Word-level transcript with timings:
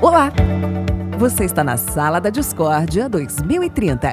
Olá! 0.00 0.30
Você 1.18 1.44
está 1.44 1.64
na 1.64 1.76
Sala 1.76 2.20
da 2.20 2.28
Discórdia 2.28 3.08
2030. 3.08 4.08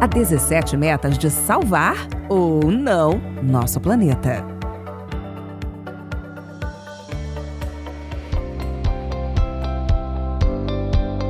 Há 0.00 0.06
17 0.06 0.76
metas 0.76 1.18
de 1.18 1.28
salvar 1.30 1.96
ou 2.28 2.70
não 2.70 3.20
nosso 3.42 3.80
planeta. 3.80 4.44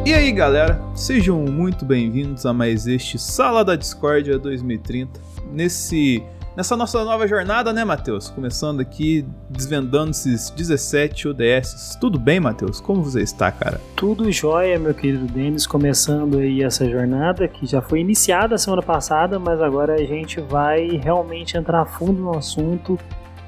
E 0.05 0.13
aí, 0.13 0.33
galera? 0.33 0.81
Sejam 0.95 1.39
muito 1.45 1.85
bem-vindos 1.85 2.47
a 2.47 2.53
mais 2.53 2.87
este 2.87 3.19
Sala 3.19 3.65
da 3.65 3.77
Discórdia 3.77 4.39
2030. 4.39 5.21
Nesse 5.53 6.23
nessa 6.59 6.77
nossa 6.77 7.05
nova 7.05 7.25
jornada, 7.29 7.73
né, 7.73 7.85
Matheus? 7.85 8.31
Começando 8.31 8.81
aqui, 8.81 9.25
desvendando 9.49 10.11
esses 10.11 10.51
17 10.51 11.29
ODS. 11.29 11.97
Tudo 12.01 12.19
bem, 12.19 12.41
Matheus? 12.41 12.81
Como 12.81 13.01
você 13.01 13.23
está, 13.23 13.53
cara? 13.53 13.81
Tudo 13.95 14.29
jóia, 14.33 14.77
meu 14.77 14.93
querido 14.93 15.25
Denis. 15.27 15.69
Começando 15.69 16.39
aí 16.39 16.65
essa 16.65 16.85
jornada 16.91 17.47
que 17.47 17.65
já 17.65 17.81
foi 17.81 18.01
iniciada 18.01 18.59
semana 18.59 18.83
passada, 18.83 19.39
mas 19.39 19.63
agora 19.63 19.95
a 19.95 20.05
gente 20.05 20.41
vai 20.41 20.89
realmente 21.01 21.57
entrar 21.57 21.83
a 21.83 21.87
fundo 21.87 22.21
no 22.21 22.37
assunto 22.37 22.99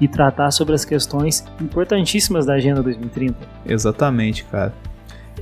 e 0.00 0.06
tratar 0.06 0.52
sobre 0.52 0.76
as 0.76 0.84
questões 0.84 1.44
importantíssimas 1.60 2.46
da 2.46 2.54
Agenda 2.54 2.80
2030. 2.80 3.36
Exatamente, 3.66 4.44
cara. 4.44 4.72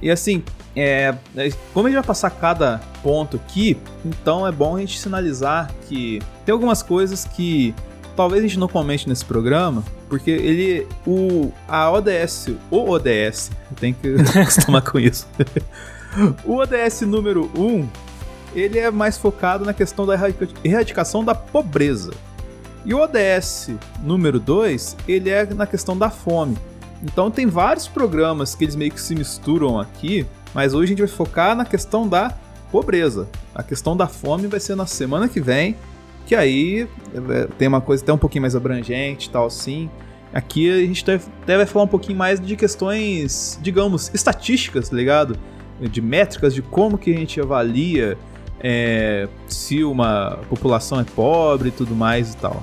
E 0.02 0.10
assim, 0.10 0.42
é, 0.76 1.14
é, 1.36 1.50
como 1.74 1.86
a 1.86 1.90
gente 1.90 1.98
vai 1.98 2.06
passar 2.06 2.30
cada 2.30 2.80
ponto 3.02 3.36
aqui, 3.36 3.76
então 4.04 4.46
é 4.46 4.52
bom 4.52 4.76
a 4.76 4.80
gente 4.80 4.98
sinalizar 4.98 5.70
que 5.88 6.20
tem 6.44 6.52
algumas 6.52 6.82
coisas 6.82 7.24
que 7.24 7.74
talvez 8.16 8.44
a 8.44 8.46
gente 8.46 8.58
não 8.58 8.68
comente 8.68 9.08
nesse 9.08 9.24
programa, 9.24 9.84
porque 10.08 10.30
ele, 10.30 10.86
o, 11.06 11.52
a 11.68 11.90
ODS, 11.90 12.48
o 12.70 12.90
ODS, 12.90 13.50
tem 13.76 13.92
que 13.92 14.14
acostumar 14.38 14.82
com 14.82 14.98
isso. 14.98 15.26
o 16.44 16.56
ODS 16.56 17.02
número 17.02 17.50
1, 17.56 17.62
um, 17.62 17.88
ele 18.54 18.78
é 18.78 18.90
mais 18.90 19.18
focado 19.18 19.64
na 19.64 19.72
questão 19.72 20.06
da 20.06 20.14
erradicação 20.64 21.24
da 21.24 21.34
pobreza. 21.34 22.12
E 22.84 22.94
o 22.94 23.00
ODS 23.00 23.70
número 24.02 24.40
2, 24.40 24.96
ele 25.06 25.30
é 25.30 25.44
na 25.44 25.66
questão 25.66 25.96
da 25.96 26.10
fome. 26.10 26.56
Então 27.02 27.30
tem 27.30 27.46
vários 27.46 27.86
programas 27.86 28.54
que 28.54 28.64
eles 28.64 28.76
meio 28.76 28.90
que 28.90 29.00
se 29.00 29.14
misturam 29.14 29.78
aqui, 29.78 30.26
mas 30.54 30.74
hoje 30.74 30.84
a 30.84 30.88
gente 30.88 30.98
vai 30.98 31.08
focar 31.08 31.54
na 31.54 31.64
questão 31.64 32.08
da 32.08 32.34
pobreza. 32.70 33.28
A 33.54 33.62
questão 33.62 33.96
da 33.96 34.06
fome 34.06 34.46
vai 34.46 34.60
ser 34.60 34.74
na 34.74 34.86
semana 34.86 35.28
que 35.28 35.40
vem, 35.40 35.76
que 36.26 36.34
aí 36.34 36.88
é, 37.14 37.42
é, 37.42 37.48
tem 37.58 37.68
uma 37.68 37.80
coisa 37.80 38.02
até 38.02 38.12
um 38.12 38.18
pouquinho 38.18 38.42
mais 38.42 38.56
abrangente 38.56 39.30
tal 39.30 39.46
assim. 39.46 39.88
Aqui 40.32 40.70
a 40.70 40.78
gente 40.78 41.04
até 41.10 41.56
vai 41.56 41.64
falar 41.64 41.86
um 41.86 41.88
pouquinho 41.88 42.18
mais 42.18 42.38
de 42.38 42.54
questões, 42.54 43.58
digamos, 43.62 44.10
estatísticas, 44.12 44.90
tá 44.90 44.96
ligado? 44.96 45.38
De 45.80 46.02
métricas, 46.02 46.54
de 46.54 46.60
como 46.60 46.98
que 46.98 47.14
a 47.14 47.16
gente 47.16 47.40
avalia 47.40 48.18
é, 48.60 49.26
se 49.46 49.82
uma 49.84 50.38
população 50.48 51.00
é 51.00 51.04
pobre 51.04 51.68
e 51.68 51.72
tudo 51.72 51.94
mais 51.94 52.34
e 52.34 52.36
tal. 52.36 52.62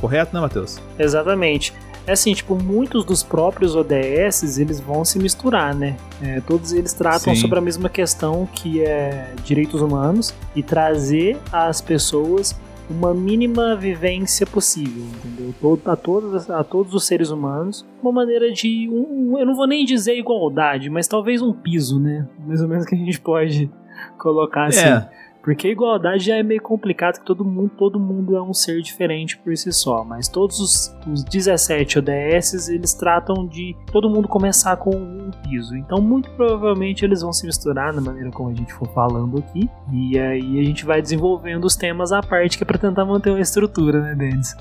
Correto, 0.00 0.34
né, 0.34 0.40
Matheus? 0.40 0.78
Exatamente. 0.98 1.72
É 2.10 2.12
assim, 2.12 2.34
tipo, 2.34 2.56
muitos 2.56 3.04
dos 3.04 3.22
próprios 3.22 3.76
ODSs, 3.76 4.60
eles 4.60 4.80
vão 4.80 5.04
se 5.04 5.16
misturar, 5.16 5.72
né? 5.72 5.96
É, 6.20 6.40
todos 6.40 6.72
eles 6.72 6.92
tratam 6.92 7.36
Sim. 7.36 7.40
sobre 7.40 7.60
a 7.60 7.62
mesma 7.62 7.88
questão 7.88 8.48
que 8.52 8.82
é 8.82 9.32
direitos 9.44 9.80
humanos 9.80 10.34
e 10.56 10.60
trazer 10.60 11.38
às 11.52 11.80
pessoas 11.80 12.60
uma 12.90 13.14
mínima 13.14 13.76
vivência 13.76 14.44
possível, 14.44 15.04
entendeu? 15.24 15.80
A 15.84 15.94
todos, 15.94 16.50
a 16.50 16.64
todos 16.64 16.94
os 16.94 17.06
seres 17.06 17.30
humanos, 17.30 17.86
uma 18.02 18.10
maneira 18.10 18.52
de, 18.52 18.88
um, 18.90 19.38
eu 19.38 19.46
não 19.46 19.54
vou 19.54 19.68
nem 19.68 19.84
dizer 19.84 20.18
igualdade, 20.18 20.90
mas 20.90 21.06
talvez 21.06 21.40
um 21.40 21.52
piso, 21.52 22.00
né? 22.00 22.26
Mais 22.44 22.60
ou 22.60 22.66
menos 22.66 22.86
que 22.86 22.96
a 22.96 22.98
gente 22.98 23.20
pode 23.20 23.70
colocar 24.18 24.66
assim. 24.66 24.80
É 24.80 25.08
porque 25.42 25.68
a 25.68 25.70
igualdade 25.70 26.26
já 26.26 26.36
é 26.36 26.42
meio 26.42 26.60
complicado, 26.60 27.18
que 27.18 27.24
todo 27.24 27.44
mundo, 27.44 27.70
todo 27.76 27.98
mundo 27.98 28.36
é 28.36 28.42
um 28.42 28.52
ser 28.52 28.82
diferente 28.82 29.38
por 29.38 29.56
si 29.56 29.72
só. 29.72 30.04
Mas 30.04 30.28
todos 30.28 30.60
os, 30.60 30.96
os 31.10 31.24
17 31.24 31.98
ODSs, 31.98 32.68
eles 32.72 32.92
tratam 32.92 33.46
de 33.46 33.74
todo 33.90 34.10
mundo 34.10 34.28
começar 34.28 34.76
com 34.76 34.94
um 34.94 35.30
piso. 35.42 35.74
Então, 35.76 35.98
muito 35.98 36.30
provavelmente, 36.32 37.04
eles 37.04 37.22
vão 37.22 37.32
se 37.32 37.46
misturar 37.46 37.92
na 37.92 38.00
maneira 38.00 38.30
como 38.30 38.50
a 38.50 38.54
gente 38.54 38.72
for 38.72 38.88
falando 38.92 39.38
aqui. 39.38 39.68
E 39.90 40.18
aí 40.18 40.60
a 40.60 40.62
gente 40.62 40.84
vai 40.84 41.00
desenvolvendo 41.00 41.64
os 41.64 41.74
temas 41.74 42.12
à 42.12 42.22
parte, 42.22 42.58
que 42.58 42.64
é 42.64 42.66
pra 42.66 42.78
tentar 42.78 43.04
manter 43.06 43.30
uma 43.30 43.40
estrutura, 43.40 44.00
né, 44.00 44.14
Denis? 44.14 44.54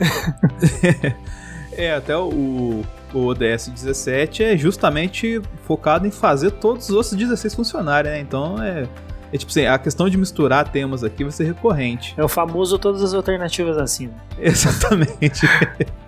é, 1.74 1.94
até 1.94 2.16
o, 2.16 2.84
o 3.14 3.26
ODS 3.26 3.68
17 3.68 4.44
é 4.44 4.58
justamente 4.58 5.42
focado 5.64 6.08
em 6.08 6.12
fazer 6.12 6.52
todos 6.52 6.90
os 6.90 6.96
outros 6.96 7.14
16 7.14 7.54
funcionarem, 7.54 8.12
né? 8.12 8.20
Então, 8.22 8.62
é 8.64 8.88
é 9.32 9.38
tipo 9.38 9.52
assim, 9.52 9.66
a 9.66 9.78
questão 9.78 10.10
de 10.10 10.18
misturar 10.18 10.68
temas 10.70 11.04
aqui 11.04 11.24
vai 11.24 11.32
ser 11.32 11.46
recorrente. 11.46 12.14
É 12.18 12.24
o 12.24 12.28
famoso 12.28 12.80
todas 12.80 13.04
as 13.04 13.14
alternativas 13.14 13.78
assim. 13.78 14.10
Exatamente. 14.40 15.48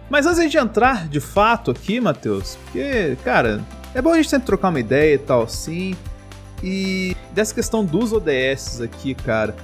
Mas 0.10 0.26
antes 0.26 0.50
de 0.50 0.58
entrar 0.58 1.08
de 1.08 1.20
fato 1.20 1.72
aqui, 1.72 2.00
Matheus, 2.00 2.58
porque, 2.64 3.18
cara, 3.24 3.62
é 3.94 4.02
bom 4.02 4.12
a 4.12 4.18
gente 4.18 4.30
sempre 4.30 4.46
trocar 4.46 4.70
uma 4.70 4.80
ideia 4.80 5.16
e 5.16 5.18
tal, 5.18 5.48
sim. 5.48 5.96
E 6.64 7.16
dessa 7.32 7.54
questão 7.54 7.86
dos 7.86 8.12
ODS 8.12 8.82
aqui, 8.82 9.16
cara, 9.16 9.56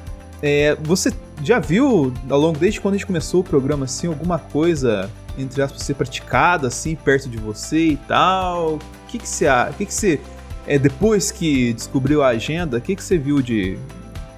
é, 0.42 0.76
você 0.82 1.12
já 1.44 1.60
viu, 1.60 2.14
ao 2.30 2.40
longo 2.40 2.58
desde 2.58 2.80
quando 2.80 2.96
a 2.96 2.98
gente 2.98 3.06
começou 3.06 3.42
o 3.42 3.44
programa, 3.44 3.86
assim, 3.86 4.08
alguma 4.08 4.40
coisa, 4.40 5.10
entre 5.38 5.62
aspas, 5.62 5.82
ser 5.82 5.96
praticada, 5.96 6.68
assim, 6.68 6.96
perto 6.96 7.30
de 7.30 7.38
você 7.38 7.90
e 7.90 7.98
tal? 7.98 8.76
O 8.76 8.80
que, 9.08 9.20
que 9.20 9.28
você 9.28 9.48
acha? 9.48 9.72
O 9.72 9.74
que, 9.74 9.86
que 9.86 9.94
você 9.94 10.20
é, 10.68 10.78
depois 10.78 11.32
que 11.32 11.74
descobriu 11.74 12.22
a 12.22 12.28
agenda, 12.28 12.78
o 12.78 12.82
que, 12.82 12.96
que 12.96 13.04
você 13.04 13.18
viu 13.18 13.42
de, 13.42 13.78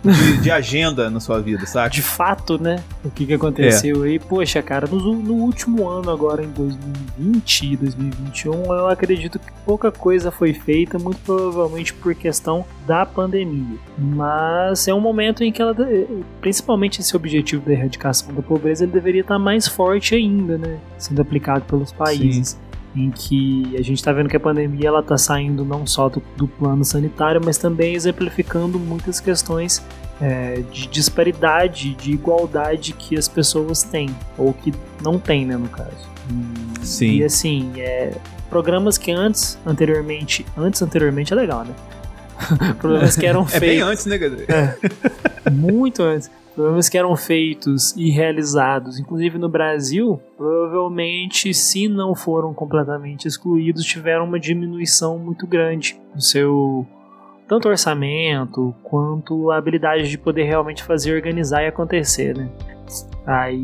de, 0.03 0.37
de, 0.41 0.51
agenda 0.51 1.09
na 1.09 1.19
sua 1.19 1.41
vida, 1.41 1.65
saca? 1.65 1.89
De 1.89 2.01
fato, 2.01 2.61
né? 2.61 2.83
O 3.03 3.09
que, 3.09 3.25
que 3.25 3.33
aconteceu 3.33 4.05
é. 4.05 4.09
aí? 4.09 4.19
Poxa, 4.19 4.61
cara, 4.61 4.87
no, 4.87 5.15
no, 5.15 5.33
último 5.33 5.89
ano, 5.89 6.11
agora 6.11 6.43
em 6.43 6.49
2020 6.51 7.61
e 7.63 7.77
2021, 7.77 8.53
eu 8.65 8.87
acredito 8.87 9.39
que 9.39 9.51
pouca 9.65 9.91
coisa 9.91 10.31
foi 10.31 10.53
feita, 10.53 10.99
muito 10.99 11.19
provavelmente 11.25 11.93
por 11.93 12.13
questão 12.13 12.63
da 12.85 13.05
pandemia. 13.05 13.77
Mas 13.97 14.87
é 14.87 14.93
um 14.93 15.01
momento 15.01 15.43
em 15.43 15.51
que 15.51 15.61
ela, 15.61 15.75
principalmente 16.39 17.01
esse 17.01 17.15
objetivo 17.15 17.65
da 17.65 17.73
erradicação 17.73 18.33
da 18.33 18.41
pobreza, 18.41 18.85
ele 18.85 18.91
deveria 18.91 19.21
estar 19.21 19.39
mais 19.39 19.67
forte 19.67 20.15
ainda, 20.15 20.57
né? 20.57 20.77
Sendo 20.97 21.21
aplicado 21.21 21.65
pelos 21.65 21.91
países. 21.91 22.49
Sim 22.49 22.68
em 22.95 23.11
que 23.11 23.75
a 23.75 23.81
gente 23.81 23.97
está 23.97 24.11
vendo 24.11 24.29
que 24.29 24.35
a 24.35 24.39
pandemia 24.39 24.87
ela 24.87 24.99
está 24.99 25.17
saindo 25.17 25.63
não 25.63 25.85
só 25.85 26.09
do, 26.09 26.21
do, 26.35 26.47
plano 26.47 26.83
sanitário, 26.83 27.39
mas 27.43 27.57
também 27.57 27.93
exemplificando 27.93 28.79
muitas 28.79 29.19
questões 29.19 29.83
é, 30.19 30.63
de 30.71 30.87
disparidade, 30.87 31.93
de 31.95 32.11
igualdade 32.11 32.93
que 32.93 33.17
as 33.17 33.27
pessoas 33.27 33.83
têm 33.83 34.09
ou 34.37 34.53
que 34.53 34.73
não 35.03 35.19
têm, 35.19 35.45
né, 35.45 35.55
no 35.55 35.69
caso. 35.69 36.09
E, 36.81 36.85
Sim. 36.85 37.11
E 37.17 37.23
assim, 37.23 37.71
é, 37.77 38.13
programas 38.49 38.97
que 38.97 39.11
antes, 39.11 39.57
anteriormente, 39.65 40.45
antes 40.57 40.81
anteriormente 40.81 41.31
é 41.31 41.35
legal, 41.35 41.63
né? 41.63 41.73
programas 42.79 43.15
que 43.15 43.25
eram 43.25 43.45
feitos. 43.45 43.67
É 43.67 43.71
bem 43.71 43.81
antes, 43.81 44.05
né, 44.05 44.17
é, 44.47 45.49
Muito 45.51 46.01
antes 46.01 46.29
problemas 46.59 46.89
que 46.89 46.97
eram 46.97 47.15
feitos 47.15 47.95
e 47.95 48.09
realizados, 48.09 48.99
inclusive 48.99 49.37
no 49.37 49.47
Brasil, 49.47 50.19
provavelmente, 50.35 51.53
se 51.53 51.87
não 51.87 52.13
foram 52.13 52.53
completamente 52.53 53.25
excluídos, 53.25 53.85
tiveram 53.85 54.25
uma 54.25 54.37
diminuição 54.37 55.17
muito 55.17 55.47
grande 55.47 55.97
no 56.13 56.19
seu 56.19 56.85
tanto 57.47 57.69
orçamento 57.69 58.75
quanto 58.83 59.49
a 59.51 59.57
habilidade 59.57 60.09
de 60.09 60.17
poder 60.17 60.43
realmente 60.43 60.83
fazer 60.83 61.15
organizar 61.15 61.63
e 61.63 61.67
acontecer, 61.67 62.37
né? 62.37 62.49
Aí. 63.25 63.63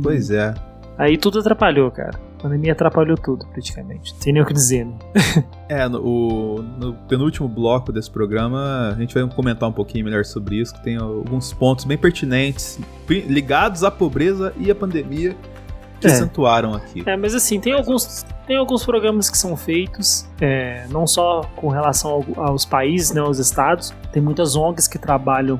Pois 0.00 0.30
é. 0.30 0.54
Aí 0.96 1.18
tudo 1.18 1.40
atrapalhou, 1.40 1.90
cara 1.90 2.16
pandemia 2.46 2.72
atrapalhou 2.72 3.16
tudo, 3.16 3.46
praticamente. 3.48 4.14
Tem 4.14 4.32
nem 4.32 4.42
o 4.42 4.46
que 4.46 4.52
dizer, 4.52 4.86
né? 4.86 4.94
é, 5.68 5.88
no, 5.88 6.00
o, 6.00 6.62
no 6.62 6.94
penúltimo 7.08 7.48
bloco 7.48 7.92
desse 7.92 8.10
programa, 8.10 8.92
a 8.94 8.94
gente 8.94 9.12
vai 9.12 9.28
comentar 9.28 9.68
um 9.68 9.72
pouquinho 9.72 10.04
melhor 10.04 10.24
sobre 10.24 10.56
isso, 10.60 10.72
que 10.74 10.82
tem 10.82 10.96
alguns 10.96 11.52
pontos 11.52 11.84
bem 11.84 11.98
pertinentes, 11.98 12.78
ligados 13.08 13.82
à 13.82 13.90
pobreza 13.90 14.52
e 14.58 14.70
à 14.70 14.74
pandemia, 14.74 15.36
que 16.00 16.06
é. 16.06 16.10
acentuaram 16.10 16.74
aqui. 16.74 17.02
É, 17.04 17.16
mas 17.16 17.34
assim, 17.34 17.58
tem 17.58 17.72
alguns, 17.72 18.24
tem 18.46 18.56
alguns 18.56 18.84
programas 18.84 19.28
que 19.28 19.36
são 19.36 19.56
feitos, 19.56 20.28
é, 20.40 20.86
não 20.90 21.06
só 21.06 21.42
com 21.56 21.68
relação 21.68 22.24
ao, 22.36 22.44
aos 22.48 22.64
países, 22.64 23.12
né, 23.12 23.20
aos 23.20 23.38
estados, 23.38 23.92
tem 24.12 24.22
muitas 24.22 24.54
ONGs 24.54 24.86
que 24.86 24.98
trabalham 24.98 25.58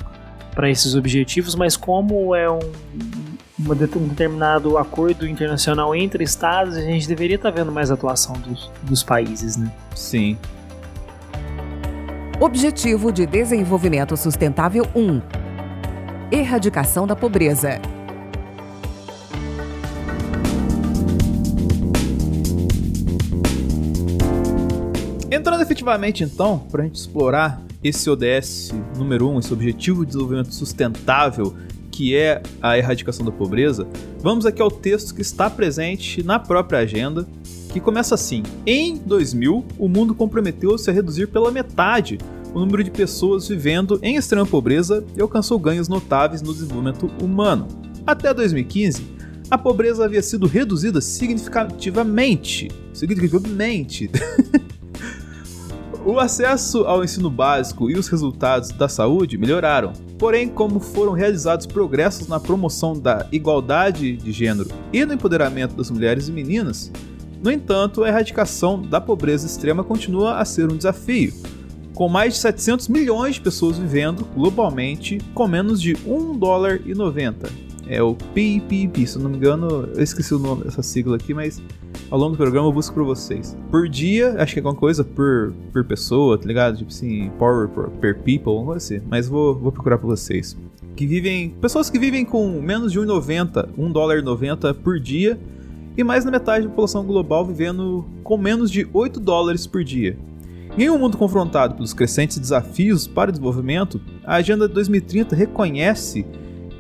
para 0.55 0.71
esses 0.71 0.95
objetivos, 0.95 1.55
mas 1.55 1.77
como 1.77 2.35
é 2.35 2.51
um 2.51 2.61
um 3.59 3.75
determinado 4.09 4.77
acordo 4.77 5.27
internacional 5.27 5.95
entre 5.95 6.23
estados, 6.23 6.77
a 6.77 6.83
gente 6.83 7.09
deveria 7.09 7.37
estar 7.37 7.51
vendo 7.51 7.73
mais 7.73 7.91
atuação 7.91 8.35
dos, 8.35 8.71
dos 8.83 9.03
países, 9.03 9.57
né? 9.57 9.73
Sim. 9.95 10.37
Objetivo 12.39 13.11
de 13.11 13.25
Desenvolvimento 13.25 14.15
Sustentável 14.15 14.87
1 14.95 15.23
Erradicação 16.31 17.07
da 17.07 17.17
pobreza. 17.17 17.81
Entrando 25.31 25.63
efetivamente, 25.63 26.25
então, 26.25 26.59
para 26.59 26.83
a 26.83 26.85
gente 26.85 26.97
explorar 26.97 27.63
esse 27.83 28.11
ODS 28.11 28.75
número 28.99 29.29
1, 29.29 29.35
um, 29.35 29.39
esse 29.39 29.53
Objetivo 29.53 30.01
de 30.01 30.09
Desenvolvimento 30.09 30.53
Sustentável, 30.53 31.55
que 31.97 32.15
é 32.15 32.43
a 32.61 32.77
erradicação 32.77 33.25
da 33.25 33.33
pobreza, 33.33 33.89
vamos 34.21 34.45
aqui 34.45 34.61
ao 34.61 34.71
texto 34.71 35.15
que 35.15 35.23
está 35.23 35.49
presente 35.49 36.23
na 36.23 36.39
própria 36.39 36.81
agenda, 36.81 37.27
que 37.73 37.81
começa 37.81 38.15
assim: 38.15 38.43
Em 38.67 38.99
2000, 38.99 39.65
o 39.79 39.89
mundo 39.89 40.15
comprometeu-se 40.15 40.91
a 40.91 40.93
reduzir 40.93 41.29
pela 41.29 41.51
metade 41.51 42.19
o 42.53 42.61
número 42.61 42.85
de 42.85 42.91
pessoas 42.91 43.49
vivendo 43.49 43.99
em 44.03 44.17
extrema 44.17 44.45
pobreza 44.45 45.03
e 45.17 45.23
alcançou 45.23 45.59
ganhos 45.59 45.89
notáveis 45.89 46.43
no 46.43 46.53
desenvolvimento 46.53 47.11
humano. 47.23 47.67
Até 48.07 48.35
2015, 48.35 49.03
a 49.51 49.57
pobreza 49.57 50.05
havia 50.05 50.23
sido 50.23 50.47
reduzida 50.47 51.01
significativamente. 51.01 52.69
Significativamente. 52.93 54.11
o 56.07 56.21
acesso 56.21 56.85
ao 56.87 57.03
ensino 57.03 57.29
básico 57.29 57.91
e 57.91 57.99
os 57.99 58.07
resultados 58.07 58.71
da 58.71 58.89
saúde 58.89 59.37
melhoraram. 59.37 59.93
Porém, 60.17 60.49
como 60.49 60.79
foram 60.79 61.13
realizados 61.13 61.67
progressos 61.67 62.29
na 62.29 62.39
promoção 62.39 62.97
da 62.97 63.27
igualdade 63.33 64.17
de 64.17 64.31
gênero 64.31 64.71
e 64.93 65.05
no 65.05 65.13
empoderamento 65.13 65.75
das 65.75 65.91
mulheres 65.91 66.29
e 66.29 66.33
meninas, 66.33 66.93
no 67.43 67.51
entanto, 67.51 68.05
a 68.05 68.09
erradicação 68.09 68.81
da 68.81 69.01
pobreza 69.01 69.47
extrema 69.47 69.83
continua 69.83 70.39
a 70.39 70.45
ser 70.45 70.71
um 70.71 70.77
desafio, 70.77 71.35
com 71.93 72.09
mais 72.09 72.35
de 72.35 72.41
700 72.41 72.87
milhões 72.87 73.35
de 73.35 73.41
pessoas 73.41 73.77
vivendo 73.77 74.25
globalmente 74.33 75.19
com 75.35 75.49
menos 75.49 75.83
de 75.83 75.97
1 76.07 76.39
dólar 76.39 76.81
e 76.87 76.95
90 76.95 77.66
é 77.89 78.03
o 78.03 78.15
PPP, 78.15 79.07
se 79.07 79.17
eu 79.17 79.23
não 79.23 79.31
me 79.31 79.37
engano, 79.37 79.89
eu 79.95 80.03
esqueci 80.03 80.35
o 80.35 80.39
nome 80.39 80.65
dessa 80.65 80.83
sigla 80.83 81.17
aqui, 81.17 81.33
mas 81.33 81.63
ao 82.11 82.19
longo 82.19 82.33
do 82.33 82.37
programa 82.37 82.69
eu 82.69 82.73
busco 82.73 82.95
pra 82.95 83.05
vocês. 83.05 83.57
Por 83.71 83.89
dia, 83.89 84.35
acho 84.39 84.55
que 84.55 84.59
é 84.59 84.63
alguma 84.63 84.79
coisa 84.79 85.05
por, 85.05 85.53
por 85.73 85.85
pessoa, 85.85 86.37
tá 86.37 86.47
ligado? 86.47 86.79
Tipo 86.79 86.91
assim, 86.91 87.31
power 87.39 87.69
per, 87.69 87.89
per 88.01 88.15
people, 88.17 88.51
alguma 88.51 88.73
coisa 88.73 88.97
assim. 88.97 89.07
Mas 89.09 89.29
vou, 89.29 89.55
vou 89.55 89.73
procurar 89.73 89.99
pra 89.99 90.07
vocês. 90.07 90.57
Que 90.97 91.07
vivem. 91.07 91.51
Pessoas 91.61 91.91
que 91.91 91.99
vivem 91.99 92.25
com 92.25 92.61
menos 92.61 92.93
de 92.93 92.99
1,90, 92.99 93.69
1 93.77 93.93
dólar 93.93 94.23
90 94.23 94.75
por 94.75 94.99
dia. 94.99 95.39
E 95.97 96.05
mais 96.05 96.25
da 96.25 96.31
metade 96.31 96.65
da 96.65 96.71
população 96.71 97.05
global 97.05 97.47
vivendo 97.47 98.05
com 98.23 98.37
menos 98.37 98.71
de 98.71 98.87
8 98.93 99.19
dólares 99.19 99.67
por 99.67 99.83
dia. 99.83 100.17
Em 100.77 100.91
um 100.91 100.99
mundo 100.99 101.17
confrontado 101.17 101.75
pelos 101.75 101.95
crescentes 101.95 102.39
desafios 102.39 103.07
para 103.07 103.31
o 103.31 103.33
desenvolvimento, 103.33 103.99
a 104.23 104.35
Agenda 104.35 104.69
2030 104.69 105.35
reconhece 105.35 106.27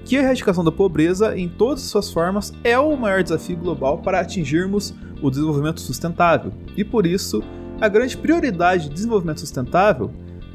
que 0.06 0.16
a 0.16 0.20
erradicação 0.20 0.62
da 0.62 0.70
pobreza 0.70 1.36
em 1.36 1.48
todas 1.48 1.82
as 1.82 1.90
suas 1.90 2.10
formas 2.10 2.52
é 2.62 2.78
o 2.78 2.96
maior 2.96 3.24
desafio 3.24 3.56
global 3.56 3.98
para 3.98 4.20
atingirmos 4.20 4.94
o 5.20 5.28
desenvolvimento 5.28 5.80
sustentável. 5.80 6.52
E 6.76 6.84
por 6.84 7.04
isso, 7.04 7.42
a 7.80 7.88
grande 7.88 8.16
prioridade 8.16 8.84
de 8.84 8.94
desenvolvimento 8.94 9.40
sustentável 9.40 10.12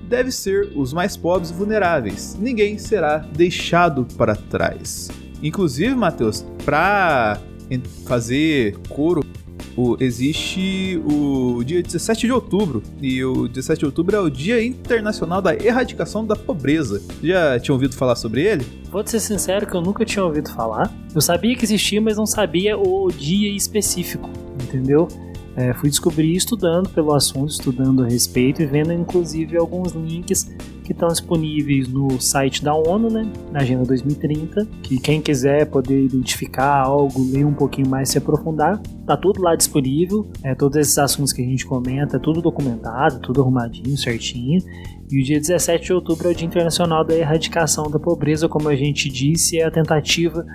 deve 0.07 0.31
ser 0.31 0.71
os 0.73 0.93
mais 0.93 1.17
pobres 1.17 1.51
e 1.51 1.53
vulneráveis. 1.53 2.37
Ninguém 2.39 2.77
será 2.77 3.17
deixado 3.17 4.07
para 4.17 4.35
trás. 4.35 5.09
Inclusive, 5.43 5.95
Matheus, 5.95 6.45
para 6.63 7.37
fazer 8.05 8.77
coro 8.87 9.21
existe 9.99 11.01
o 11.05 11.63
dia 11.63 11.81
17 11.81 12.27
de 12.27 12.33
outubro, 12.33 12.81
e 13.01 13.23
o 13.23 13.47
17 13.47 13.79
de 13.79 13.85
outubro 13.85 14.15
é 14.15 14.19
o 14.19 14.29
Dia 14.29 14.63
Internacional 14.63 15.41
da 15.41 15.53
Erradicação 15.53 16.25
da 16.25 16.35
Pobreza. 16.35 17.01
Já 17.23 17.59
tinha 17.59 17.73
ouvido 17.73 17.95
falar 17.95 18.15
sobre 18.15 18.41
ele? 18.41 18.65
Vou 18.91 19.05
ser 19.05 19.19
sincero 19.19 19.65
que 19.65 19.75
eu 19.75 19.81
nunca 19.81 20.03
tinha 20.05 20.23
ouvido 20.23 20.51
falar. 20.51 20.93
Eu 21.13 21.21
sabia 21.21 21.55
que 21.55 21.63
existia, 21.63 22.01
mas 22.01 22.17
não 22.17 22.25
sabia 22.25 22.77
o 22.77 23.09
dia 23.11 23.49
específico, 23.55 24.29
entendeu? 24.63 25.07
É, 25.55 25.73
fui 25.73 25.89
descobrir 25.89 26.33
estudando 26.35 26.89
pelo 26.89 27.13
assunto, 27.13 27.49
estudando 27.49 28.03
a 28.03 28.07
respeito 28.07 28.61
e 28.61 28.65
vendo 28.65 28.93
inclusive 28.93 29.57
alguns 29.57 29.91
links 29.91 30.49
que 30.83 30.91
estão 30.91 31.07
disponíveis 31.07 31.87
no 31.87 32.19
site 32.19 32.63
da 32.63 32.73
ONU, 32.73 33.09
né, 33.09 33.29
na 33.51 33.59
Agenda 33.59 33.85
2030, 33.85 34.65
que 34.83 34.99
quem 34.99 35.21
quiser 35.21 35.65
poder 35.67 36.03
identificar 36.03 36.81
algo, 36.81 37.23
ler 37.31 37.45
um 37.45 37.53
pouquinho 37.53 37.87
mais, 37.87 38.09
se 38.09 38.17
aprofundar, 38.17 38.79
tá 39.05 39.15
tudo 39.15 39.41
lá 39.41 39.55
disponível, 39.55 40.27
é, 40.43 40.55
todos 40.55 40.77
esses 40.77 40.97
assuntos 40.97 41.33
que 41.33 41.41
a 41.41 41.45
gente 41.45 41.65
comenta, 41.65 42.19
tudo 42.19 42.41
documentado, 42.41 43.19
tudo 43.19 43.41
arrumadinho, 43.41 43.97
certinho. 43.97 44.59
E 45.11 45.21
o 45.21 45.23
dia 45.23 45.39
17 45.39 45.85
de 45.85 45.93
outubro 45.93 46.29
é 46.29 46.31
o 46.31 46.35
Dia 46.35 46.47
Internacional 46.47 47.03
da 47.03 47.13
Erradicação 47.13 47.91
da 47.91 47.99
Pobreza, 47.99 48.47
como 48.47 48.69
a 48.69 48.75
gente 48.75 49.09
disse, 49.09 49.59
é 49.59 49.65
a 49.65 49.71
tentativa 49.71 50.45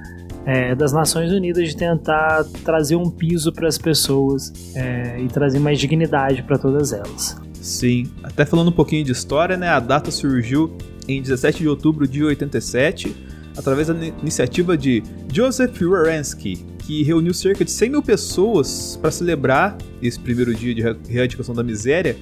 é, 0.47 0.75
das 0.75 0.93
Nações 0.93 1.33
Unidas 1.33 1.69
de 1.69 1.77
tentar 1.77 2.45
trazer 2.65 2.97
um 2.97 3.11
piso 3.11 3.53
para 3.53 3.67
as 3.67 3.77
pessoas 3.77 4.53
é, 4.75 5.21
e 5.21 5.27
trazer 5.27 5.59
mais 5.59 5.79
dignidade 5.79 6.43
para 6.43 6.57
todas 6.57 6.93
elas. 6.93 7.46
Sim, 7.67 8.07
até 8.23 8.47
falando 8.47 8.69
um 8.69 8.73
pouquinho 8.73 9.05
de 9.05 9.11
história, 9.11 9.57
né? 9.57 9.69
A 9.69 9.81
data 9.81 10.09
surgiu 10.13 10.79
em 11.09 11.21
17 11.21 11.59
de 11.59 11.69
outubro 11.69 12.07
de 12.07 12.23
87, 12.23 13.13
através 13.57 13.89
da 13.89 14.07
iniciativa 14.07 14.79
de 14.79 15.03
Joseph 15.33 15.77
Warensky, 15.83 16.65
que 16.79 17.03
reuniu 17.03 17.35
cerca 17.35 17.65
de 17.65 17.73
100 17.73 17.91
mil 17.91 18.03
pessoas 18.05 18.97
para 19.03 19.11
celebrar 19.11 19.77
esse 20.01 20.17
primeiro 20.17 20.55
dia 20.55 20.73
de 20.73 20.81
erradicação 21.13 21.57
da 21.57 21.65
miséria 21.65 22.17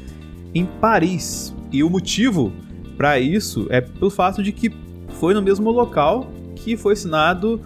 em 0.54 0.64
Paris. 0.64 1.54
E 1.70 1.84
o 1.84 1.90
motivo 1.90 2.50
para 2.96 3.20
isso 3.20 3.66
é 3.68 3.82
pelo 3.82 4.10
fato 4.10 4.42
de 4.42 4.50
que 4.50 4.72
foi 5.20 5.34
no 5.34 5.42
mesmo 5.42 5.70
local 5.70 6.32
que 6.56 6.74
foi 6.74 6.94
assinado 6.94 7.60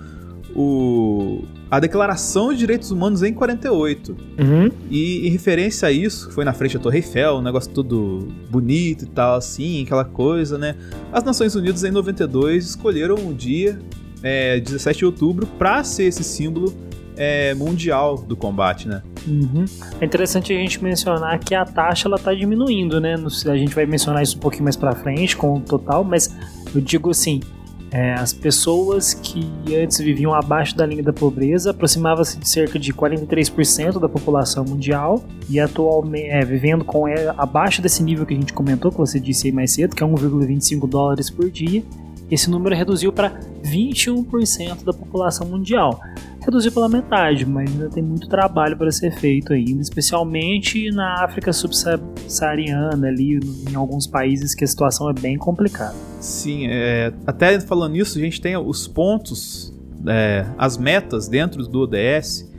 o, 0.53 1.45
a 1.71 1.79
Declaração 1.79 2.53
de 2.53 2.59
Direitos 2.59 2.91
Humanos 2.91 3.23
em 3.23 3.33
48. 3.33 4.17
Uhum. 4.39 4.71
E 4.91 5.27
em 5.27 5.31
referência 5.31 5.89
a 5.89 5.93
isso, 5.93 6.29
que 6.29 6.35
foi 6.35 6.45
na 6.45 6.53
frente 6.53 6.77
da 6.77 6.83
Torre 6.83 6.99
Eiffel, 6.99 7.37
um 7.37 7.43
negócio 7.43 7.71
todo 7.71 8.29
bonito 8.51 9.05
e 9.05 9.09
tal, 9.09 9.37
assim, 9.37 9.83
aquela 9.83 10.05
coisa, 10.05 10.57
né? 10.57 10.75
As 11.13 11.23
Nações 11.23 11.55
Unidas 11.55 11.85
em 11.85 11.91
92 11.91 12.65
escolheram 12.71 13.17
um 13.17 13.35
dia, 13.35 13.79
é, 14.23 14.59
17 14.61 15.01
de 15.01 15.05
outubro, 15.05 15.47
para 15.47 15.85
ser 15.85 16.05
esse 16.05 16.25
símbolo 16.25 16.75
é, 17.19 17.53
mundial 17.53 18.17
do 18.17 18.37
combate, 18.37 18.89
né? 18.89 19.03
Uhum. 19.27 19.65
É 20.01 20.05
interessante 20.05 20.53
a 20.53 20.57
gente 20.57 20.83
mencionar 20.83 21.39
que 21.41 21.55
a 21.55 21.65
taxa 21.65 22.09
ela 22.09 22.19
tá 22.19 22.33
diminuindo, 22.33 23.01
né? 23.01 23.17
A 23.47 23.57
gente 23.57 23.75
vai 23.75 23.85
mencionar 23.85 24.23
isso 24.23 24.37
um 24.37 24.41
pouquinho 24.41 24.65
mais 24.65 24.77
para 24.77 24.93
frente 24.93 25.37
com 25.37 25.55
o 25.55 25.61
total, 25.61 26.05
mas 26.05 26.35
eu 26.75 26.81
digo 26.81 27.11
assim, 27.11 27.41
é, 27.91 28.13
as 28.15 28.33
pessoas 28.33 29.15
que 29.15 29.47
antes 29.75 29.99
viviam 29.99 30.35
abaixo 30.35 30.77
da 30.77 30.85
linha 30.85 31.03
da 31.03 31.13
pobreza 31.13 31.71
aproximavam-se 31.71 32.39
de 32.39 32.49
cerca 32.49 32.79
de 32.79 32.93
43% 32.93 33.99
da 33.99 34.09
população 34.09 34.65
mundial 34.65 35.25
e 35.49 35.59
atualmente 35.59 36.29
é, 36.29 36.45
vivendo 36.45 36.85
com 36.85 37.09
é, 37.09 37.33
abaixo 37.37 37.81
desse 37.81 38.03
nível 38.03 38.27
que 38.27 38.35
a 38.35 38.37
gente 38.37 38.53
comentou, 38.53 38.91
que 38.91 38.99
você 38.99 39.19
disse 39.19 39.47
aí 39.47 39.53
mais 39.53 39.73
cedo, 39.73 39.97
que 39.97 40.03
é 40.03 40.07
1,25 40.07 40.89
dólares 40.89 41.31
por 41.31 41.51
dia. 41.51 41.83
Esse 42.31 42.51
número 42.51 42.75
reduziu 42.75 43.13
para 43.13 43.39
21% 43.65 44.85
da 44.85 44.93
população 44.93 45.47
mundial 45.47 46.01
reduziu 46.49 46.73
pela 46.73 46.89
metade, 46.89 47.45
mas 47.45 47.71
ainda 47.71 47.91
tem 47.91 48.03
muito 48.03 48.27
trabalho 48.27 48.75
para 48.75 48.91
ser 48.91 49.13
feito 49.13 49.53
ainda, 49.53 49.83
especialmente 49.83 50.91
na 50.91 51.23
África 51.23 51.53
subsaariana, 51.53 53.07
ali 53.07 53.39
em 53.71 53.75
alguns 53.75 54.07
países 54.07 54.55
que 54.55 54.65
a 54.65 54.67
situação 54.67 55.11
é 55.11 55.13
bem 55.13 55.37
complicada. 55.37 55.95
Sim, 56.21 56.67
é, 56.69 57.13
até 57.27 57.61
falando 57.61 57.93
nisso, 57.93 58.17
a 58.17 58.21
gente 58.21 58.41
tem 58.41 58.57
os 58.57 58.89
pontos, 58.89 59.75
é, 60.07 60.47
as 60.57 60.79
metas 60.79 61.29
dentro 61.29 61.67
do 61.67 61.81
ODS, 61.81 62.51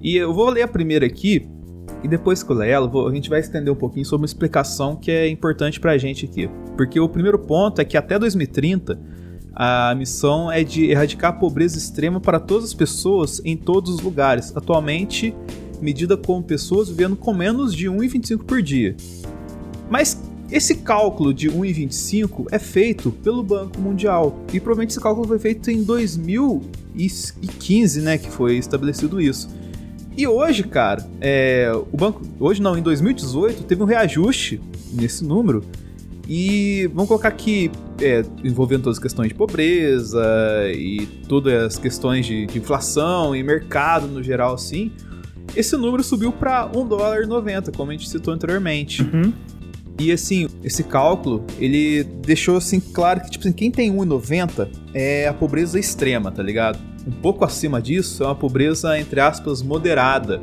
e 0.00 0.16
eu 0.16 0.32
vou 0.32 0.48
ler 0.48 0.62
a 0.62 0.68
primeira 0.68 1.04
aqui, 1.04 1.46
e 2.02 2.08
depois 2.08 2.42
que 2.42 2.50
eu 2.50 2.56
ler 2.56 2.70
ela, 2.70 2.90
a 3.06 3.14
gente 3.14 3.28
vai 3.28 3.40
estender 3.40 3.70
um 3.70 3.76
pouquinho 3.76 4.06
sobre 4.06 4.22
uma 4.22 4.26
explicação 4.26 4.96
que 4.96 5.10
é 5.10 5.28
importante 5.28 5.78
para 5.78 5.92
a 5.92 5.98
gente 5.98 6.24
aqui. 6.24 6.48
Porque 6.76 6.98
o 6.98 7.08
primeiro 7.08 7.38
ponto 7.38 7.80
é 7.80 7.84
que 7.84 7.96
até 7.96 8.18
2030 8.18 8.98
a 9.54 9.94
missão 9.94 10.50
é 10.50 10.64
de 10.64 10.90
erradicar 10.90 11.30
a 11.30 11.34
pobreza 11.34 11.78
extrema 11.78 12.20
para 12.20 12.40
todas 12.40 12.64
as 12.64 12.74
pessoas 12.74 13.40
em 13.44 13.56
todos 13.56 13.94
os 13.94 14.00
lugares, 14.00 14.52
atualmente 14.56 15.32
medida 15.80 16.16
como 16.16 16.42
pessoas 16.42 16.88
vivendo 16.88 17.14
com 17.14 17.32
menos 17.32 17.72
de 17.74 17.88
1,25 17.88 18.44
por 18.44 18.60
dia. 18.62 18.96
Mas 19.88 20.20
esse 20.50 20.76
cálculo 20.76 21.32
de 21.32 21.50
1,25 21.50 22.46
é 22.50 22.58
feito 22.58 23.10
pelo 23.10 23.42
Banco 23.42 23.80
Mundial 23.80 24.38
e 24.52 24.60
provavelmente 24.60 24.90
esse 24.90 25.00
cálculo 25.00 25.26
foi 25.26 25.38
feito 25.38 25.70
em 25.70 25.82
2015, 25.82 28.00
né, 28.00 28.18
que 28.18 28.30
foi 28.30 28.56
estabelecido 28.56 29.20
isso. 29.20 29.48
E 30.16 30.26
hoje, 30.26 30.62
cara, 30.62 31.06
é, 31.20 31.72
o 31.92 31.96
banco, 31.96 32.22
hoje 32.38 32.62
não, 32.62 32.78
em 32.78 32.82
2018 32.82 33.64
teve 33.64 33.82
um 33.82 33.86
reajuste 33.86 34.60
nesse 34.92 35.24
número 35.24 35.64
e 36.28 36.88
vamos 36.92 37.08
colocar 37.08 37.28
aqui, 37.28 37.70
é, 38.00 38.24
envolvendo 38.42 38.84
todas 38.84 38.98
as 38.98 39.02
questões 39.02 39.28
de 39.28 39.34
pobreza 39.34 40.24
e 40.74 41.06
todas 41.28 41.74
as 41.74 41.78
questões 41.78 42.24
de, 42.24 42.46
de 42.46 42.58
inflação 42.58 43.36
e 43.36 43.42
mercado 43.42 44.06
no 44.06 44.22
geral, 44.22 44.54
assim, 44.54 44.90
esse 45.54 45.76
número 45.76 46.02
subiu 46.02 46.32
para 46.32 46.66
1 46.66 46.86
dólar 46.86 47.26
90, 47.26 47.72
como 47.72 47.90
a 47.90 47.94
gente 47.94 48.08
citou 48.08 48.32
anteriormente. 48.32 49.02
Uhum. 49.02 49.32
E 49.98 50.10
assim, 50.10 50.48
esse 50.62 50.82
cálculo, 50.82 51.44
ele 51.58 52.02
deixou 52.02 52.56
assim 52.56 52.80
claro 52.80 53.20
que 53.20 53.30
tipo 53.30 53.44
assim, 53.44 53.52
quem 53.52 53.70
tem 53.70 53.92
1,90 53.92 54.68
é 54.92 55.28
a 55.28 55.32
pobreza 55.32 55.78
extrema, 55.78 56.32
tá 56.32 56.42
ligado? 56.42 56.78
Um 57.06 57.12
pouco 57.12 57.44
acima 57.44 57.80
disso 57.80 58.24
é 58.24 58.26
uma 58.26 58.34
pobreza 58.34 58.98
entre 58.98 59.20
aspas 59.20 59.62
moderada. 59.62 60.42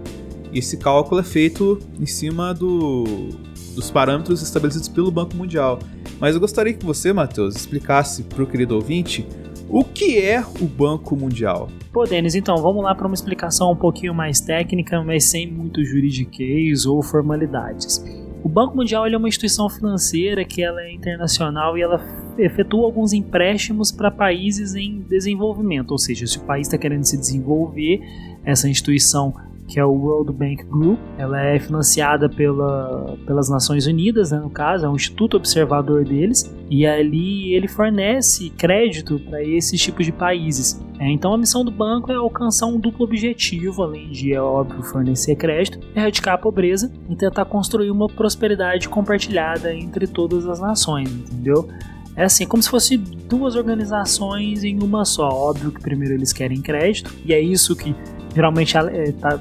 E 0.54 0.60
esse 0.60 0.78
cálculo 0.78 1.20
é 1.20 1.24
feito 1.24 1.80
em 2.00 2.06
cima 2.06 2.54
do 2.54 3.30
dos 3.76 3.90
parâmetros 3.92 4.42
estabelecidos 4.42 4.88
pelo 4.88 5.12
Banco 5.12 5.36
Mundial. 5.36 5.80
Mas 6.20 6.36
eu 6.36 6.42
gostaria 6.42 6.74
que 6.74 6.86
você, 6.86 7.12
Matheus, 7.12 7.56
explicasse 7.56 8.24
para 8.24 8.44
o 8.44 8.48
querido 8.48 8.76
ouvinte 8.76 9.28
o 9.70 9.84
que 9.84 10.20
é 10.20 10.44
o 10.60 10.66
Banco 10.66 11.16
Mundial. 11.16 11.70
Pô, 11.94 12.04
Denis, 12.04 12.36
então 12.36 12.58
vamos 12.58 12.84
lá 12.84 12.94
para 12.94 13.08
uma 13.08 13.14
explicação 13.14 13.72
um 13.72 13.76
pouquinho 13.76 14.14
mais 14.14 14.42
técnica, 14.42 15.02
mas 15.04 15.26
sem 15.26 15.50
muito 15.50 15.84
juridiquês 15.84 16.86
ou 16.86 17.02
formalidades. 17.02 18.04
O 18.44 18.50
Banco 18.50 18.76
Mundial 18.76 19.06
é 19.06 19.16
uma 19.16 19.28
instituição 19.28 19.70
financeira 19.70 20.44
que 20.44 20.62
ela 20.62 20.82
é 20.82 20.92
internacional 20.92 21.78
e 21.78 21.82
ela 21.82 22.04
efetua 22.38 22.86
alguns 22.86 23.14
empréstimos 23.14 23.92
para 23.92 24.10
países 24.10 24.74
em 24.74 25.02
desenvolvimento, 25.02 25.92
ou 25.92 25.98
seja, 25.98 26.26
se 26.26 26.38
o 26.38 26.42
país 26.42 26.68
está 26.68 26.78
querendo 26.78 27.04
se 27.04 27.18
desenvolver, 27.18 28.02
essa 28.44 28.68
instituição 28.68 29.34
que 29.72 29.80
é 29.80 29.86
o 29.86 29.92
World 29.92 30.34
Bank 30.34 30.66
Group. 30.66 31.00
Ela 31.18 31.42
é 31.42 31.58
financiada 31.58 32.28
pela, 32.28 33.18
pelas 33.26 33.50
Nações 33.50 33.88
Unidas, 33.88 34.30
né, 34.30 34.38
no 34.38 34.50
caso, 34.50 34.86
é 34.86 34.90
um 34.90 34.96
instituto 34.96 35.38
observador 35.38 36.04
deles, 36.04 36.54
e 36.70 36.86
ali 36.86 37.54
ele 37.54 37.70
fornece 37.70 38.50
crédito 38.50 39.18
para 39.30 39.42
esses 39.42 39.80
tipos 39.82 40.06
de 40.06 40.12
países. 40.12 40.84
É, 41.00 41.10
então 41.10 41.34
a 41.34 41.38
missão 41.38 41.64
do 41.64 41.72
banco 41.72 42.12
é 42.12 42.16
alcançar 42.16 42.66
um 42.66 42.78
duplo 42.78 43.06
objetivo, 43.06 43.82
além 43.82 44.10
de, 44.12 44.34
é 44.34 44.42
óbvio, 44.42 44.84
fornecer 44.84 45.36
crédito, 45.38 45.80
erradicar 45.96 46.34
a 46.34 46.38
pobreza 46.38 46.92
e 47.10 47.16
tentar 47.16 47.46
construir 47.46 47.90
uma 47.92 48.08
prosperidade 48.08 48.90
compartilhada 48.90 49.74
entre 49.74 50.06
todas 50.06 50.46
as 50.48 50.60
nações, 50.60 51.10
entendeu? 51.10 51.70
É 52.14 52.26
assim, 52.26 52.46
como 52.46 52.62
se 52.62 52.70
fosse 52.70 52.98
duas 52.98 53.56
organizações 53.56 54.66
em 54.66 54.84
uma 54.84 55.06
só. 55.06 55.30
Óbvio 55.30 55.72
que 55.72 55.82
primeiro 55.82 56.14
eles 56.14 56.34
querem 56.34 56.62
crédito, 56.62 57.14
e 57.26 57.34
é 57.34 57.40
isso 57.40 57.74
que 57.74 57.96
geralmente 58.34 58.78
é, 58.78 59.12
tá, 59.12 59.40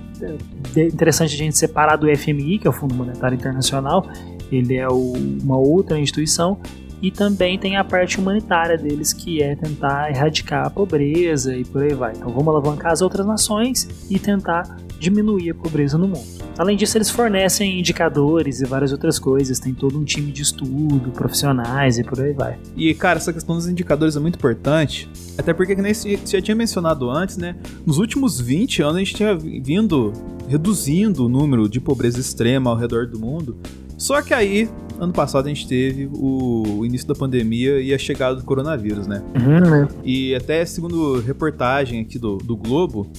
é 0.77 0.87
interessante 0.87 1.35
a 1.35 1.39
gente 1.39 1.57
separar 1.57 1.97
do 1.97 2.07
FMI, 2.17 2.59
que 2.59 2.67
é 2.67 2.71
o 2.71 2.73
Fundo 2.73 2.95
Monetário 2.95 3.35
Internacional, 3.35 4.07
ele 4.51 4.77
é 4.77 4.89
o, 4.89 5.13
uma 5.43 5.57
outra 5.57 5.99
instituição, 5.99 6.59
e 7.03 7.11
também 7.11 7.59
tem 7.59 7.77
a 7.77 7.85
parte 7.85 8.19
humanitária 8.19 8.77
deles, 8.77 9.13
que 9.13 9.43
é 9.43 9.57
tentar 9.57 10.11
erradicar 10.11 10.67
a 10.67 10.71
pobreza 10.71 11.57
e 11.57 11.65
por 11.65 11.83
aí 11.83 11.95
vai. 11.95 12.13
Então 12.13 12.29
vamos 12.29 12.49
alavancar 12.49 12.93
as 12.93 13.01
outras 13.01 13.27
nações 13.27 13.89
e 14.11 14.19
tentar 14.19 14.77
diminuir 15.01 15.51
a 15.51 15.55
pobreza 15.55 15.97
no 15.97 16.07
mundo. 16.07 16.45
Além 16.59 16.77
disso, 16.77 16.99
eles 16.99 17.09
fornecem 17.09 17.81
indicadores 17.81 18.61
e 18.61 18.67
várias 18.67 18.93
outras 18.93 19.19
coisas, 19.19 19.59
tem 19.59 19.73
todo 19.73 19.99
um 19.99 20.05
time 20.05 20.31
de 20.31 20.43
estudo, 20.43 21.11
profissionais 21.11 21.99
e 21.99 22.05
por 22.05 22.21
aí 22.21 22.35
vai. 22.35 22.59
E, 22.77 22.93
cara, 22.95 23.19
essa 23.19 23.33
questão 23.33 23.57
dos 23.57 23.67
indicadores 23.67 24.15
é 24.15 24.21
muito 24.21 24.37
importante, 24.37 25.09
até 25.39 25.55
porque, 25.55 25.75
que 25.75 25.81
nem 25.81 25.95
você 25.95 26.19
já 26.25 26.43
tinha 26.43 26.55
mencionado 26.55 27.11
antes, 27.11 27.39
né? 27.39 27.57
Nos 27.87 27.97
últimos 27.97 28.39
20 28.39 28.83
anos 28.83 28.97
a 28.97 28.99
gente 28.99 29.15
tinha 29.15 29.35
vindo 29.35 30.13
reduzindo 30.47 31.27
o 31.27 31.29
número 31.29 31.69
de 31.69 31.81
pobreza 31.81 32.21
extrema 32.21 32.71
ao 32.71 32.77
redor 32.77 33.07
do 33.07 33.19
mundo. 33.19 33.57
Só 33.97 34.21
que 34.21 34.35
aí, 34.35 34.69
ano 34.99 35.13
passado, 35.13 35.47
a 35.47 35.49
gente 35.49 35.69
teve 35.69 36.11
o 36.13 36.85
início 36.85 37.07
da 37.07 37.15
pandemia 37.15 37.81
e 37.81 37.95
a 37.95 37.99
chegada 37.99 38.37
do 38.37 38.45
coronavírus, 38.45 39.07
né? 39.07 39.23
Uhum. 39.35 39.87
E 40.05 40.35
até 40.35 40.65
segundo 40.65 41.21
reportagem 41.21 42.01
aqui 42.01 42.19
do, 42.19 42.39
do 42.39 42.57
Globo, 42.57 43.11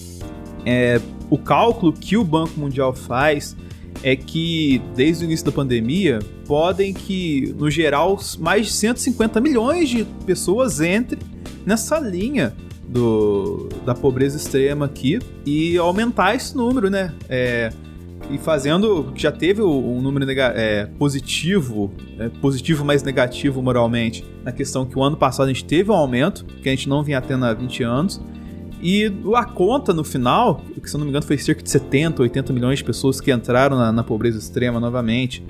é, 0.65 0.99
o 1.29 1.37
cálculo 1.37 1.93
que 1.93 2.17
o 2.17 2.23
Banco 2.23 2.59
Mundial 2.59 2.93
faz 2.93 3.55
é 4.03 4.15
que 4.15 4.81
desde 4.95 5.23
o 5.23 5.25
início 5.25 5.45
da 5.45 5.51
pandemia 5.51 6.19
podem 6.45 6.93
que, 6.93 7.53
no 7.57 7.69
geral, 7.69 8.19
mais 8.39 8.67
de 8.67 8.73
150 8.73 9.39
milhões 9.39 9.89
de 9.89 10.05
pessoas 10.25 10.81
entrem 10.81 11.21
nessa 11.65 11.99
linha 11.99 12.55
do, 12.87 13.69
da 13.85 13.93
pobreza 13.93 14.37
extrema 14.37 14.85
aqui 14.85 15.19
e 15.45 15.77
aumentar 15.77 16.35
esse 16.35 16.55
número, 16.55 16.89
né? 16.89 17.13
É, 17.29 17.71
e 18.29 18.37
fazendo 18.37 19.11
já 19.15 19.31
teve 19.31 19.61
um 19.61 20.01
número 20.01 20.25
é, 20.29 20.85
positivo, 20.97 21.91
é, 22.19 22.29
positivo 22.29 22.83
mais 22.85 23.03
negativo 23.03 23.61
moralmente, 23.61 24.25
na 24.43 24.51
questão 24.51 24.85
que 24.85 24.97
o 24.97 25.03
ano 25.03 25.17
passado 25.17 25.45
a 25.45 25.53
gente 25.53 25.65
teve 25.65 25.91
um 25.91 25.95
aumento, 25.95 26.45
que 26.45 26.69
a 26.69 26.71
gente 26.71 26.87
não 26.87 27.03
vinha 27.03 27.21
tendo 27.21 27.45
há 27.45 27.53
20 27.53 27.83
anos, 27.83 28.21
e 28.81 29.11
a 29.35 29.45
conta 29.45 29.93
no 29.93 30.03
final, 30.03 30.61
que 30.81 30.89
se 30.89 30.95
eu 30.95 30.99
não 30.99 31.05
me 31.05 31.11
engano 31.11 31.25
foi 31.25 31.37
cerca 31.37 31.61
de 31.61 31.69
70, 31.69 32.21
80 32.21 32.51
milhões 32.51 32.79
de 32.79 32.83
pessoas 32.83 33.21
que 33.21 33.31
entraram 33.31 33.77
na, 33.77 33.91
na 33.91 34.03
pobreza 34.03 34.39
extrema 34.39 34.79
novamente. 34.79 35.43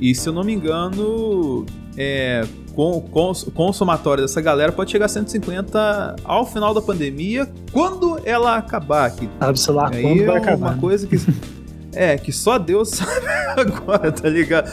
E 0.00 0.14
se 0.14 0.28
eu 0.28 0.32
não 0.32 0.44
me 0.44 0.52
engano, 0.52 1.66
é, 1.96 2.46
com, 2.74 3.00
com, 3.00 3.32
com 3.52 3.70
o 3.70 3.72
somatório 3.72 4.22
dessa 4.22 4.40
galera 4.40 4.70
pode 4.70 4.92
chegar 4.92 5.06
a 5.06 5.08
150 5.08 6.16
ao 6.22 6.46
final 6.46 6.72
da 6.72 6.80
pandemia, 6.80 7.50
quando 7.72 8.20
ela 8.24 8.56
acabar. 8.56 9.10
Que, 9.10 9.28
sabe 9.40 9.58
se 9.58 9.72
lá 9.72 9.90
quando 9.90 10.24
vai 10.24 10.36
é 10.36 10.38
acabar. 10.38 10.56
Uma 10.68 10.74
né? 10.74 10.80
coisa 10.80 11.06
que. 11.06 11.16
É, 11.90 12.18
que 12.18 12.30
só 12.30 12.58
Deus 12.58 12.90
sabe 12.94 13.26
agora, 13.56 14.12
tá 14.12 14.28
ligado? 14.28 14.70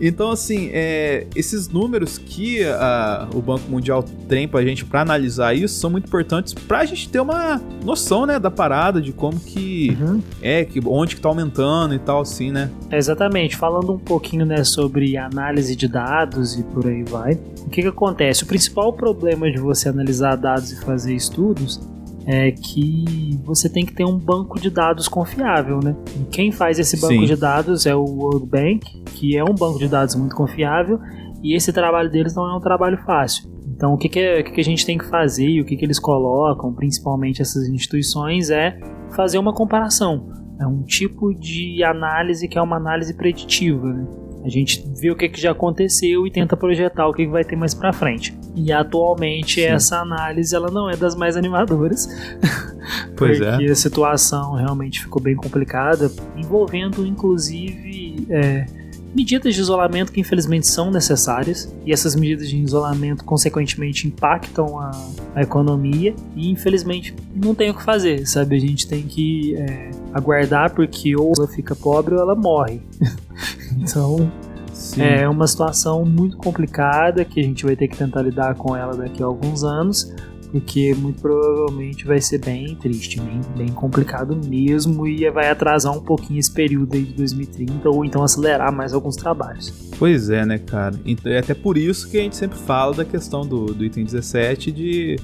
Então, 0.00 0.30
assim, 0.30 0.70
é, 0.72 1.26
esses 1.34 1.68
números 1.68 2.18
que 2.18 2.64
a, 2.64 3.28
o 3.34 3.40
Banco 3.40 3.70
Mundial 3.70 4.02
tem 4.28 4.48
pra 4.48 4.62
gente 4.62 4.84
para 4.84 5.00
analisar 5.00 5.54
isso 5.54 5.78
são 5.78 5.90
muito 5.90 6.06
importantes 6.06 6.54
pra 6.54 6.84
gente 6.84 7.08
ter 7.08 7.20
uma 7.20 7.60
noção, 7.84 8.26
né, 8.26 8.38
da 8.38 8.50
parada, 8.50 9.00
de 9.00 9.12
como 9.12 9.38
que 9.38 9.96
uhum. 10.00 10.22
é, 10.40 10.64
que, 10.64 10.80
onde 10.86 11.16
que 11.16 11.22
tá 11.22 11.28
aumentando 11.28 11.94
e 11.94 11.98
tal, 11.98 12.20
assim, 12.20 12.50
né? 12.50 12.70
Exatamente. 12.90 13.56
Falando 13.56 13.92
um 13.92 13.98
pouquinho, 13.98 14.44
né, 14.44 14.64
sobre 14.64 15.16
análise 15.16 15.76
de 15.76 15.88
dados 15.88 16.58
e 16.58 16.62
por 16.62 16.86
aí 16.86 17.02
vai. 17.02 17.38
O 17.66 17.70
que 17.70 17.82
que 17.82 17.88
acontece? 17.88 18.44
O 18.44 18.46
principal 18.46 18.92
problema 18.92 19.50
de 19.50 19.58
você 19.58 19.88
analisar 19.88 20.36
dados 20.36 20.72
e 20.72 20.80
fazer 20.80 21.14
estudos 21.14 21.80
é 22.26 22.50
que 22.50 23.38
você 23.44 23.68
tem 23.68 23.84
que 23.84 23.92
ter 23.92 24.04
um 24.04 24.18
banco 24.18 24.60
de 24.60 24.70
dados 24.70 25.08
confiável, 25.08 25.80
né? 25.82 25.96
E 26.20 26.24
quem 26.30 26.52
faz 26.52 26.78
esse 26.78 27.00
banco 27.00 27.14
Sim. 27.14 27.26
de 27.26 27.36
dados 27.36 27.86
é 27.86 27.94
o 27.94 28.04
World 28.04 28.46
Bank, 28.46 29.02
que 29.14 29.36
é 29.36 29.42
um 29.42 29.54
banco 29.54 29.78
de 29.78 29.88
dados 29.88 30.14
muito 30.14 30.34
confiável, 30.34 31.00
e 31.42 31.54
esse 31.54 31.72
trabalho 31.72 32.10
deles 32.10 32.34
não 32.34 32.46
é 32.46 32.56
um 32.56 32.60
trabalho 32.60 32.98
fácil. 33.04 33.50
Então, 33.74 33.94
o 33.94 33.98
que, 33.98 34.08
que, 34.08 34.20
é, 34.20 34.40
o 34.40 34.44
que, 34.44 34.52
que 34.52 34.60
a 34.60 34.64
gente 34.64 34.86
tem 34.86 34.96
que 34.96 35.08
fazer 35.08 35.48
e 35.48 35.60
o 35.60 35.64
que, 35.64 35.76
que 35.76 35.84
eles 35.84 35.98
colocam, 35.98 36.72
principalmente 36.72 37.42
essas 37.42 37.68
instituições, 37.68 38.50
é 38.50 38.78
fazer 39.10 39.38
uma 39.38 39.52
comparação. 39.52 40.30
É 40.60 40.66
um 40.66 40.82
tipo 40.82 41.34
de 41.34 41.82
análise 41.82 42.46
que 42.46 42.56
é 42.56 42.62
uma 42.62 42.76
análise 42.76 43.12
preditiva, 43.14 43.92
né? 43.92 44.06
A 44.44 44.48
gente 44.48 44.84
vê 45.00 45.10
o 45.10 45.16
que, 45.16 45.28
que 45.28 45.40
já 45.40 45.52
aconteceu 45.52 46.26
e 46.26 46.30
tenta 46.30 46.56
projetar 46.56 47.06
o 47.06 47.12
que, 47.12 47.24
que 47.24 47.30
vai 47.30 47.44
ter 47.44 47.56
mais 47.56 47.74
para 47.74 47.92
frente. 47.92 48.36
E 48.54 48.72
atualmente 48.72 49.60
Sim. 49.60 49.66
essa 49.66 50.00
análise 50.00 50.54
ela 50.54 50.70
não 50.70 50.90
é 50.90 50.96
das 50.96 51.14
mais 51.14 51.36
animadoras. 51.36 52.08
Pois 53.16 53.40
é. 53.40 53.50
porque 53.50 53.66
é. 53.66 53.70
a 53.70 53.76
situação 53.76 54.54
realmente 54.54 55.00
ficou 55.00 55.22
bem 55.22 55.36
complicada, 55.36 56.10
envolvendo 56.36 57.06
inclusive 57.06 58.26
é, 58.28 58.66
medidas 59.14 59.54
de 59.54 59.60
isolamento 59.60 60.12
que 60.12 60.20
infelizmente 60.20 60.66
são 60.66 60.90
necessárias, 60.90 61.74
e 61.84 61.92
essas 61.92 62.14
medidas 62.14 62.48
de 62.48 62.56
isolamento 62.56 63.24
consequentemente 63.24 64.06
impactam 64.06 64.78
a, 64.78 64.90
a 65.34 65.42
economia, 65.42 66.14
e 66.34 66.50
infelizmente 66.50 67.14
não 67.34 67.54
tem 67.54 67.70
o 67.70 67.74
que 67.74 67.82
fazer, 67.82 68.26
sabe? 68.26 68.56
A 68.56 68.60
gente 68.60 68.86
tem 68.86 69.02
que 69.02 69.54
é, 69.56 69.90
aguardar 70.12 70.74
porque 70.74 71.14
ou 71.16 71.32
ela 71.36 71.48
fica 71.48 71.74
pobre 71.74 72.14
ou 72.14 72.20
ela 72.20 72.34
morre. 72.34 72.80
então. 73.76 74.30
Sim. 74.72 75.02
É 75.02 75.28
uma 75.28 75.46
situação 75.46 76.04
muito 76.04 76.36
complicada 76.38 77.24
que 77.24 77.38
a 77.38 77.42
gente 77.42 77.64
vai 77.64 77.76
ter 77.76 77.88
que 77.88 77.96
tentar 77.96 78.22
lidar 78.22 78.54
com 78.54 78.74
ela 78.74 78.96
daqui 78.96 79.22
a 79.22 79.26
alguns 79.26 79.62
anos, 79.62 80.12
porque 80.52 80.94
muito 80.94 81.20
provavelmente 81.20 82.04
vai 82.04 82.20
ser 82.20 82.38
bem 82.38 82.76
triste, 82.76 83.18
bem, 83.18 83.40
bem 83.56 83.68
complicado 83.68 84.38
mesmo 84.46 85.08
e 85.08 85.28
vai 85.30 85.48
atrasar 85.48 85.96
um 85.96 86.00
pouquinho 86.00 86.38
esse 86.38 86.52
período 86.52 86.94
aí 86.94 87.02
de 87.02 87.14
2030 87.14 87.88
ou 87.88 88.04
então 88.04 88.22
acelerar 88.22 88.70
mais 88.70 88.92
alguns 88.92 89.16
trabalhos. 89.16 89.72
Pois 89.98 90.28
é, 90.28 90.44
né, 90.44 90.58
cara? 90.58 90.94
É 91.24 91.38
até 91.38 91.54
por 91.54 91.78
isso 91.78 92.10
que 92.10 92.18
a 92.18 92.20
gente 92.20 92.36
sempre 92.36 92.58
fala 92.58 92.94
da 92.94 93.04
questão 93.04 93.46
do, 93.46 93.66
do 93.66 93.82
item 93.82 94.04
17 94.04 94.70
de 94.70 95.16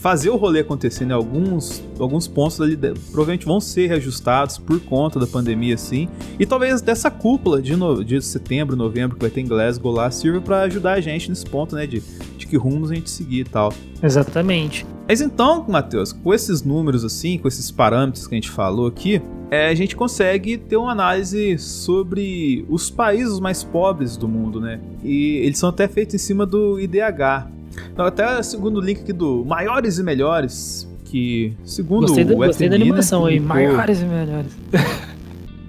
fazer 0.00 0.30
o 0.30 0.36
rolê 0.36 0.60
acontecer, 0.60 1.04
né? 1.04 1.12
Alguns, 1.12 1.82
alguns 1.98 2.26
pontos 2.26 2.58
ali 2.60 2.76
provavelmente 2.76 3.44
vão 3.44 3.60
ser 3.60 3.86
reajustados 3.88 4.56
por 4.56 4.80
conta 4.80 5.20
da 5.20 5.26
pandemia, 5.26 5.74
assim. 5.74 6.08
E 6.38 6.46
talvez 6.46 6.80
dessa 6.80 7.10
cúpula 7.10 7.60
de, 7.60 7.76
no, 7.76 8.02
de 8.02 8.20
setembro, 8.22 8.74
novembro, 8.76 9.16
que 9.16 9.22
vai 9.22 9.30
ter 9.30 9.42
em 9.42 9.46
Glasgow 9.46 9.92
lá, 9.92 10.10
sirva 10.10 10.40
para 10.40 10.62
ajudar 10.62 10.94
a 10.94 11.00
gente 11.00 11.28
nesse 11.28 11.44
ponto, 11.44 11.74
né? 11.74 11.86
De, 11.86 12.02
de 12.38 12.46
que 12.46 12.56
rumos 12.56 12.90
a 12.90 12.94
gente 12.94 13.10
seguir 13.10 13.40
e 13.40 13.44
tal. 13.44 13.74
Exatamente. 14.02 14.86
Mas 15.06 15.20
então, 15.20 15.66
Matheus, 15.68 16.12
com 16.12 16.32
esses 16.32 16.62
números 16.62 17.04
assim, 17.04 17.36
com 17.36 17.46
esses 17.46 17.70
parâmetros 17.70 18.26
que 18.26 18.34
a 18.34 18.38
gente 18.38 18.50
falou 18.50 18.86
aqui, 18.86 19.20
é, 19.50 19.68
a 19.68 19.74
gente 19.74 19.94
consegue 19.94 20.56
ter 20.56 20.76
uma 20.76 20.92
análise 20.92 21.58
sobre 21.58 22.64
os 22.70 22.88
países 22.88 23.38
mais 23.38 23.62
pobres 23.62 24.16
do 24.16 24.26
mundo, 24.26 24.60
né? 24.60 24.80
E 25.04 25.38
eles 25.44 25.58
são 25.58 25.68
até 25.68 25.86
feitos 25.86 26.14
em 26.14 26.18
cima 26.18 26.46
do 26.46 26.80
IDH, 26.80 27.50
então, 27.92 28.04
até 28.04 28.42
segundo 28.42 28.78
o 28.78 28.80
link 28.80 29.00
aqui 29.00 29.12
do 29.12 29.44
Maiores 29.44 29.98
e 29.98 30.02
Melhores, 30.02 30.88
que 31.04 31.56
segundo 31.64 32.06
gostei 32.06 32.24
da, 32.24 32.34
o 32.34 32.36
Gostei 32.36 32.68
da 32.68 32.76
animação 32.76 33.24
né, 33.24 33.32
aí, 33.32 33.40
Maiores 33.40 34.00
e 34.00 34.04
Melhores. 34.04 34.56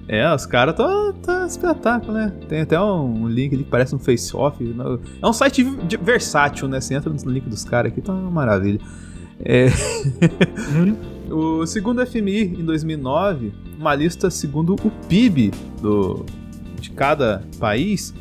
É, 0.08 0.34
os 0.34 0.44
caras 0.44 0.74
estão 0.74 1.12
tá 1.22 1.46
espetáculo, 1.46 2.12
né? 2.12 2.30
Tem 2.46 2.60
até 2.60 2.78
um 2.78 3.26
link 3.26 3.54
ali 3.54 3.64
que 3.64 3.70
parece 3.70 3.94
um 3.94 3.98
face-off. 3.98 4.62
É 5.22 5.26
um 5.26 5.32
site 5.32 5.64
versátil, 6.02 6.68
né? 6.68 6.82
Você 6.82 6.94
entra 6.94 7.10
no 7.10 7.30
link 7.30 7.48
dos 7.48 7.64
caras 7.64 7.90
aqui, 7.90 8.02
tá 8.02 8.12
uma 8.12 8.30
maravilha. 8.30 8.78
É... 9.42 9.68
Uhum. 10.74 10.96
o 11.62 11.66
segundo 11.66 12.04
FMI, 12.06 12.60
em 12.60 12.64
2009, 12.64 13.54
uma 13.78 13.94
lista 13.94 14.30
segundo 14.30 14.74
o 14.74 14.90
PIB 15.08 15.50
do, 15.80 16.26
de 16.78 16.90
cada 16.90 17.42
país, 17.58 18.12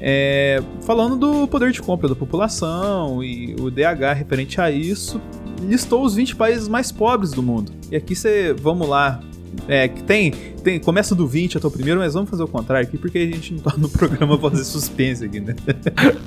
é, 0.00 0.62
falando 0.82 1.16
do 1.16 1.46
poder 1.46 1.72
de 1.72 1.80
compra 1.80 2.08
da 2.08 2.14
população 2.14 3.22
e 3.22 3.54
o 3.60 3.70
DH 3.70 4.14
referente 4.16 4.60
a 4.60 4.70
isso, 4.70 5.20
listou 5.60 6.04
os 6.04 6.14
20 6.14 6.36
países 6.36 6.68
mais 6.68 6.90
pobres 6.90 7.32
do 7.32 7.42
mundo. 7.42 7.72
E 7.90 7.96
aqui 7.96 8.14
você, 8.14 8.52
vamos 8.52 8.88
lá, 8.88 9.20
é, 9.68 9.86
que 9.88 10.02
tem, 10.02 10.30
tem. 10.62 10.80
Começa 10.80 11.14
do 11.14 11.26
20 11.26 11.58
até 11.58 11.66
o 11.66 11.70
primeiro, 11.70 12.00
mas 12.00 12.14
vamos 12.14 12.30
fazer 12.30 12.42
o 12.42 12.48
contrário 12.48 12.86
aqui, 12.86 12.96
porque 12.96 13.18
a 13.18 13.26
gente 13.26 13.54
não 13.54 13.60
tá 13.60 13.74
no 13.76 13.88
programa 13.90 14.38
fazer 14.38 14.64
suspense 14.64 15.24
aqui, 15.24 15.40
né? 15.40 15.54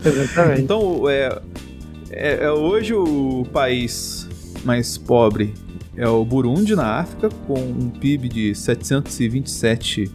Exatamente. 0.05 0.61
Então, 0.61 1.09
é, 1.09 1.41
é, 2.11 2.45
é, 2.45 2.51
hoje 2.51 2.93
o 2.93 3.45
país 3.51 4.27
mais 4.63 4.97
pobre 4.97 5.53
é 5.97 6.07
o 6.07 6.23
Burundi, 6.23 6.75
na 6.75 6.99
África, 6.99 7.29
com 7.47 7.59
um 7.59 7.89
PIB 7.89 8.29
de 8.29 8.55
727 8.55 10.11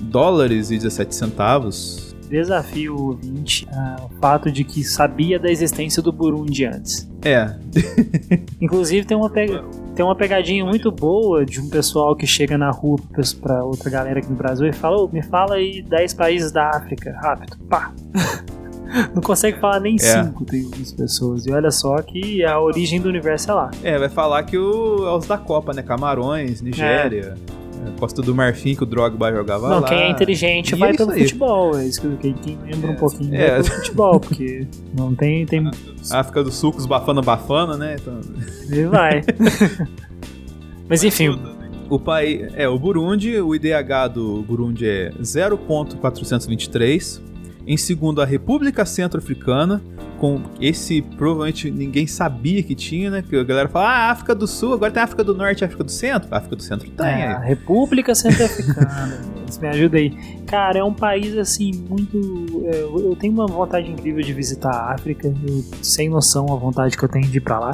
dólares 0.00 0.70
e 0.70 0.76
17 0.76 1.14
centavos. 1.14 2.01
Desafio 2.32 2.96
o 2.96 3.08
ouvinte 3.08 3.66
uh, 3.70 4.06
o 4.06 4.08
fato 4.18 4.50
de 4.50 4.64
que 4.64 4.82
sabia 4.82 5.38
da 5.38 5.50
existência 5.50 6.02
do 6.02 6.10
Burundi 6.10 6.64
antes. 6.64 7.06
É. 7.22 7.54
Inclusive 8.58 9.06
tem 9.06 9.14
uma, 9.14 9.28
pe... 9.28 9.48
tem 9.94 10.02
uma 10.02 10.16
pegadinha 10.16 10.64
muito 10.64 10.90
boa 10.90 11.44
de 11.44 11.60
um 11.60 11.68
pessoal 11.68 12.16
que 12.16 12.26
chega 12.26 12.56
na 12.56 12.70
rua 12.70 12.98
pra 13.42 13.62
outra 13.62 13.90
galera 13.90 14.18
aqui 14.18 14.30
no 14.30 14.36
Brasil 14.36 14.66
e 14.66 14.72
fala: 14.72 14.96
oh, 14.96 15.08
me 15.08 15.22
fala 15.22 15.56
aí 15.56 15.82
10 15.82 16.14
países 16.14 16.50
da 16.50 16.70
África, 16.70 17.12
rápido, 17.22 17.58
pá. 17.68 17.92
Não 19.14 19.20
consegue 19.20 19.60
falar 19.60 19.80
nem 19.80 19.96
é. 19.96 19.98
cinco, 19.98 20.42
tem 20.46 20.64
algumas 20.64 20.92
pessoas. 20.92 21.46
E 21.46 21.52
olha 21.52 21.70
só 21.70 22.00
que 22.00 22.42
a 22.42 22.58
origem 22.58 22.98
do 22.98 23.10
universo 23.10 23.50
é 23.50 23.54
lá. 23.54 23.70
É, 23.82 23.98
vai 23.98 24.08
falar 24.08 24.42
que 24.44 24.56
o, 24.56 25.06
é 25.06 25.14
os 25.14 25.26
da 25.26 25.36
Copa, 25.36 25.74
né? 25.74 25.82
Camarões, 25.82 26.62
Nigéria. 26.62 27.36
É. 27.58 27.61
Costa 27.98 28.22
do 28.22 28.34
Marfim 28.34 28.74
que 28.74 28.82
o 28.82 28.86
Drogba 28.86 29.32
jogava 29.32 29.68
não, 29.68 29.80
lá. 29.80 29.88
quem 29.88 29.98
é 29.98 30.10
inteligente 30.10 30.72
e 30.72 30.74
vai 30.74 30.90
é 30.90 30.96
pelo 30.96 31.10
aí. 31.10 31.22
futebol. 31.22 31.78
É 31.78 31.86
isso 31.86 32.00
que 32.00 32.32
quem, 32.32 32.58
lembra 32.64 32.90
é, 32.90 32.92
um 32.92 32.96
pouquinho 32.96 33.34
é. 33.34 33.38
vai 33.38 33.62
pelo 33.62 33.74
futebol, 33.76 34.20
porque 34.20 34.66
não 34.96 35.14
tem. 35.14 35.46
tem... 35.46 35.70
África 36.10 36.42
dos 36.42 36.54
sucos 36.54 36.86
bafana 36.86 37.22
bafana, 37.22 37.76
né? 37.76 37.96
Então... 38.00 38.20
E 38.70 38.84
vai. 38.84 39.22
Mas 40.88 41.04
enfim. 41.04 41.38
O 41.88 41.98
país 41.98 42.50
é 42.54 42.66
o 42.66 42.78
Burundi, 42.78 43.38
o 43.40 43.54
IDH 43.54 44.08
do 44.14 44.42
Burundi 44.42 44.88
é 44.88 45.10
0.423. 45.20 47.20
Em 47.66 47.76
segundo, 47.76 48.22
a 48.22 48.24
República 48.24 48.86
Centro-Africana, 48.86 49.82
com 50.22 50.40
esse 50.60 51.02
provavelmente 51.02 51.68
ninguém 51.68 52.06
sabia 52.06 52.62
que 52.62 52.76
tinha, 52.76 53.10
né? 53.10 53.24
Que 53.28 53.34
a 53.34 53.42
galera 53.42 53.68
fala, 53.68 53.88
ah, 53.88 54.10
África 54.12 54.36
do 54.36 54.46
Sul, 54.46 54.72
agora 54.72 54.92
tem 54.92 55.02
África 55.02 55.24
do 55.24 55.34
Norte 55.34 55.62
e 55.62 55.64
África 55.64 55.82
do 55.82 55.90
Centro. 55.90 56.32
A 56.32 56.36
África 56.36 56.54
do 56.54 56.62
Centro 56.62 56.88
tem. 56.88 57.06
É, 57.06 57.26
a 57.26 57.40
República 57.40 58.14
Centro-Africana. 58.14 59.20
me 59.60 59.68
ajuda 59.68 59.98
aí. 59.98 60.10
Cara, 60.46 60.78
é 60.78 60.84
um 60.84 60.94
país 60.94 61.36
assim, 61.36 61.72
muito. 61.88 62.62
É, 62.66 62.82
eu 62.82 63.16
tenho 63.18 63.32
uma 63.32 63.48
vontade 63.48 63.90
incrível 63.90 64.22
de 64.22 64.32
visitar 64.32 64.70
a 64.70 64.94
África, 64.94 65.26
eu, 65.26 65.64
sem 65.82 66.08
noção 66.08 66.46
a 66.52 66.56
vontade 66.56 66.96
que 66.96 67.02
eu 67.02 67.08
tenho 67.08 67.26
de 67.26 67.38
ir 67.38 67.40
pra 67.40 67.58
lá. 67.58 67.72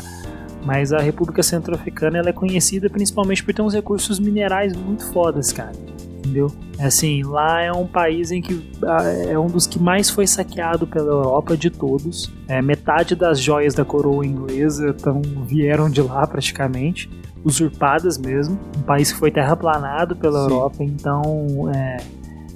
Mas 0.65 0.91
a 0.91 1.01
República 1.01 1.43
Centro-Africana 1.43 2.17
ela 2.17 2.31
é 2.31 2.33
conhecida 2.33 2.89
principalmente 2.89 3.45
por 3.45 3.53
ter 3.53 3.61
uns 3.61 3.75
recursos 3.75 4.19
minerais 4.19 4.75
muito 4.75 5.05
fodas, 5.13 5.53
cara 5.53 5.73
entendeu? 6.19 6.51
É 6.79 6.87
assim, 6.87 7.23
lá 7.23 7.63
é 7.63 7.73
um 7.73 7.87
país 7.87 8.31
em 8.31 8.41
que 8.41 8.71
ah, 8.85 9.03
é 9.29 9.39
um 9.39 9.47
dos 9.47 9.67
que 9.67 9.79
mais 9.79 10.11
foi 10.11 10.27
saqueado 10.27 10.87
pela 10.87 11.09
Europa 11.09 11.57
de 11.57 11.71
todos. 11.71 12.33
É, 12.47 12.61
metade 12.61 13.15
das 13.15 13.41
joias 13.41 13.75
da 13.75 13.85
coroa 13.85 14.27
inglesa 14.27 14.93
tão, 14.93 15.23
vieram 15.23 15.89
de 15.89 16.03
lá 16.03 16.27
praticamente, 16.27 17.11
usurpadas 17.45 18.19
mesmo. 18.19 18.59
Um 18.77 18.83
país 18.83 19.13
que 19.13 19.19
foi 19.19 19.31
terraplanado 19.31 20.17
pela 20.17 20.45
Sim. 20.45 20.51
Europa, 20.53 20.77
então 20.85 21.71
é, 21.75 21.97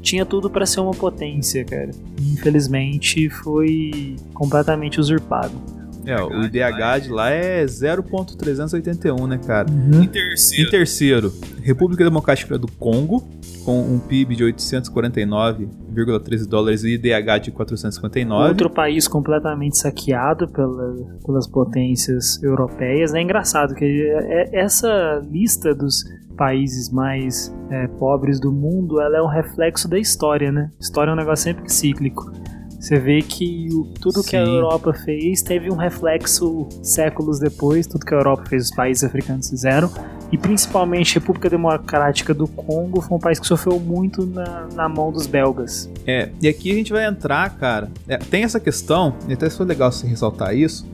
tinha 0.00 0.26
tudo 0.26 0.50
para 0.50 0.66
ser 0.66 0.80
uma 0.80 0.92
potência, 0.92 1.64
cara. 1.64 1.90
Infelizmente 2.20 3.30
foi 3.30 4.16
completamente 4.34 5.00
usurpado. 5.00 5.52
É, 6.04 6.20
o 6.20 6.44
IDH 6.44 7.04
de 7.04 7.10
lá 7.10 7.30
é 7.30 7.64
0.381, 7.64 9.26
né, 9.26 9.38
cara? 9.38 9.68
Uhum. 9.70 10.02
Em 10.02 10.08
terceiro. 10.08 10.66
Em 10.66 10.70
terceiro, 10.70 11.32
República 11.62 12.04
Democrática 12.04 12.58
do 12.58 12.66
Congo, 12.66 13.24
com 13.64 13.80
um 13.80 13.98
PIB 13.98 14.36
de 14.36 14.44
849,13 14.44 16.48
dólares 16.48 16.82
e 16.82 16.94
IDH 16.94 17.38
de 17.42 17.50
459. 17.52 18.48
Outro 18.48 18.70
país 18.70 19.06
completamente 19.06 19.78
saqueado 19.78 20.48
pela, 20.48 20.94
pelas 21.24 21.46
potências 21.46 22.42
europeias. 22.42 23.14
É 23.14 23.20
engraçado 23.20 23.74
que 23.74 23.84
é, 23.84 24.58
é, 24.58 24.60
essa 24.60 25.22
lista 25.30 25.74
dos 25.74 26.02
países 26.36 26.90
mais 26.90 27.54
é, 27.70 27.86
pobres 27.86 28.40
do 28.40 28.50
mundo, 28.50 29.00
ela 29.00 29.18
é 29.18 29.22
um 29.22 29.28
reflexo 29.28 29.88
da 29.88 29.98
história, 29.98 30.50
né? 30.50 30.70
História 30.80 31.10
é 31.10 31.12
um 31.12 31.16
negócio 31.16 31.44
sempre 31.44 31.70
cíclico. 31.70 32.32
Você 32.82 32.98
vê 32.98 33.22
que 33.22 33.68
o, 33.70 33.84
tudo 34.00 34.24
Sim. 34.24 34.30
que 34.30 34.36
a 34.36 34.40
Europa 34.40 34.92
fez 34.92 35.40
teve 35.40 35.70
um 35.70 35.76
reflexo 35.76 36.66
séculos 36.82 37.38
depois, 37.38 37.86
tudo 37.86 38.04
que 38.04 38.12
a 38.12 38.16
Europa 38.16 38.44
fez, 38.46 38.64
os 38.64 38.74
países 38.74 39.04
africanos 39.04 39.48
fizeram, 39.48 39.88
e 40.32 40.36
principalmente 40.36 41.16
a 41.16 41.20
República 41.20 41.48
Democrática 41.48 42.34
do 42.34 42.48
Congo 42.48 43.00
foi 43.00 43.16
um 43.16 43.20
país 43.20 43.38
que 43.38 43.46
sofreu 43.46 43.78
muito 43.78 44.26
na, 44.26 44.66
na 44.74 44.88
mão 44.88 45.12
dos 45.12 45.28
belgas. 45.28 45.88
É, 46.04 46.30
e 46.42 46.48
aqui 46.48 46.72
a 46.72 46.74
gente 46.74 46.92
vai 46.92 47.06
entrar, 47.06 47.56
cara, 47.56 47.88
é, 48.08 48.16
tem 48.16 48.42
essa 48.42 48.58
questão, 48.58 49.14
e 49.28 49.32
até 49.34 49.48
foi 49.48 49.64
legal 49.64 49.92
você 49.92 50.04
ressaltar 50.08 50.52
isso, 50.52 50.84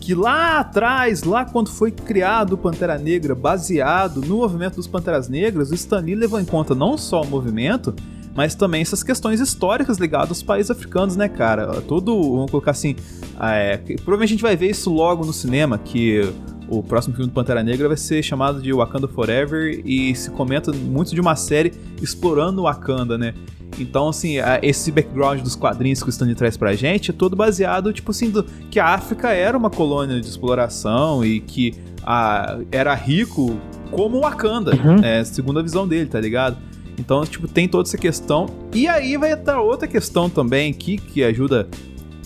que 0.00 0.14
lá 0.14 0.60
atrás, 0.60 1.24
lá 1.24 1.44
quando 1.44 1.68
foi 1.68 1.90
criado 1.90 2.52
o 2.52 2.58
Pantera 2.58 2.96
Negra, 2.96 3.34
baseado 3.34 4.20
no 4.20 4.36
movimento 4.36 4.76
dos 4.76 4.86
Panteras 4.86 5.28
Negras, 5.28 5.72
o 5.72 5.74
Stan 5.74 5.98
Lee 5.98 6.14
levou 6.14 6.38
em 6.38 6.44
conta 6.44 6.76
não 6.76 6.96
só 6.96 7.22
o 7.22 7.26
movimento, 7.26 7.92
mas 8.34 8.54
também 8.54 8.82
essas 8.82 9.02
questões 9.02 9.40
históricas 9.40 9.98
ligadas 9.98 10.30
aos 10.30 10.42
países 10.42 10.70
africanos, 10.70 11.16
né, 11.16 11.28
cara? 11.28 11.80
Todo, 11.82 12.20
vamos 12.20 12.50
colocar 12.50 12.72
assim, 12.72 12.96
é, 13.40 13.76
provavelmente 13.76 14.30
a 14.30 14.34
gente 14.34 14.42
vai 14.42 14.56
ver 14.56 14.70
isso 14.70 14.92
logo 14.92 15.24
no 15.24 15.32
cinema, 15.32 15.78
que 15.78 16.20
o 16.68 16.82
próximo 16.82 17.14
filme 17.14 17.30
do 17.30 17.34
Pantera 17.34 17.62
Negra 17.62 17.88
vai 17.88 17.96
ser 17.96 18.22
chamado 18.22 18.60
de 18.60 18.72
Wakanda 18.72 19.06
Forever 19.06 19.82
e 19.84 20.14
se 20.14 20.30
comenta 20.30 20.72
muito 20.72 21.14
de 21.14 21.20
uma 21.20 21.36
série 21.36 21.72
explorando 22.02 22.62
Wakanda, 22.62 23.16
né? 23.16 23.34
Então, 23.78 24.08
assim, 24.08 24.36
esse 24.62 24.92
background 24.92 25.40
dos 25.40 25.56
quadrinhos 25.56 26.02
que 26.02 26.08
o 26.08 26.10
Stanley 26.10 26.34
traz 26.34 26.56
pra 26.56 26.74
gente 26.74 27.10
é 27.10 27.14
todo 27.14 27.34
baseado, 27.34 27.92
tipo 27.92 28.10
assim, 28.10 28.30
do, 28.30 28.44
que 28.70 28.78
a 28.78 28.86
África 28.86 29.30
era 29.30 29.56
uma 29.56 29.70
colônia 29.70 30.20
de 30.20 30.28
exploração 30.28 31.24
e 31.24 31.40
que 31.40 31.74
a, 32.04 32.58
era 32.70 32.94
rico 32.94 33.58
como 33.90 34.20
Wakanda, 34.20 34.72
uhum. 34.76 35.04
é, 35.04 35.24
segundo 35.24 35.58
a 35.58 35.62
visão 35.62 35.86
dele, 35.86 36.06
tá 36.06 36.20
ligado? 36.20 36.56
Então, 36.98 37.24
tipo, 37.24 37.48
tem 37.48 37.68
toda 37.68 37.88
essa 37.88 37.98
questão. 37.98 38.46
E 38.72 38.86
aí 38.86 39.16
vai 39.16 39.32
entrar 39.32 39.60
outra 39.60 39.88
questão 39.88 40.28
também 40.28 40.70
aqui 40.70 40.96
que 40.96 41.22
ajuda 41.22 41.68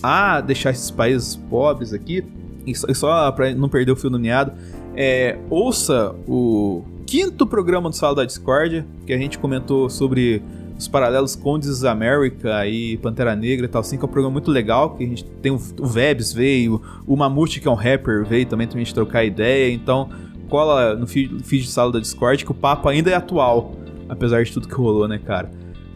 a 0.01 0.41
deixar 0.41 0.71
esses 0.71 0.91
países 0.91 1.35
pobres 1.35 1.93
aqui. 1.93 2.23
E 2.65 2.75
só, 2.75 2.93
só 2.93 3.31
para 3.31 3.53
não 3.53 3.69
perder 3.69 3.91
o 3.91 3.95
fio 3.95 4.09
do 4.09 4.19
meado, 4.19 4.53
é, 4.95 5.37
ouça 5.49 6.15
o 6.27 6.83
quinto 7.05 7.47
programa 7.47 7.89
do 7.89 7.95
Sala 7.95 8.15
da 8.15 8.25
Discord, 8.25 8.85
que 9.05 9.13
a 9.13 9.17
gente 9.17 9.39
comentou 9.39 9.89
sobre 9.89 10.43
os 10.77 10.87
paralelos 10.87 11.35
com 11.35 11.59
This 11.59 11.83
America 11.83 12.65
e 12.65 12.97
Pantera 12.97 13.35
Negra 13.35 13.65
e 13.65 13.69
tal, 13.69 13.81
assim, 13.81 13.97
que 13.97 14.03
é 14.03 14.07
um 14.07 14.11
programa 14.11 14.31
muito 14.31 14.49
legal, 14.49 14.95
que 14.95 15.03
a 15.03 15.07
gente 15.07 15.25
tem 15.41 15.51
o, 15.51 15.59
o 15.79 15.85
Vebs 15.85 16.31
veio, 16.31 16.81
o 17.05 17.17
Mamute, 17.17 17.59
que 17.59 17.67
é 17.67 17.71
um 17.71 17.75
rapper, 17.75 18.23
veio 18.23 18.45
também 18.45 18.67
pra 18.67 18.77
gente 18.77 18.93
trocar 18.93 19.25
ideia, 19.25 19.73
então 19.73 20.09
cola 20.49 20.95
no 20.95 21.05
feed, 21.05 21.43
feed 21.43 21.63
de 21.63 21.71
sala 21.71 21.91
da 21.91 21.99
Discord 21.99 22.43
que 22.43 22.51
o 22.51 22.55
papo 22.55 22.87
ainda 22.87 23.11
é 23.11 23.13
atual 23.13 23.73
apesar 24.09 24.43
de 24.43 24.51
tudo 24.51 24.67
que 24.67 24.73
rolou, 24.73 25.07
né, 25.07 25.19
cara? 25.19 25.49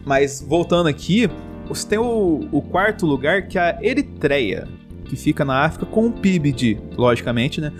Mas 0.04 0.44
voltando 0.46 0.88
aqui, 0.88 1.28
você 1.68 1.86
tem 1.86 1.98
o, 1.98 2.46
o 2.52 2.62
quarto 2.62 3.04
lugar, 3.04 3.48
que 3.48 3.58
é 3.58 3.62
a 3.62 3.78
Eritreia, 3.82 4.68
que 5.04 5.16
fica 5.16 5.44
na 5.44 5.64
África 5.64 5.84
com 5.84 6.06
um 6.06 6.12
PIB 6.12 6.52
de, 6.52 6.78
logicamente, 6.96 7.60
né? 7.60 7.72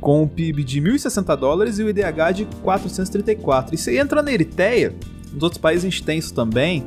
Com 0.00 0.22
um 0.22 0.28
PIB 0.28 0.62
de 0.62 0.80
1.060 0.80 1.36
dólares 1.36 1.78
e 1.78 1.82
o 1.82 1.88
IDH 1.88 2.32
de 2.34 2.44
434. 2.62 3.74
E 3.74 3.78
você 3.78 3.98
entra 3.98 4.22
na 4.22 4.32
Eritreia, 4.32 4.94
nos 5.32 5.42
outros 5.42 5.60
países 5.60 5.84
a 5.84 5.90
gente 5.90 6.02
tem 6.04 6.18
isso 6.18 6.34
também, 6.34 6.86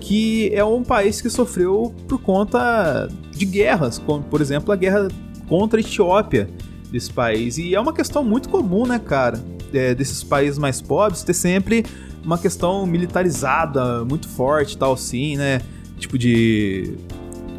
que 0.00 0.50
é 0.54 0.64
um 0.64 0.82
país 0.82 1.20
que 1.20 1.28
sofreu 1.28 1.94
por 2.06 2.20
conta 2.20 3.08
de 3.30 3.44
guerras, 3.44 3.98
como 3.98 4.22
por 4.22 4.40
exemplo 4.40 4.72
a 4.72 4.76
guerra 4.76 5.08
contra 5.48 5.78
a 5.78 5.80
Etiópia 5.80 6.48
desse 6.90 7.12
país. 7.12 7.58
E 7.58 7.74
é 7.74 7.80
uma 7.80 7.92
questão 7.92 8.24
muito 8.24 8.48
comum, 8.48 8.86
né, 8.86 8.98
cara? 8.98 9.42
É, 9.72 9.94
desses 9.94 10.22
países 10.22 10.58
mais 10.58 10.80
pobres 10.80 11.22
ter 11.22 11.34
sempre 11.34 11.84
uma 12.26 12.36
questão 12.36 12.84
militarizada 12.84 14.04
muito 14.04 14.28
forte 14.28 14.76
tal, 14.76 14.96
sim, 14.96 15.36
né? 15.36 15.62
Tipo 15.96 16.18
de. 16.18 16.94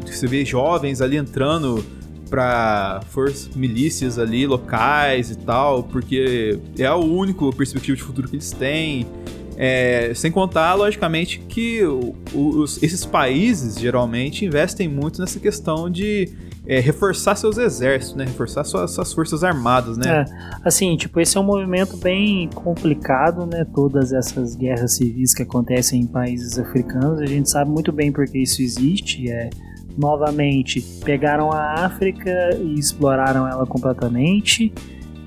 Você 0.06 0.26
vê 0.26 0.44
jovens 0.44 1.00
ali 1.00 1.16
entrando 1.16 1.84
para 2.28 3.00
forças 3.08 3.48
milícias 3.56 4.18
ali 4.18 4.46
locais 4.46 5.30
e 5.30 5.38
tal, 5.38 5.82
porque 5.82 6.58
é 6.78 6.84
a 6.84 6.96
única 6.96 7.50
perspectiva 7.52 7.96
de 7.96 8.02
futuro 8.02 8.28
que 8.28 8.36
eles 8.36 8.52
têm. 8.52 9.06
É, 9.60 10.12
sem 10.14 10.30
contar, 10.30 10.74
logicamente, 10.74 11.40
que 11.40 11.82
os, 12.32 12.80
esses 12.80 13.04
países 13.04 13.76
geralmente 13.76 14.44
investem 14.44 14.86
muito 14.86 15.20
nessa 15.20 15.40
questão 15.40 15.90
de 15.90 16.28
é, 16.68 16.80
reforçar 16.80 17.34
seus 17.34 17.56
exércitos, 17.56 18.14
né? 18.14 18.26
Reforçar 18.26 18.62
suas, 18.62 18.90
suas 18.90 19.10
forças 19.14 19.42
armadas, 19.42 19.96
né? 19.96 20.20
É, 20.20 20.24
assim, 20.62 20.94
tipo, 20.98 21.18
esse 21.18 21.38
é 21.38 21.40
um 21.40 21.44
movimento 21.44 21.96
bem 21.96 22.50
complicado, 22.54 23.46
né? 23.46 23.66
Todas 23.74 24.12
essas 24.12 24.54
guerras 24.54 24.96
civis 24.96 25.32
que 25.32 25.42
acontecem 25.42 26.02
em 26.02 26.06
países 26.06 26.58
africanos, 26.58 27.20
a 27.20 27.26
gente 27.26 27.48
sabe 27.48 27.70
muito 27.70 27.90
bem 27.90 28.12
porque 28.12 28.36
isso 28.36 28.60
existe. 28.60 29.30
É, 29.30 29.48
novamente, 29.96 30.82
pegaram 31.04 31.50
a 31.50 31.86
África 31.86 32.54
e 32.60 32.78
exploraram 32.78 33.48
ela 33.48 33.66
completamente. 33.66 34.70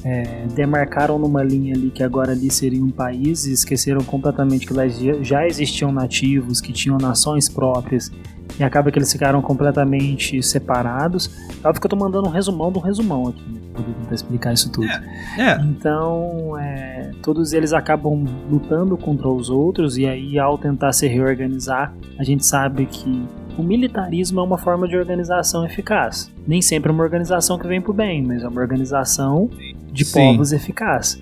É, 0.04 0.48
demarcaram 0.56 1.20
numa 1.20 1.44
linha 1.44 1.76
ali 1.76 1.92
que 1.92 2.02
agora 2.02 2.32
ali 2.32 2.50
seria 2.52 2.84
um 2.84 2.90
país 2.90 3.46
e 3.46 3.54
esqueceram 3.54 4.04
completamente 4.04 4.66
que 4.66 4.74
lá 4.74 4.84
já 5.22 5.46
existiam 5.46 5.92
nativos, 5.92 6.60
que 6.60 6.74
tinham 6.74 6.98
nações 6.98 7.48
próprias 7.48 8.12
e 8.60 8.64
acaba 8.64 8.92
que 8.92 8.98
eles 8.98 9.12
ficaram 9.12 9.42
completamente 9.42 10.42
separados. 10.42 11.30
Óbvio 11.64 11.82
que 11.82 11.86
eu 11.86 11.90
tô 11.90 11.96
mandando 11.96 12.28
um 12.28 12.32
resumão 12.32 12.72
do 12.72 12.80
resumão 12.80 13.28
aqui, 13.28 13.44
né? 13.52 13.60
Pra 14.06 14.16
explicar 14.16 14.54
isso 14.54 14.72
tudo. 14.72 14.88
É. 14.88 15.52
É. 15.52 15.62
Então, 15.62 16.58
é, 16.58 17.12
todos 17.22 17.54
eles 17.54 17.74
acabam 17.74 18.26
lutando 18.50 18.98
contra 18.98 19.28
os 19.28 19.50
outros, 19.50 19.98
e 19.98 20.06
aí, 20.06 20.38
ao 20.38 20.58
tentar 20.58 20.94
se 20.94 21.08
reorganizar, 21.08 21.94
a 22.20 22.24
gente 22.24 22.46
sabe 22.46 22.86
que 22.86 23.26
o 23.58 23.64
militarismo 23.64 24.40
é 24.40 24.44
uma 24.44 24.58
forma 24.58 24.88
de 24.88 24.96
organização 24.96 25.66
eficaz. 25.66 26.32
Nem 26.48 26.62
sempre 26.62 26.90
é 26.90 26.94
uma 26.94 27.04
organização 27.04 27.58
que 27.58 27.68
vem 27.68 27.82
pro 27.82 27.94
bem, 27.94 28.22
mas 28.22 28.44
é 28.44 28.48
uma 28.48 28.62
organização 28.62 29.50
de 29.92 30.06
Sim. 30.06 30.34
povos 30.34 30.52
eficaz. 30.52 31.22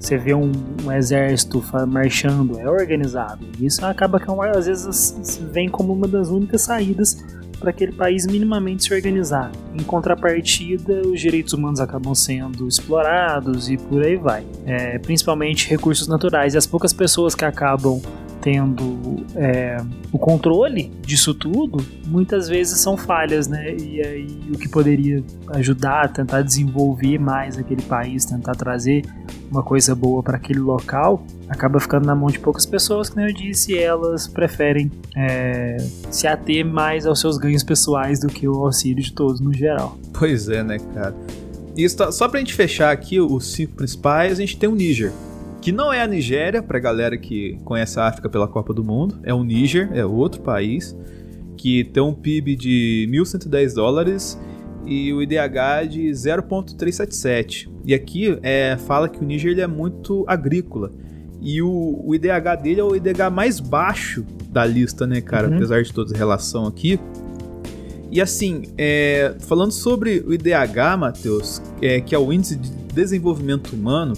Você 0.00 0.16
vê 0.16 0.32
um, 0.32 0.50
um, 0.84 0.90
exército 0.90 1.62
marchando, 1.86 2.58
é 2.58 2.68
organizado. 2.68 3.46
Isso 3.60 3.84
acaba 3.84 4.18
que 4.18 4.28
é 4.30 4.56
às 4.56 4.66
vezes 4.66 5.38
vem 5.52 5.68
como 5.68 5.92
uma 5.92 6.08
das 6.08 6.28
únicas 6.28 6.62
saídas 6.62 7.22
para 7.60 7.68
aquele 7.68 7.92
país 7.92 8.26
minimamente 8.26 8.84
se 8.84 8.94
organizar. 8.94 9.52
Em 9.74 9.82
contrapartida, 9.82 11.02
os 11.02 11.20
direitos 11.20 11.52
humanos 11.52 11.78
acabam 11.78 12.14
sendo 12.14 12.66
explorados 12.66 13.68
e 13.68 13.76
por 13.76 14.02
aí 14.02 14.16
vai. 14.16 14.42
É, 14.64 14.98
principalmente 14.98 15.68
recursos 15.68 16.08
naturais. 16.08 16.54
E 16.54 16.58
as 16.58 16.66
poucas 16.66 16.94
pessoas 16.94 17.34
que 17.34 17.44
acabam 17.44 18.00
tendo 18.40 19.24
é, 19.36 19.76
o 20.12 20.18
controle 20.18 20.90
disso 21.02 21.34
tudo, 21.34 21.84
muitas 22.06 22.48
vezes 22.48 22.80
são 22.80 22.96
falhas, 22.96 23.46
né? 23.46 23.76
E 23.76 24.00
aí 24.00 24.26
o 24.52 24.58
que 24.58 24.68
poderia 24.68 25.22
ajudar 25.50 26.04
a 26.04 26.08
tentar 26.08 26.42
desenvolver 26.42 27.18
mais 27.18 27.58
aquele 27.58 27.82
país, 27.82 28.24
tentar 28.24 28.54
trazer 28.54 29.04
uma 29.50 29.62
coisa 29.62 29.94
boa 29.94 30.22
para 30.22 30.36
aquele 30.36 30.60
local, 30.60 31.24
acaba 31.48 31.80
ficando 31.80 32.06
na 32.06 32.14
mão 32.14 32.28
de 32.28 32.38
poucas 32.38 32.64
pessoas, 32.64 33.10
como 33.10 33.26
eu 33.26 33.32
disse, 33.32 33.76
elas 33.76 34.26
preferem 34.26 34.90
é, 35.16 35.76
se 36.10 36.26
ater 36.26 36.64
mais 36.64 37.06
aos 37.06 37.20
seus 37.20 37.36
ganhos 37.36 37.64
pessoais 37.64 38.20
do 38.20 38.28
que 38.28 38.48
o 38.48 38.64
auxílio 38.64 39.02
de 39.02 39.12
todos 39.12 39.40
no 39.40 39.52
geral. 39.52 39.98
Pois 40.12 40.48
é, 40.48 40.62
né, 40.62 40.78
cara? 40.94 41.14
E 41.76 41.88
tá, 41.88 42.10
só 42.12 42.28
pra 42.28 42.40
gente 42.40 42.54
fechar 42.54 42.90
aqui 42.90 43.20
os 43.20 43.52
cinco 43.52 43.74
principais, 43.74 44.38
a 44.38 44.40
gente 44.40 44.56
tem 44.56 44.68
o 44.68 44.74
Níger 44.74 45.12
que 45.60 45.72
não 45.72 45.92
é 45.92 46.00
a 46.00 46.06
Nigéria, 46.06 46.62
pra 46.62 46.78
galera 46.78 47.16
que 47.18 47.58
conhece 47.64 48.00
a 48.00 48.06
África 48.06 48.28
pela 48.28 48.48
Copa 48.48 48.72
do 48.72 48.82
Mundo, 48.82 49.18
é 49.22 49.34
o 49.34 49.44
Níger, 49.44 49.90
é 49.92 50.04
outro 50.04 50.40
país, 50.40 50.96
que 51.56 51.84
tem 51.84 52.02
um 52.02 52.14
PIB 52.14 52.56
de 52.56 53.08
1.110 53.12 53.74
dólares 53.74 54.40
e 54.86 55.12
o 55.12 55.20
IDH 55.20 55.88
de 55.90 56.08
0.377. 56.10 57.70
E 57.84 57.92
aqui 57.92 58.38
é, 58.42 58.76
fala 58.78 59.08
que 59.08 59.20
o 59.20 59.24
Níger 59.24 59.52
ele 59.52 59.60
é 59.60 59.66
muito 59.66 60.24
agrícola. 60.26 60.90
E 61.42 61.60
o, 61.60 62.02
o, 62.04 62.14
IDH 62.14 62.62
dele 62.62 62.80
é 62.80 62.84
o 62.84 62.94
IDH 62.94 63.30
mais 63.32 63.60
baixo 63.60 64.24
da 64.50 64.64
lista, 64.64 65.06
né, 65.06 65.20
cara? 65.20 65.48
Uhum. 65.48 65.56
Apesar 65.56 65.82
de 65.82 65.92
toda 65.92 66.14
a 66.14 66.18
relação 66.18 66.66
aqui. 66.66 66.98
E 68.10 68.20
assim, 68.20 68.62
é, 68.76 69.34
falando 69.40 69.72
sobre 69.72 70.20
o 70.26 70.32
IDH, 70.32 70.98
Matheus, 70.98 71.62
é, 71.80 72.00
que 72.00 72.14
é 72.14 72.18
o 72.18 72.32
Índice 72.32 72.56
de 72.56 72.70
Desenvolvimento 72.92 73.74
Humano, 73.74 74.14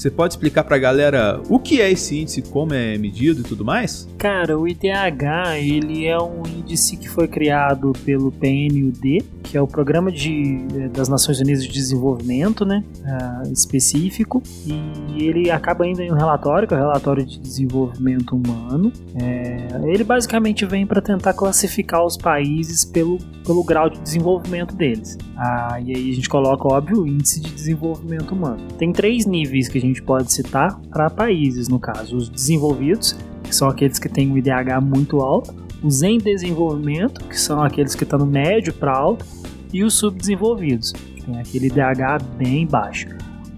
você 0.00 0.10
pode 0.10 0.32
explicar 0.32 0.64
pra 0.64 0.78
galera 0.78 1.42
o 1.50 1.58
que 1.58 1.82
é 1.82 1.90
esse 1.90 2.18
índice, 2.18 2.40
como 2.40 2.72
é 2.72 2.96
medido 2.96 3.40
e 3.40 3.44
tudo 3.44 3.62
mais? 3.62 4.08
Cara, 4.16 4.58
o 4.58 4.66
IDH, 4.66 5.58
ele 5.58 6.06
é 6.06 6.18
um 6.18 6.42
índice 6.46 6.96
que 6.96 7.06
foi 7.06 7.28
criado 7.28 7.92
pelo 8.02 8.32
PNUD, 8.32 9.22
que 9.42 9.58
é 9.58 9.60
o 9.60 9.66
Programa 9.66 10.10
de, 10.10 10.64
eh, 10.74 10.88
das 10.88 11.08
Nações 11.08 11.38
Unidas 11.40 11.64
de 11.64 11.70
Desenvolvimento, 11.70 12.64
né, 12.64 12.82
uh, 13.00 13.52
específico, 13.52 14.42
e 14.66 15.24
ele 15.24 15.50
acaba 15.50 15.86
indo 15.86 16.00
em 16.00 16.10
um 16.10 16.14
relatório, 16.14 16.66
que 16.66 16.72
é 16.72 16.76
o 16.78 16.80
Relatório 16.80 17.24
de 17.24 17.38
Desenvolvimento 17.38 18.34
Humano. 18.34 18.92
É, 19.20 19.68
ele 19.84 20.04
basicamente 20.04 20.64
vem 20.64 20.86
para 20.86 21.02
tentar 21.02 21.34
classificar 21.34 22.04
os 22.04 22.16
países 22.16 22.84
pelo, 22.84 23.18
pelo 23.44 23.62
grau 23.64 23.90
de 23.90 24.00
desenvolvimento 24.00 24.74
deles. 24.74 25.18
Ah, 25.36 25.80
e 25.84 25.96
aí 25.96 26.10
a 26.10 26.14
gente 26.14 26.28
coloca, 26.28 26.68
óbvio, 26.68 27.02
o 27.02 27.08
Índice 27.08 27.40
de 27.40 27.50
Desenvolvimento 27.50 28.32
Humano. 28.32 28.62
Tem 28.78 28.92
três 28.92 29.26
níveis 29.26 29.68
que 29.68 29.78
a 29.78 29.80
gente 29.80 29.89
gente 29.90 30.02
pode 30.02 30.32
citar 30.32 30.78
para 30.90 31.10
países, 31.10 31.68
no 31.68 31.78
caso, 31.78 32.16
os 32.16 32.28
desenvolvidos, 32.28 33.16
que 33.42 33.54
são 33.54 33.68
aqueles 33.68 33.98
que 33.98 34.08
têm 34.08 34.30
um 34.30 34.36
IDH 34.36 34.80
muito 34.82 35.20
alto, 35.20 35.54
os 35.82 36.02
em 36.02 36.18
desenvolvimento, 36.18 37.24
que 37.24 37.38
são 37.38 37.62
aqueles 37.62 37.94
que 37.94 38.04
estão 38.04 38.18
no 38.18 38.26
médio 38.26 38.72
para 38.72 38.92
alto, 38.92 39.24
e 39.72 39.84
os 39.84 39.94
subdesenvolvidos, 39.94 40.92
que 40.92 41.22
tem 41.22 41.38
aquele 41.38 41.66
IDH 41.66 42.22
bem 42.36 42.66
baixo. 42.66 43.08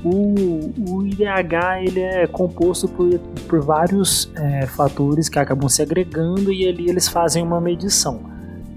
O, 0.04 0.72
o 0.90 1.06
IDH 1.06 1.84
ele 1.84 2.00
é 2.00 2.26
composto 2.26 2.88
por, 2.88 3.18
por 3.48 3.60
vários 3.60 4.32
é, 4.34 4.66
fatores 4.66 5.28
que 5.28 5.38
acabam 5.38 5.68
se 5.68 5.80
agregando 5.80 6.52
e 6.52 6.66
ali 6.66 6.88
eles 6.88 7.06
fazem 7.06 7.42
uma 7.42 7.60
medição. 7.60 8.20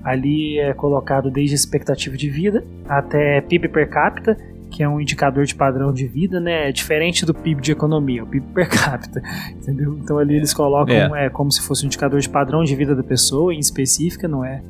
Ali 0.04 0.60
é 0.60 0.72
colocado 0.74 1.32
desde 1.32 1.56
expectativa 1.56 2.16
de 2.16 2.30
vida 2.30 2.64
até 2.88 3.42
PIB 3.42 3.70
per 3.70 3.90
capita 3.90 4.38
que 4.70 4.84
é 4.84 4.90
um 4.90 5.00
indicador 5.00 5.46
de 5.46 5.56
padrão 5.56 5.94
de 5.94 6.08
vida, 6.08 6.40
né? 6.40 6.70
É 6.70 6.72
diferente 6.72 7.26
do 7.26 7.34
PIB 7.34 7.62
de 7.62 7.72
economia, 7.72 8.24
o 8.24 8.28
PIB 8.28 8.46
per 8.54 8.70
capita, 8.70 9.22
entendeu? 9.52 9.98
Então 10.02 10.18
ali 10.18 10.36
eles 10.36 10.54
colocam 10.54 11.16
é. 11.16 11.26
é 11.26 11.30
como 11.30 11.52
se 11.52 11.62
fosse 11.62 11.86
um 11.86 11.88
indicador 11.88 12.20
de 12.20 12.30
padrão 12.30 12.64
de 12.64 12.76
vida 12.76 12.96
da 12.96 13.04
pessoa, 13.04 13.54
em 13.54 13.60
específica, 13.60 14.28
não 14.28 14.44
é 14.44 14.62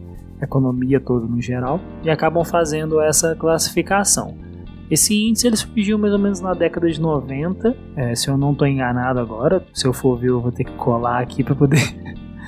economia 0.41 0.99
toda 0.99 1.25
no 1.25 1.41
geral, 1.41 1.79
e 2.03 2.10
acabam 2.10 2.43
fazendo 2.43 3.01
essa 3.01 3.36
classificação. 3.36 4.38
Esse 4.89 5.15
índice 5.15 5.47
ele 5.47 5.55
surgiu 5.55 5.97
mais 5.97 6.13
ou 6.13 6.19
menos 6.19 6.39
na 6.41 6.53
década 6.53 6.89
de 6.89 7.01
90, 7.01 7.75
é, 7.95 8.13
se 8.13 8.27
eu 8.27 8.38
não 8.38 8.51
estou 8.51 8.67
enganado 8.67 9.19
agora, 9.19 9.65
se 9.73 9.88
eu 9.88 9.93
for 9.93 10.17
ver 10.17 10.29
eu 10.29 10.39
vou 10.39 10.51
ter 10.51 10.63
que 10.63 10.73
colar 10.73 11.21
aqui 11.21 11.43
para 11.43 11.55
poder 11.55 11.79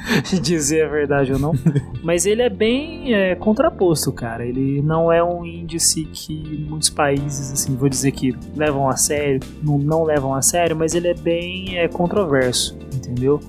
dizer 0.41 0.85
a 0.85 0.89
verdade 0.89 1.33
ou 1.33 1.39
não. 1.39 1.53
Mas 2.03 2.25
ele 2.25 2.41
é 2.41 2.49
bem 2.49 3.13
é, 3.13 3.35
contraposto, 3.35 4.11
cara. 4.11 4.45
Ele 4.45 4.81
não 4.81 5.11
é 5.11 5.23
um 5.23 5.45
índice 5.45 6.05
que 6.05 6.65
muitos 6.69 6.89
países, 6.89 7.51
assim, 7.51 7.75
vou 7.75 7.89
dizer 7.89 8.11
que 8.11 8.35
levam 8.55 8.89
a 8.89 8.95
sério, 8.95 9.39
não, 9.61 9.77
não 9.77 10.03
levam 10.03 10.33
a 10.33 10.41
sério, 10.41 10.75
mas 10.75 10.93
ele 10.93 11.07
é 11.07 11.13
bem 11.13 11.77
é, 11.77 11.87
controverso, 11.87 12.77
entendeu? 12.93 13.39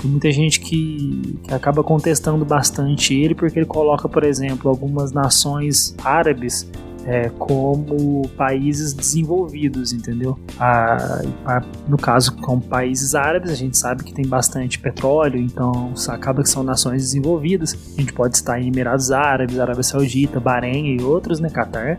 Tem 0.00 0.10
muita 0.10 0.30
gente 0.30 0.60
que, 0.60 1.38
que 1.42 1.54
acaba 1.54 1.82
contestando 1.82 2.44
bastante 2.44 3.14
ele 3.14 3.34
porque 3.34 3.58
ele 3.58 3.66
coloca, 3.66 4.08
por 4.08 4.24
exemplo, 4.24 4.68
algumas 4.68 5.12
nações 5.12 5.94
árabes 6.02 6.70
é, 7.06 7.28
como 7.30 8.28
países 8.36 8.92
desenvolvidos, 8.92 9.92
entendeu? 9.92 10.38
A, 10.58 11.22
a, 11.44 11.62
no 11.88 11.96
caso, 11.96 12.36
com 12.36 12.58
países 12.58 13.14
árabes, 13.14 13.50
a 13.50 13.54
gente 13.54 13.76
sabe 13.76 14.04
que 14.04 14.12
tem 14.12 14.26
bastante 14.26 14.78
petróleo, 14.78 15.38
então 15.38 15.92
acaba 16.08 16.42
que 16.42 16.48
são 16.48 16.62
nações 16.62 17.02
desenvolvidas. 17.02 17.76
A 17.96 18.00
gente 18.00 18.12
pode 18.12 18.36
estar 18.36 18.60
em 18.60 18.68
Emirados 18.68 19.10
Árabes, 19.10 19.58
Arábia 19.58 19.82
Saudita, 19.82 20.40
Bahrein 20.40 20.96
e 20.96 21.02
outros, 21.02 21.40
né, 21.40 21.48
Qatar. 21.50 21.98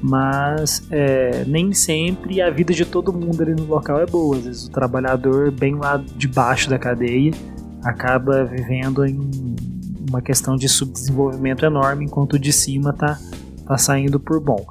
Mas 0.00 0.86
é, 0.90 1.44
nem 1.44 1.72
sempre 1.72 2.40
a 2.40 2.50
vida 2.50 2.72
de 2.72 2.84
todo 2.84 3.12
mundo 3.12 3.42
ali 3.42 3.54
no 3.54 3.64
local 3.64 4.00
é 4.00 4.06
boa. 4.06 4.36
Às 4.36 4.44
vezes 4.44 4.64
o 4.66 4.70
trabalhador, 4.70 5.50
bem 5.50 5.74
lá 5.74 6.02
debaixo 6.16 6.70
da 6.70 6.78
cadeia, 6.78 7.32
acaba 7.82 8.44
vivendo 8.44 9.04
em 9.04 9.18
uma 10.08 10.22
questão 10.22 10.56
de 10.56 10.68
subdesenvolvimento 10.68 11.66
enorme, 11.66 12.04
enquanto 12.04 12.34
o 12.34 12.38
de 12.38 12.52
cima 12.52 12.90
está 12.90 13.18
tá 13.68 13.76
saindo 13.76 14.18
por 14.18 14.40
bom. 14.40 14.64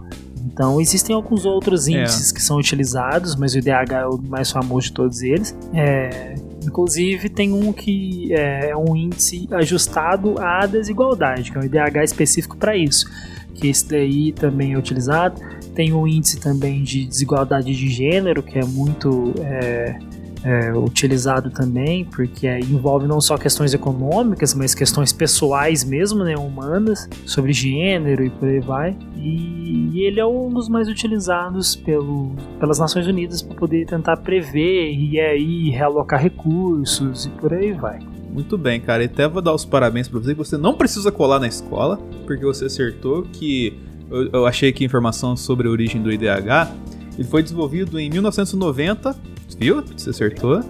Então, 0.44 0.82
existem 0.82 1.16
alguns 1.16 1.46
outros 1.46 1.88
é. 1.88 1.92
índices 1.92 2.32
é. 2.32 2.34
que 2.34 2.42
são 2.42 2.58
utilizados, 2.58 3.36
mas 3.36 3.54
o 3.54 3.60
IDH 3.60 3.92
é 3.92 4.08
o 4.08 4.18
mais 4.18 4.50
famoso 4.50 4.88
de 4.88 4.94
todos 4.94 5.22
eles. 5.22 5.56
É, 5.74 6.36
inclusive, 6.66 7.30
tem 7.30 7.54
um 7.54 7.72
que 7.72 8.34
é, 8.34 8.72
é 8.72 8.78
um 8.78 8.96
índice 8.96 9.48
ajustado 9.52 10.36
à 10.40 10.66
desigualdade, 10.66 11.52
que 11.52 11.58
é 11.58 11.62
um 11.62 11.64
IDH 11.64 12.04
específico 12.04 12.58
para 12.58 12.76
isso. 12.76 13.06
Que 13.54 13.68
esse 13.68 13.88
daí 13.88 14.32
também 14.32 14.74
é 14.74 14.78
utilizado. 14.78 15.40
Tem 15.76 15.94
um 15.94 16.08
índice 16.08 16.40
também 16.40 16.82
de 16.82 17.06
desigualdade 17.06 17.76
de 17.76 17.90
gênero, 17.90 18.42
que 18.42 18.58
é 18.58 18.66
muito 18.66 19.34
é, 19.40 20.00
é, 20.48 20.72
utilizado 20.74 21.50
também, 21.50 22.06
porque 22.06 22.48
é, 22.48 22.58
envolve 22.58 23.06
não 23.06 23.20
só 23.20 23.38
questões 23.38 23.74
econômicas, 23.74 24.54
mas 24.54 24.74
questões 24.74 25.12
pessoais 25.12 25.84
mesmo, 25.84 26.24
né, 26.24 26.38
humanas, 26.38 27.10
sobre 27.26 27.52
gênero 27.52 28.24
e 28.24 28.30
por 28.30 28.48
aí 28.48 28.62
vai. 28.62 28.96
E, 29.18 29.90
e 29.92 30.02
ele 30.04 30.22
é 30.22 30.26
um 30.26 30.50
dos 30.50 30.70
mais 30.70 30.88
utilizados 30.88 31.76
pelo, 31.76 32.32
pelas 32.62 32.80
Nações 32.80 33.06
Unidas 33.08 33.42
para 33.42 33.58
poder 33.58 33.86
tentar 33.86 34.16
prever 34.18 34.94
e 34.94 35.20
aí 35.20 35.70
realocar 35.70 36.22
recursos 36.22 37.26
e 37.26 37.30
por 37.30 37.54
aí 37.54 37.74
vai. 37.74 38.00
Muito 38.32 38.58
bem, 38.58 38.80
cara. 38.80 39.04
E 39.04 39.08
até 39.08 39.28
vou 39.28 39.42
dar 39.42 39.54
os 39.54 39.66
parabéns 39.66 40.08
para 40.08 40.20
você 40.20 40.32
que 40.32 40.38
você 40.38 40.56
não 40.56 40.76
precisa 40.76 41.12
colar 41.12 41.42
na 41.42 41.48
escola, 41.48 41.98
porque 42.26 42.46
você 42.46 42.66
acertou 42.66 43.24
que 43.24 43.78
eu, 44.10 44.30
eu 44.32 44.46
achei 44.46 44.70
aqui 44.70 44.86
informação 44.86 45.36
sobre 45.36 45.68
a 45.68 45.72
origem 45.72 46.02
do 46.02 46.10
IDH. 46.10 46.72
Ele 47.18 47.28
foi 47.28 47.44
desenvolvido 47.44 48.00
em 48.00 48.10
1990, 48.10 49.14
viu? 49.60 49.84
Você 49.96 50.10
acertou. 50.10 50.64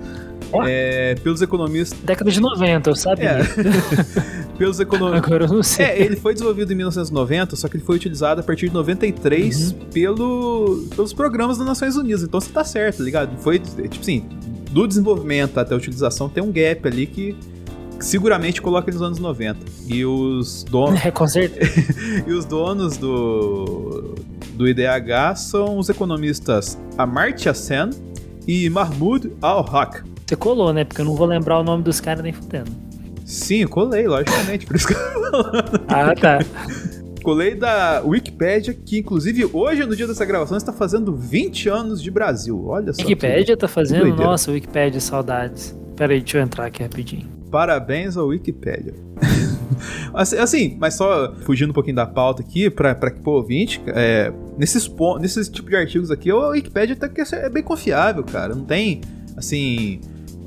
É, 0.66 1.16
pelos 1.16 1.42
economistas. 1.42 2.00
Década 2.04 2.32
de 2.32 2.40
90, 2.40 2.90
eu 2.90 2.96
sabia. 2.96 3.32
É. 3.32 3.44
pelos 4.58 4.80
economistas. 4.80 5.26
Agora 5.26 5.46
eu 5.46 5.50
não 5.50 5.64
sei. 5.64 5.86
É, 5.86 6.02
ele 6.02 6.16
foi 6.16 6.34
desenvolvido 6.34 6.72
em 6.72 6.76
1990, 6.76 7.56
só 7.56 7.68
que 7.68 7.78
ele 7.78 7.84
foi 7.84 7.98
utilizado 7.98 8.40
a 8.42 8.44
partir 8.44 8.70
de 8.70 8.74
93 8.74 9.72
uhum. 9.72 9.80
pelo, 9.92 10.88
pelos 10.96 11.14
programas 11.14 11.58
das 11.58 11.68
Nações 11.68 11.98
Unidas. 11.98 12.24
Então 12.24 12.40
você 12.40 12.50
tá 12.50 12.64
certo, 12.64 12.98
tá 13.00 13.04
ligado? 13.04 13.38
Foi, 13.40 13.60
tipo 13.60 14.00
assim, 14.00 14.26
do 14.72 14.88
desenvolvimento 14.88 15.60
até 15.60 15.74
a 15.74 15.78
utilização 15.78 16.30
tem 16.30 16.44
um 16.44 16.52
gap 16.52 16.88
ali 16.88 17.06
que 17.06 17.36
seguramente 18.00 18.62
coloca 18.62 18.92
nos 18.92 19.02
anos 19.02 19.20
90. 19.20 19.60
E 19.88 20.06
os 20.06 20.64
donos. 20.64 21.00
É, 21.04 21.12
com 21.12 21.28
certeza. 21.28 21.72
e 22.26 22.32
os 22.32 22.46
donos 22.46 22.98
do, 22.98 24.16
do 24.54 24.68
IDH 24.68 25.36
são 25.36 25.78
os 25.78 25.90
economistas 25.90 26.78
Amartya 26.98 27.54
Sen 27.54 27.90
e 28.48 28.70
Mahmoud 28.70 29.32
Al-Haq. 29.42 30.04
Você 30.26 30.36
colou, 30.36 30.74
né? 30.74 30.84
Porque 30.84 31.02
eu 31.02 31.06
não 31.06 31.16
vou 31.16 31.28
lembrar 31.28 31.60
o 31.60 31.64
nome 31.64 31.84
dos 31.84 32.00
caras 32.00 32.24
nem 32.24 32.34
fudendo. 32.34 32.72
Sim, 33.26 33.58
eu 33.64 33.70
colei, 33.70 34.08
logicamente, 34.08 34.66
por 34.66 34.76
isso 34.76 34.88
que 34.88 34.94
eu 34.94 34.98
tô 34.98 35.32
falando. 35.32 35.86
Ah, 35.88 36.16
tá. 36.16 36.40
Colei 37.28 37.56
da 37.56 38.02
Wikipedia, 38.06 38.74
que 38.74 39.00
inclusive 39.00 39.50
hoje, 39.52 39.86
no 39.86 39.94
dia 39.94 40.08
dessa 40.08 40.24
gravação, 40.24 40.56
está 40.56 40.72
fazendo 40.72 41.14
20 41.14 41.68
anos 41.68 42.02
de 42.02 42.10
Brasil. 42.10 42.68
Olha 42.68 42.94
só. 42.94 43.02
Wikipedia 43.02 43.54
que... 43.54 43.58
tá 43.58 43.68
fazendo? 43.68 44.16
Nossa, 44.16 44.50
Wikipedia, 44.50 45.02
saudades. 45.02 45.76
Pera 45.98 46.14
aí, 46.14 46.22
deixa 46.22 46.38
eu 46.38 46.42
entrar 46.42 46.68
aqui 46.68 46.82
rapidinho. 46.84 47.28
Parabéns 47.52 48.16
ao 48.16 48.28
Wikipedia. 48.28 48.94
Assim, 50.14 50.38
assim, 50.38 50.78
mas 50.80 50.96
só 50.96 51.34
fugindo 51.42 51.70
um 51.70 51.74
pouquinho 51.74 51.96
da 51.96 52.06
pauta 52.06 52.42
aqui, 52.42 52.70
pra, 52.70 52.96
pra 52.96 53.12
que, 53.12 53.20
pô, 53.20 53.32
ouvinte, 53.34 53.82
é, 53.88 54.32
nesses, 54.58 54.90
nesses 55.20 55.50
tipos 55.50 55.70
de 55.70 55.76
artigos 55.76 56.12
aqui, 56.12 56.30
a 56.30 56.50
Wikipedia 56.50 56.96
até 56.96 57.10
que 57.10 57.36
é 57.36 57.50
bem 57.50 57.64
confiável, 57.64 58.24
cara. 58.24 58.56
Não 58.56 58.64
tem, 58.64 59.02
assim, 59.36 60.00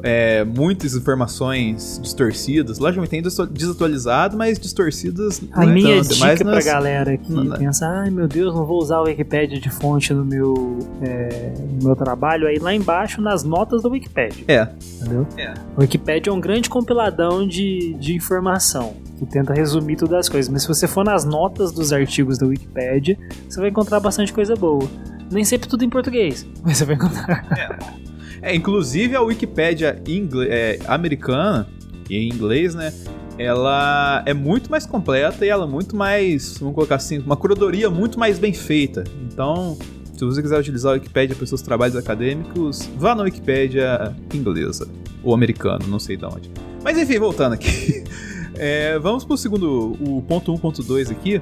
é, 0.03 0.45
muitas 0.45 0.95
informações 0.95 2.01
distorcidas. 2.03 2.79
Logicamente 2.79 3.11
tem 3.11 3.23
desatualizado, 3.51 4.37
mas 4.37 4.59
distorcidas. 4.59 5.43
A 5.53 5.67
minha 5.67 6.03
tanto, 6.03 6.15
dica 6.15 6.37
pra 6.37 6.55
nas... 6.55 6.65
galera 6.65 7.17
que 7.17 7.33
não, 7.33 7.57
pensa, 7.57 7.87
ai 7.87 8.11
meu 8.11 8.29
Deus, 8.29 8.55
não 8.55 8.65
vou 8.65 8.79
usar 8.79 9.01
o 9.01 9.05
Wikipedia 9.05 9.61
de 9.61 9.71
fonte 9.71 10.13
no 10.13 10.25
meu, 10.25 10.79
é, 11.03 11.53
no 11.79 11.89
meu 11.89 11.97
trabalho, 11.97 12.47
aí 12.47 12.59
lá 12.59 12.75
embaixo 12.75 13.21
nas 13.21 13.45
notas 13.45 13.83
do 13.83 13.91
Wikipedia. 13.91 14.45
É. 14.49 14.69
Entendeu? 15.01 15.27
É. 15.37 15.55
O 15.77 15.81
Wikipedia 15.81 16.31
é 16.31 16.35
um 16.35 16.41
grande 16.41 16.69
compiladão 16.69 17.47
de, 17.47 17.95
de 17.95 18.15
informação 18.15 18.95
que 19.19 19.27
tenta 19.27 19.53
resumir 19.53 19.97
todas 19.97 20.19
as 20.19 20.29
coisas. 20.29 20.51
Mas 20.51 20.63
se 20.63 20.69
você 20.69 20.89
for 20.89 21.05
nas 21.05 21.25
notas 21.25 21.73
dos 21.73 21.93
artigos 21.93 22.39
da 22.39 22.47
Wikipedia, 22.47 23.19
você 23.49 23.61
vai 23.61 23.69
encontrar 23.69 24.01
bastante 24.01 24.33
coisa 24.33 24.55
boa. 24.57 24.89
Nem 25.31 25.45
sempre 25.45 25.69
tudo 25.69 25.85
em 25.85 25.91
português, 25.91 26.47
mas 26.65 26.79
você 26.79 26.85
vai 26.85 26.95
encontrar. 26.97 27.47
É. 27.59 28.10
É, 28.43 28.55
inclusive 28.55 29.15
a 29.17 29.21
Wikipédia 29.21 30.01
é, 30.49 30.79
americana, 30.87 31.67
em 32.09 32.29
inglês, 32.29 32.75
né? 32.75 32.93
Ela 33.39 34.23
é 34.27 34.35
muito 34.35 34.71
mais 34.71 34.85
completa 34.85 35.47
e 35.47 35.49
ela 35.49 35.65
é 35.65 35.69
muito 35.69 35.97
mais, 35.97 36.59
vamos 36.59 36.75
colocar 36.75 36.97
assim, 36.97 37.19
uma 37.19 37.37
curadoria 37.37 37.89
muito 37.89 38.19
mais 38.19 38.39
bem 38.39 38.53
feita. 38.53 39.05
Então, 39.23 39.79
se 40.15 40.25
você 40.25 40.43
quiser 40.43 40.59
utilizar 40.59 40.93
a 40.93 40.95
Wikipédia 40.95 41.35
para 41.35 41.47
seus 41.47 41.63
trabalhos 41.63 41.97
acadêmicos, 41.97 42.91
vá 42.99 43.15
na 43.15 43.23
Wikipédia 43.23 44.15
inglesa 44.35 44.87
ou 45.23 45.33
americana, 45.33 45.87
não 45.87 45.99
sei 45.99 46.17
de 46.17 46.27
onde. 46.27 46.51
Mas 46.85 46.99
enfim, 46.99 47.19
voltando 47.19 47.55
aqui. 47.55 48.05
É, 48.63 48.99
vamos 48.99 49.25
o 49.27 49.37
segundo, 49.39 49.97
o 50.01 50.21
ponto 50.21 50.53
1.2 50.53 51.11
aqui, 51.11 51.41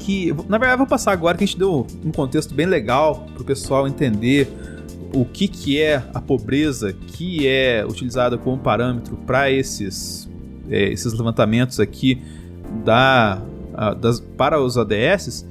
que 0.00 0.34
na 0.48 0.58
verdade 0.58 0.72
eu 0.72 0.78
vou 0.78 0.86
passar 0.86 1.12
agora 1.12 1.38
que 1.38 1.44
a 1.44 1.46
gente 1.46 1.58
deu 1.58 1.86
um 2.04 2.10
contexto 2.10 2.54
bem 2.54 2.66
legal 2.66 3.26
para 3.32 3.40
o 3.42 3.44
pessoal 3.44 3.88
entender 3.88 4.46
o 5.14 5.24
que, 5.24 5.48
que 5.48 5.80
é 5.80 6.02
a 6.12 6.20
pobreza 6.20 6.92
que 6.92 7.46
é 7.46 7.84
utilizada 7.86 8.36
como 8.36 8.58
parâmetro 8.58 9.16
para 9.26 9.50
esses, 9.50 10.28
é, 10.68 10.92
esses 10.92 11.12
levantamentos 11.12 11.80
aqui 11.80 12.22
da, 12.84 13.40
a, 13.74 13.94
das, 13.94 14.20
para 14.20 14.60
os 14.60 14.76
ADS. 14.76 15.46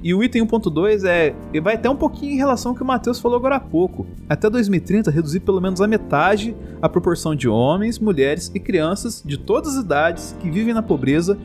E 0.00 0.14
o 0.14 0.22
item 0.22 0.46
1.2 0.46 1.04
é, 1.04 1.34
vai 1.60 1.74
até 1.74 1.90
um 1.90 1.96
pouquinho 1.96 2.32
em 2.32 2.36
relação 2.36 2.70
ao 2.70 2.76
que 2.76 2.82
o 2.82 2.86
Matheus 2.86 3.18
falou 3.18 3.36
agora 3.36 3.56
há 3.56 3.60
pouco. 3.60 4.06
Até 4.28 4.48
2030, 4.48 5.10
reduzir 5.10 5.40
pelo 5.40 5.60
menos 5.60 5.80
a 5.80 5.88
metade 5.88 6.54
a 6.80 6.88
proporção 6.88 7.34
de 7.34 7.48
homens, 7.48 7.98
mulheres 7.98 8.50
e 8.54 8.60
crianças 8.60 9.22
de 9.26 9.36
todas 9.36 9.76
as 9.76 9.84
idades 9.84 10.36
que 10.40 10.50
vivem 10.50 10.72
na 10.72 10.82
pobreza 10.82 11.36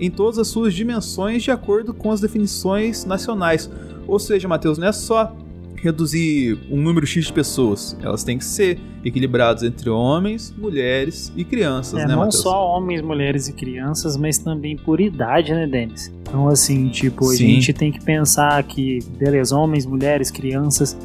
em 0.00 0.10
todas 0.10 0.38
as 0.38 0.48
suas 0.48 0.74
dimensões 0.74 1.42
de 1.42 1.50
acordo 1.50 1.92
com 1.92 2.10
as 2.10 2.20
definições 2.20 3.04
nacionais. 3.04 3.70
Ou 4.08 4.18
seja, 4.18 4.48
Matheus, 4.48 4.78
não 4.78 4.88
é 4.88 4.92
só 4.92 5.36
reduzir 5.82 6.58
um 6.70 6.80
número 6.80 7.06
X 7.06 7.26
de 7.26 7.32
pessoas. 7.32 7.96
Elas 8.02 8.22
têm 8.22 8.38
que 8.38 8.44
ser 8.44 8.78
equilibradas 9.04 9.62
entre 9.62 9.88
homens, 9.88 10.54
mulheres 10.56 11.32
e 11.36 11.44
crianças, 11.44 12.00
é, 12.00 12.06
né, 12.06 12.14
Não 12.14 12.30
só 12.30 12.76
homens, 12.76 13.00
mulheres 13.00 13.48
e 13.48 13.52
crianças, 13.52 14.16
mas 14.16 14.38
também 14.38 14.76
por 14.76 15.00
idade, 15.00 15.52
né, 15.52 15.66
Denis? 15.66 16.12
Então, 16.22 16.48
assim, 16.48 16.88
tipo, 16.88 17.24
Sim. 17.26 17.44
a 17.44 17.48
gente 17.48 17.72
tem 17.72 17.90
que 17.90 18.02
pensar 18.04 18.62
que, 18.62 18.98
beleza, 19.18 19.56
homens, 19.56 19.86
mulheres, 19.86 20.30
crianças, 20.30 20.96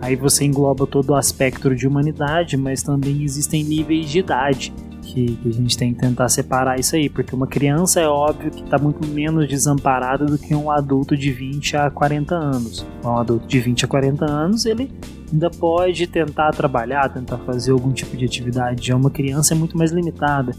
aí 0.00 0.16
você 0.16 0.44
engloba 0.44 0.86
todo 0.86 1.10
o 1.10 1.14
aspecto 1.14 1.74
de 1.74 1.86
humanidade, 1.86 2.56
mas 2.56 2.82
também 2.82 3.22
existem 3.22 3.62
níveis 3.62 4.10
de 4.10 4.18
idade 4.20 4.72
que, 5.02 5.36
que, 5.36 5.48
a 5.48 5.52
gente 5.52 5.76
tem 5.76 5.92
que 5.92 6.00
tentar 6.00 6.28
separar 6.28 6.78
isso 6.78 6.94
aí, 6.96 7.08
porque 7.08 7.34
uma 7.34 7.46
criança 7.46 8.00
é 8.00 8.08
óbvio 8.08 8.50
que 8.50 8.62
está 8.62 8.78
muito 8.78 9.06
menos 9.06 9.48
desamparada 9.48 10.24
do 10.24 10.38
que 10.38 10.54
um 10.54 10.70
adulto 10.70 11.16
de 11.16 11.30
20 11.30 11.76
a 11.76 11.90
40 11.90 12.34
anos. 12.34 12.86
Um 13.04 13.16
adulto 13.18 13.46
de 13.46 13.60
20 13.60 13.84
a 13.84 13.88
40 13.88 14.24
anos, 14.24 14.64
ele 14.64 14.90
ainda 15.30 15.50
pode 15.50 16.06
tentar 16.06 16.50
trabalhar, 16.52 17.08
tentar 17.08 17.38
fazer 17.38 17.72
algum 17.72 17.92
tipo 17.92 18.16
de 18.16 18.24
atividade. 18.24 18.86
Já 18.86 18.96
uma 18.96 19.10
criança 19.10 19.54
é 19.54 19.56
muito 19.56 19.76
mais 19.76 19.90
limitada, 19.90 20.54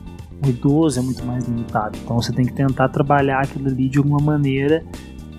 um 0.45 0.49
idoso 0.49 0.99
é 0.99 1.01
muito 1.01 1.25
mais 1.25 1.45
limitado. 1.45 1.97
Então 2.03 2.21
você 2.21 2.33
tem 2.33 2.45
que 2.45 2.53
tentar 2.53 2.89
trabalhar 2.89 3.41
aquilo 3.41 3.67
ali 3.67 3.87
de 3.87 3.97
alguma 3.97 4.19
maneira, 4.19 4.83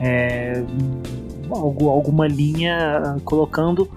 é, 0.01 0.64
alguma 1.51 2.27
linha 2.27 3.17
colocando 3.25 3.88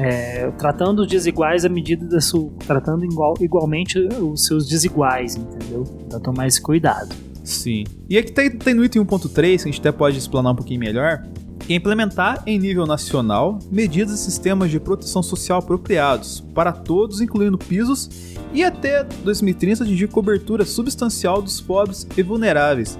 é, 0.00 0.50
tratando 0.52 1.02
os 1.02 1.08
desiguais 1.08 1.64
à 1.64 1.68
medida 1.68 2.06
da 2.06 2.20
sua. 2.20 2.50
tratando 2.66 3.04
igual, 3.04 3.34
igualmente 3.40 3.98
os 3.98 4.46
seus 4.46 4.66
desiguais, 4.66 5.36
entendeu? 5.36 5.84
Então 6.06 6.20
tomar 6.20 6.46
esse 6.46 6.60
cuidado. 6.60 7.14
Sim. 7.44 7.84
E 8.08 8.16
aqui 8.16 8.32
tem, 8.32 8.50
tem 8.50 8.74
no 8.74 8.84
item 8.84 9.04
1.3, 9.04 9.32
que 9.32 9.68
a 9.68 9.72
gente 9.72 9.80
até 9.80 9.92
pode 9.92 10.18
explanar 10.18 10.52
um 10.52 10.56
pouquinho 10.56 10.80
melhor, 10.80 11.24
que 11.60 11.72
é 11.72 11.76
implementar 11.76 12.42
em 12.46 12.58
nível 12.58 12.86
nacional 12.86 13.58
medidas 13.70 14.12
e 14.12 14.18
sistemas 14.18 14.70
de 14.70 14.80
proteção 14.80 15.22
social 15.22 15.58
apropriados 15.58 16.40
para 16.54 16.72
todos, 16.72 17.20
incluindo 17.20 17.58
pisos, 17.58 18.08
e 18.52 18.64
até 18.64 19.04
2030 19.04 19.84
atingir 19.84 20.08
cobertura 20.08 20.64
substancial 20.64 21.42
dos 21.42 21.60
pobres 21.60 22.06
e 22.16 22.22
vulneráveis. 22.22 22.98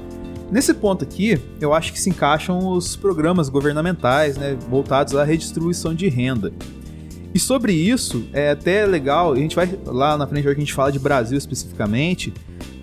Nesse 0.51 0.75
ponto 0.75 1.05
aqui, 1.05 1.41
eu 1.61 1.73
acho 1.73 1.93
que 1.93 2.01
se 2.01 2.11
encaixam 2.11 2.73
os 2.73 2.97
programas 2.97 3.49
governamentais 3.49 4.37
né, 4.37 4.57
voltados 4.69 5.15
à 5.15 5.23
redistribuição 5.23 5.95
de 5.95 6.09
renda. 6.09 6.53
E 7.35 7.39
sobre 7.39 7.73
isso, 7.73 8.27
é 8.33 8.51
até 8.51 8.85
legal, 8.85 9.33
a 9.33 9.37
gente 9.37 9.55
vai 9.55 9.69
lá 9.87 10.17
na 10.17 10.27
frente, 10.27 10.49
a 10.49 10.55
gente 10.55 10.73
fala 10.73 10.91
de 10.91 10.99
Brasil 10.99 11.39
especificamente, 11.39 12.33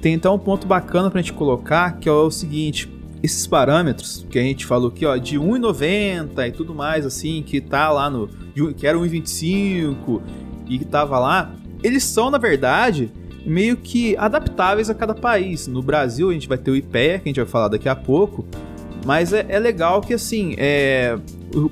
tem 0.01 0.13
então 0.13 0.35
um 0.35 0.39
ponto 0.39 0.65
bacana 0.65 1.11
pra 1.11 1.21
gente 1.21 1.33
colocar, 1.33 1.97
que 1.97 2.07
é 2.07 2.11
o 2.11 2.31
seguinte, 2.31 2.89
esses 3.21 3.45
parâmetros 3.45 4.25
que 4.29 4.39
a 4.39 4.41
gente 4.41 4.65
falou 4.65 4.89
aqui, 4.89 5.05
ó, 5.05 5.17
de 5.17 5.37
1,90 5.37 6.47
e 6.47 6.51
tudo 6.51 6.73
mais 6.73 7.05
assim, 7.05 7.43
que 7.45 7.59
tá 7.59 7.89
lá 7.89 8.09
no 8.09 8.29
que 8.75 8.87
era 8.87 8.97
1,25 8.97 10.21
e 10.67 10.79
que 10.79 10.85
tava 10.85 11.19
lá, 11.19 11.53
eles 11.83 12.03
são 12.03 12.29
na 12.29 12.37
verdade 12.37 13.11
meio 13.45 13.77
que 13.77 14.15
adaptáveis 14.17 14.89
a 14.89 14.93
cada 14.93 15.13
país. 15.13 15.67
No 15.67 15.81
Brasil 15.81 16.29
a 16.29 16.33
gente 16.33 16.47
vai 16.47 16.57
ter 16.57 16.71
o 16.71 16.75
IPEA, 16.75 17.19
que 17.19 17.25
a 17.25 17.29
gente 17.29 17.39
vai 17.39 17.45
falar 17.45 17.67
daqui 17.67 17.87
a 17.87 17.95
pouco, 17.95 18.45
mas 19.05 19.31
é, 19.31 19.45
é 19.47 19.59
legal 19.59 20.01
que 20.01 20.13
assim, 20.13 20.55
é, 20.57 21.17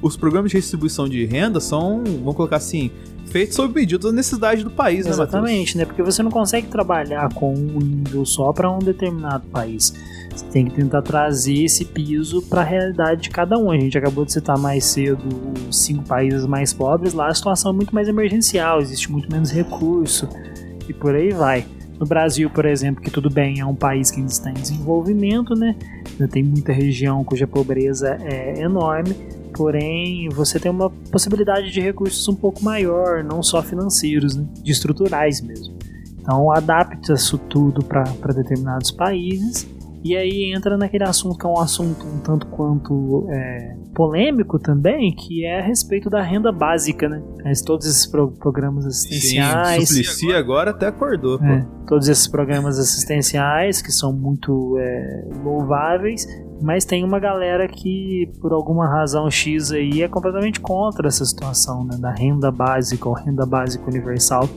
os 0.01 0.15
programas 0.15 0.51
de 0.51 0.57
distribuição 0.57 1.07
de 1.07 1.25
renda 1.25 1.59
são, 1.59 2.03
vamos 2.03 2.35
colocar 2.35 2.57
assim, 2.57 2.91
feitos 3.25 3.55
sob 3.55 3.73
medida 3.73 4.07
da 4.07 4.13
necessidade 4.13 4.63
do 4.63 4.71
país, 4.71 5.05
Exatamente, 5.05 5.17
né, 5.17 5.41
Exatamente, 5.41 5.77
né? 5.77 5.85
Porque 5.85 6.01
você 6.01 6.23
não 6.23 6.31
consegue 6.31 6.67
trabalhar 6.67 7.33
com 7.33 7.53
um 7.53 7.79
nível 7.79 8.25
só 8.25 8.53
para 8.53 8.71
um 8.71 8.79
determinado 8.79 9.45
país. 9.47 9.93
Você 10.33 10.45
tem 10.45 10.65
que 10.65 10.75
tentar 10.75 11.01
trazer 11.01 11.63
esse 11.63 11.85
piso 11.85 12.41
para 12.43 12.61
a 12.61 12.63
realidade 12.63 13.23
de 13.23 13.29
cada 13.29 13.57
um. 13.57 13.71
A 13.71 13.77
gente 13.77 13.97
acabou 13.97 14.25
de 14.25 14.33
citar 14.33 14.57
mais 14.57 14.85
cedo 14.85 15.23
os 15.69 15.83
cinco 15.83 16.03
países 16.05 16.45
mais 16.45 16.73
pobres. 16.73 17.13
Lá 17.13 17.27
a 17.27 17.33
situação 17.33 17.71
é 17.71 17.73
muito 17.73 17.93
mais 17.93 18.07
emergencial, 18.07 18.79
existe 18.79 19.11
muito 19.11 19.31
menos 19.31 19.51
recurso 19.51 20.27
e 20.87 20.93
por 20.93 21.15
aí 21.15 21.31
vai. 21.31 21.65
No 21.99 22.05
Brasil, 22.05 22.49
por 22.49 22.65
exemplo, 22.65 23.01
que 23.01 23.09
tudo 23.09 23.29
bem, 23.29 23.61
é 23.61 23.65
um 23.65 23.75
país 23.75 24.11
que 24.11 24.17
ainda 24.17 24.31
está 24.31 24.49
em 24.49 24.55
desenvolvimento, 24.55 25.55
né? 25.55 25.75
Ainda 26.11 26.27
tem 26.27 26.43
muita 26.43 26.73
região 26.73 27.23
cuja 27.23 27.47
pobreza 27.47 28.17
é 28.21 28.61
enorme, 28.61 29.15
porém 29.55 30.29
você 30.29 30.59
tem 30.59 30.71
uma 30.71 30.89
possibilidade 30.89 31.71
de 31.71 31.79
recursos 31.79 32.27
um 32.27 32.35
pouco 32.35 32.63
maior, 32.63 33.23
não 33.23 33.41
só 33.41 33.61
financeiros, 33.61 34.35
né? 34.35 34.45
de 34.61 34.71
estruturais 34.71 35.41
mesmo. 35.41 35.75
Então 36.19 36.51
adapta 36.51 37.13
isso 37.13 37.37
tudo 37.37 37.83
para 37.83 38.33
determinados 38.33 38.91
países 38.91 39.74
E 40.05 40.15
aí 40.15 40.53
entra 40.55 40.77
naquele 40.77 41.03
assunto 41.03 41.35
que 41.35 41.47
é 41.47 41.49
um 41.49 41.59
assunto 41.59 42.05
um 42.05 42.19
tanto 42.19 42.45
quanto 42.45 43.27
é, 43.31 43.75
polêmico 43.95 44.59
também, 44.59 45.11
que 45.11 45.43
é 45.43 45.59
a 45.59 45.63
respeito 45.63 46.11
da 46.11 46.21
renda 46.21 46.51
básica, 46.51 47.09
né? 47.09 47.23
Mas 47.43 47.63
todos 47.63 47.87
esses 47.87 48.05
pro 48.05 48.29
programas 48.29 48.85
assistenciais. 48.85 49.89
Sim, 49.89 50.03
Suplicy 50.03 50.33
agora 50.33 50.69
até 50.69 50.85
acordou, 50.85 51.41
é, 51.43 51.65
todos 51.87 52.07
esses 52.07 52.27
programas 52.27 52.77
assistenciais 52.77 53.81
que 53.81 53.91
são 53.91 54.13
muito 54.13 54.77
é, 54.77 55.27
louváveis, 55.43 56.27
mas 56.61 56.85
tem 56.85 57.03
uma 57.03 57.19
galera 57.19 57.67
que, 57.67 58.31
por 58.39 58.53
alguma 58.53 58.87
razão 58.87 59.27
X 59.31 59.71
aí, 59.71 60.03
é 60.03 60.07
completamente 60.07 60.59
contra 60.59 61.07
essa 61.07 61.25
situação 61.25 61.83
né, 61.83 61.97
da 61.97 62.11
renda 62.11 62.51
básica 62.51 63.09
ou 63.09 63.15
renda 63.15 63.43
básica 63.43 63.89
universal. 63.89 64.47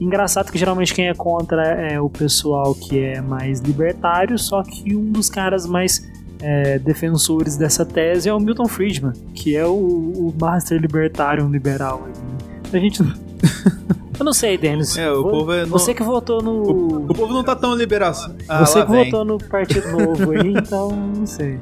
Engraçado 0.00 0.52
que 0.52 0.58
geralmente 0.58 0.94
quem 0.94 1.08
é 1.08 1.14
contra 1.14 1.62
é 1.62 2.00
o 2.00 2.08
pessoal 2.08 2.74
que 2.74 2.98
é 2.98 3.20
mais 3.20 3.60
libertário, 3.60 4.38
só 4.38 4.62
que 4.62 4.94
um 4.94 5.10
dos 5.10 5.28
caras 5.28 5.66
mais 5.66 6.06
é, 6.40 6.78
defensores 6.78 7.56
dessa 7.56 7.84
tese 7.84 8.28
é 8.28 8.32
o 8.32 8.38
Milton 8.38 8.68
Friedman, 8.68 9.12
que 9.34 9.56
é 9.56 9.66
o, 9.66 9.72
o 9.72 10.34
master 10.40 10.80
libertário 10.80 11.48
liberal. 11.48 12.06
A 12.72 12.78
gente. 12.78 13.02
Eu 14.18 14.24
não 14.24 14.32
sei, 14.32 14.58
Denis. 14.58 14.98
É, 14.98 15.12
o 15.12 15.22
povo 15.22 15.52
é 15.52 15.64
Você 15.64 15.94
que 15.94 16.02
votou 16.02 16.42
no. 16.42 16.50
O, 16.50 16.96
o, 17.04 17.14
povo 17.14 17.32
não 17.32 17.44
tá 17.44 17.54
tão 17.54 17.76
liberação. 17.76 18.34
Ah, 18.48 18.66
você 18.66 18.84
que 18.84 18.90
vem. 18.90 19.04
votou 19.04 19.24
no 19.24 19.38
Partido 19.38 19.92
Novo 19.92 20.32
aí, 20.32 20.54
então 20.58 20.90
não 20.90 21.24
sei. 21.24 21.60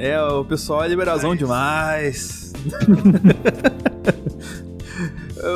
É, 0.00 0.18
o 0.22 0.42
pessoal 0.42 0.82
é 0.82 0.88
liberazão 0.88 1.36
demais. 1.36 2.54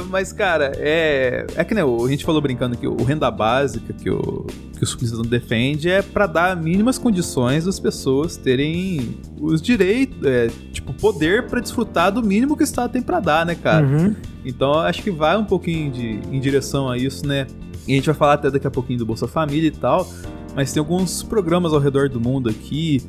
Mas, 0.08 0.32
cara, 0.32 0.72
é. 0.76 1.46
É 1.56 1.64
que 1.64 1.74
né, 1.74 1.82
a 1.82 2.08
gente 2.08 2.24
falou 2.24 2.40
brincando 2.40 2.76
que 2.76 2.86
o 2.86 3.02
renda 3.02 3.30
básica 3.30 3.92
que 3.92 4.10
o, 4.10 4.46
que 4.76 4.82
o 4.82 4.86
Suplicy 4.86 5.20
defende 5.22 5.90
é 5.90 6.02
para 6.02 6.26
dar 6.26 6.56
mínimas 6.56 6.98
condições 6.98 7.64
das 7.64 7.78
pessoas 7.78 8.36
terem 8.36 9.16
os 9.40 9.60
direitos, 9.60 10.16
é, 10.24 10.48
tipo, 10.72 10.92
poder 10.94 11.46
para 11.46 11.60
desfrutar 11.60 12.12
do 12.12 12.22
mínimo 12.22 12.56
que 12.56 12.62
o 12.62 12.64
Estado 12.64 12.92
tem 12.92 13.02
para 13.02 13.20
dar, 13.20 13.46
né, 13.46 13.54
cara? 13.54 13.86
Uhum. 13.86 14.14
Então, 14.44 14.74
acho 14.74 15.02
que 15.02 15.10
vai 15.10 15.36
um 15.36 15.44
pouquinho 15.44 15.90
de, 15.90 16.20
em 16.30 16.40
direção 16.40 16.90
a 16.90 16.96
isso, 16.96 17.26
né? 17.26 17.46
E 17.86 17.92
a 17.92 17.96
gente 17.96 18.06
vai 18.06 18.14
falar 18.14 18.34
até 18.34 18.50
daqui 18.50 18.66
a 18.66 18.70
pouquinho 18.70 18.98
do 18.98 19.06
Bolsa 19.06 19.26
Família 19.26 19.68
e 19.68 19.72
tal, 19.72 20.08
mas 20.54 20.72
tem 20.72 20.80
alguns 20.80 21.22
programas 21.22 21.72
ao 21.72 21.80
redor 21.80 22.08
do 22.08 22.20
mundo 22.20 22.48
aqui 22.48 23.02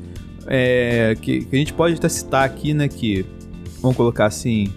é, 0.46 1.16
que, 1.20 1.44
que 1.44 1.56
a 1.56 1.58
gente 1.58 1.72
pode 1.72 1.94
até 1.94 2.08
citar 2.08 2.44
aqui, 2.44 2.74
né? 2.74 2.88
Que, 2.88 3.24
vamos 3.80 3.96
colocar 3.96 4.26
assim, 4.26 4.72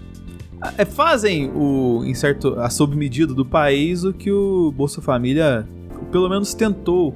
fazem 0.86 1.50
o, 1.54 2.02
em 2.04 2.14
certo, 2.14 2.58
a 2.58 2.68
sob 2.70 2.96
medida 2.96 3.32
do 3.32 3.44
país 3.44 4.04
o 4.04 4.12
que 4.12 4.30
o 4.30 4.72
Bolsa 4.72 5.00
Família 5.00 5.66
pelo 6.10 6.28
menos 6.28 6.54
tentou 6.54 7.14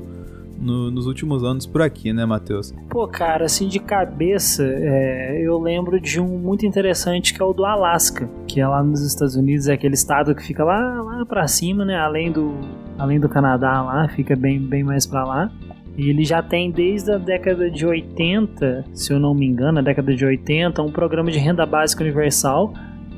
no, 0.63 0.91
nos 0.91 1.07
últimos 1.07 1.43
anos 1.43 1.67
por 1.67 1.83
aqui, 1.83 2.13
né, 2.13 2.25
Matheus? 2.25 2.73
Pô, 2.89 3.07
cara, 3.09 3.47
assim 3.47 3.67
de 3.67 3.81
cabeça, 3.81 4.63
é, 4.65 5.41
eu 5.43 5.59
lembro 5.59 6.01
de 6.01 6.21
um 6.21 6.39
muito 6.39 6.65
interessante 6.65 7.35
que 7.35 7.43
é 7.43 7.45
o 7.45 7.53
do 7.53 7.65
Alasca, 7.65 8.31
que 8.47 8.61
é 8.61 8.67
lá 8.67 8.83
nos 8.83 9.03
Estados 9.03 9.35
Unidos, 9.35 9.67
é 9.67 9.73
aquele 9.73 9.95
estado 9.95 10.35
que 10.35 10.43
fica 10.43 10.63
lá, 10.63 11.03
lá 11.03 11.27
pra 11.27 11.49
cima, 11.49 11.85
né, 11.85 11.99
além 11.99 12.31
do, 12.31 12.55
além 12.97 13.19
do 13.19 13.29
Canadá 13.29 13.83
lá, 13.83 14.09
fica 14.09 14.37
bem, 14.37 14.61
bem 14.61 14.85
mais 14.85 15.05
para 15.05 15.25
lá. 15.25 15.53
E 15.97 16.09
ele 16.09 16.25
já 16.25 16.43
tem 16.43 16.71
desde 16.71 17.13
a 17.13 17.19
década 17.19 17.71
de 17.71 17.85
80, 17.85 18.87
se 18.95 19.13
eu 19.13 19.19
não 19.19 19.35
me 19.35 19.45
engano, 19.45 19.81
a 19.81 19.83
década 19.83 20.15
de 20.15 20.25
80, 20.25 20.81
um 20.81 20.91
programa 20.91 21.31
de 21.31 21.39
renda 21.39 21.67
básica 21.67 22.03
universal 22.03 22.73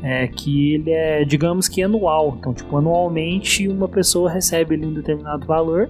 é 0.04 0.28
que 0.28 0.74
ele 0.74 0.90
é, 0.90 1.24
digamos 1.24 1.66
que 1.66 1.82
anual. 1.82 2.36
Então, 2.38 2.52
tipo, 2.52 2.76
anualmente 2.76 3.66
uma 3.66 3.88
pessoa 3.88 4.30
recebe 4.30 4.74
ali 4.74 4.84
um 4.84 4.92
determinado 4.92 5.46
valor. 5.46 5.88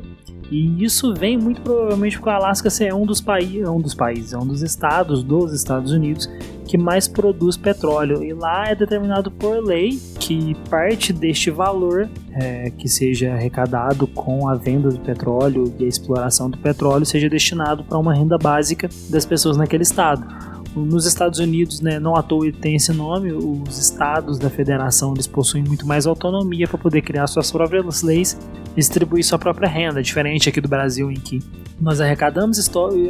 E 0.52 0.84
isso 0.84 1.12
vem 1.14 1.36
muito 1.36 1.60
provavelmente 1.62 2.16
porque 2.16 2.30
o 2.30 2.32
Alasca 2.32 2.68
é 2.84 2.94
um 2.94 3.04
dos, 3.04 3.20
países, 3.20 3.62
é 3.62 3.70
um 3.70 3.80
dos 3.80 3.94
países, 3.94 4.32
é 4.34 4.38
um 4.38 4.46
dos 4.46 4.62
estados 4.62 5.24
dos 5.24 5.52
Estados 5.52 5.90
Unidos 5.90 6.30
que 6.64 6.78
mais 6.78 7.08
produz 7.08 7.56
petróleo. 7.56 8.22
E 8.22 8.32
lá 8.32 8.68
é 8.68 8.74
determinado 8.74 9.32
por 9.32 9.64
lei 9.64 9.98
que 10.20 10.54
parte 10.70 11.12
deste 11.12 11.50
valor 11.50 12.08
é, 12.34 12.70
que 12.70 12.88
seja 12.88 13.32
arrecadado 13.32 14.06
com 14.06 14.48
a 14.48 14.54
venda 14.54 14.90
do 14.90 15.00
petróleo 15.00 15.74
e 15.78 15.84
a 15.86 15.88
exploração 15.88 16.48
do 16.48 16.58
petróleo 16.58 17.04
seja 17.04 17.28
destinado 17.28 17.82
para 17.82 17.98
uma 17.98 18.14
renda 18.14 18.38
básica 18.38 18.88
das 19.10 19.24
pessoas 19.24 19.56
naquele 19.56 19.82
estado 19.82 20.54
nos 20.74 21.06
Estados 21.06 21.38
Unidos, 21.38 21.80
né, 21.80 22.00
não 22.00 22.16
à 22.16 22.22
toa 22.22 22.50
tem 22.52 22.74
esse 22.74 22.92
nome, 22.92 23.32
os 23.32 23.78
estados 23.78 24.38
da 24.38 24.50
federação 24.50 25.12
eles 25.12 25.26
possuem 25.26 25.62
muito 25.62 25.86
mais 25.86 26.06
autonomia 26.06 26.66
para 26.66 26.78
poder 26.78 27.02
criar 27.02 27.26
suas 27.26 27.50
próprias 27.50 28.02
leis 28.02 28.38
e 28.72 28.76
distribuir 28.76 29.24
sua 29.24 29.38
própria 29.38 29.68
renda, 29.68 30.02
diferente 30.02 30.48
aqui 30.48 30.60
do 30.60 30.68
Brasil 30.68 31.10
em 31.10 31.14
que 31.14 31.40
nós 31.80 32.00
arrecadamos, 32.00 32.58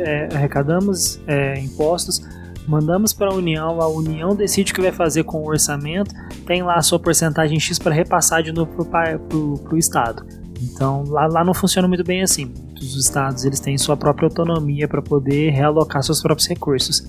é, 0.01 0.29
arrecadamos 0.35 1.21
é, 1.27 1.59
impostos, 1.61 2.23
mandamos 2.67 3.13
para 3.13 3.29
a 3.29 3.35
União, 3.35 3.81
a 3.81 3.89
União 3.89 4.35
decide 4.35 4.73
o 4.73 4.75
que 4.75 4.83
vai 4.83 4.93
fazer 4.93 5.25
com 5.25 5.39
o 5.43 5.49
orçamento, 5.49 6.15
tem 6.47 6.63
lá 6.63 6.75
a 6.75 6.83
sua 6.83 6.99
porcentagem 6.99 7.59
X 7.59 7.79
para 7.79 7.95
repassar 7.95 8.43
de 8.43 8.53
novo 8.53 8.85
para 8.85 9.19
o 9.37 9.77
Estado. 9.79 10.25
Então 10.63 11.05
lá, 11.09 11.27
lá 11.27 11.45
não 11.45 11.55
funciona 11.55 11.87
muito 11.87 12.05
bem 12.05 12.23
assim. 12.23 12.53
Os 12.81 12.97
estados 12.97 13.45
eles 13.45 13.61
têm 13.61 13.77
sua 13.77 13.97
própria 13.97 14.27
autonomia 14.27 14.89
para 14.89 15.03
poder 15.03 15.51
realocar 15.51 16.03
seus 16.03 16.21
próprios 16.23 16.49
recursos. 16.49 17.03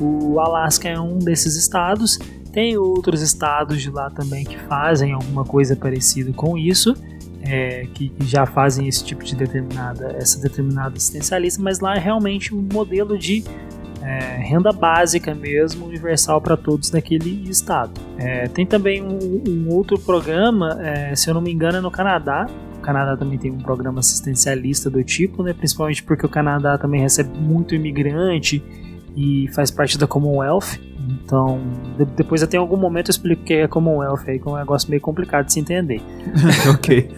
O 0.00 0.40
Alasca 0.40 0.88
é 0.88 0.98
um 0.98 1.18
desses 1.18 1.56
estados. 1.56 2.18
Tem 2.52 2.76
outros 2.76 3.20
estados 3.20 3.82
de 3.82 3.90
lá 3.90 4.10
também 4.10 4.44
que 4.44 4.58
fazem 4.60 5.12
alguma 5.12 5.44
coisa 5.44 5.74
parecida 5.74 6.32
com 6.32 6.56
isso. 6.56 6.94
É, 7.42 7.86
que, 7.92 8.10
já 8.20 8.46
fazem 8.46 8.88
esse 8.88 9.04
tipo 9.04 9.22
de 9.22 9.36
determinada, 9.36 10.16
essa 10.18 10.40
determinada 10.40 10.96
assistencialista, 10.96 11.62
mas 11.62 11.78
lá 11.78 11.94
é 11.94 11.98
realmente 11.98 12.54
um 12.54 12.66
modelo 12.72 13.18
de 13.18 13.44
é, 14.00 14.36
renda 14.36 14.70
básica 14.70 15.34
mesmo, 15.34 15.86
universal 15.86 16.40
para 16.40 16.56
todos 16.56 16.90
naquele 16.90 17.48
estado. 17.50 18.00
É, 18.18 18.46
tem 18.48 18.64
também 18.66 19.02
um, 19.02 19.42
um 19.48 19.68
outro 19.74 19.98
programa, 19.98 20.78
é, 20.80 21.14
se 21.16 21.28
eu 21.28 21.34
não 21.34 21.40
me 21.40 21.50
engano, 21.50 21.78
é 21.78 21.80
no 21.80 21.90
Canadá. 21.90 22.46
O 22.78 22.80
Canadá 22.80 23.16
também 23.16 23.38
tem 23.38 23.50
um 23.50 23.58
programa 23.58 24.00
assistencialista 24.00 24.90
do 24.90 25.02
tipo, 25.02 25.42
né, 25.42 25.54
principalmente 25.54 26.02
porque 26.02 26.24
o 26.24 26.28
Canadá 26.28 26.76
também 26.76 27.00
recebe 27.00 27.36
muito 27.38 27.74
imigrante 27.74 28.62
e 29.16 29.48
faz 29.54 29.70
parte 29.70 29.98
da 29.98 30.06
Commonwealth. 30.06 30.78
Então, 31.24 31.60
de, 31.98 32.04
depois 32.04 32.42
até 32.42 32.56
em 32.56 32.60
algum 32.60 32.76
momento 32.76 33.08
eu 33.08 33.12
explico 33.12 33.42
o 33.42 33.44
que 33.44 33.54
é 33.54 33.68
Commonwealth 33.68 34.22
aí, 34.26 34.38
que 34.38 34.48
é 34.48 34.50
um 34.50 34.56
negócio 34.56 34.88
meio 34.88 35.00
complicado 35.00 35.46
de 35.46 35.52
se 35.52 35.60
entender. 35.60 36.00
ok. 36.72 37.10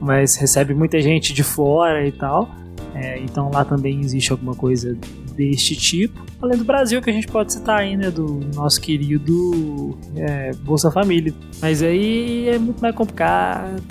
Mas 0.00 0.36
recebe 0.36 0.74
muita 0.74 1.00
gente 1.00 1.32
de 1.32 1.42
fora 1.42 2.06
e 2.06 2.12
tal. 2.12 2.48
É, 2.94 3.18
então 3.18 3.50
lá 3.52 3.62
também 3.62 4.00
existe 4.00 4.32
alguma 4.32 4.54
coisa 4.54 4.96
deste 5.36 5.76
tipo. 5.76 6.24
Além 6.40 6.58
do 6.58 6.64
Brasil, 6.64 7.00
que 7.02 7.10
a 7.10 7.12
gente 7.12 7.26
pode 7.28 7.52
citar 7.52 7.80
aí, 7.80 7.96
né? 7.96 8.10
Do 8.10 8.40
nosso 8.54 8.80
querido 8.80 9.98
é, 10.16 10.52
Bolsa 10.62 10.90
Família. 10.90 11.32
Mas 11.60 11.82
aí 11.82 12.48
é 12.48 12.58
muito 12.58 12.80
mais 12.80 12.94
complicado. 12.94 13.82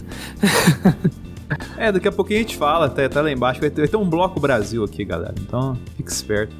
é, 1.78 1.92
daqui 1.92 2.08
a 2.08 2.12
pouquinho 2.12 2.40
a 2.40 2.42
gente 2.42 2.58
fala, 2.58 2.88
até, 2.88 3.06
até 3.06 3.22
lá 3.22 3.32
embaixo. 3.32 3.62
Vai 3.62 3.70
ter, 3.70 3.82
vai 3.82 3.88
ter 3.88 3.98
um 3.98 4.10
bloco 4.10 4.40
Brasil 4.40 4.84
aqui, 4.84 5.06
galera. 5.06 5.36
Então, 5.40 5.78
fique 5.96 6.12
esperto. 6.12 6.56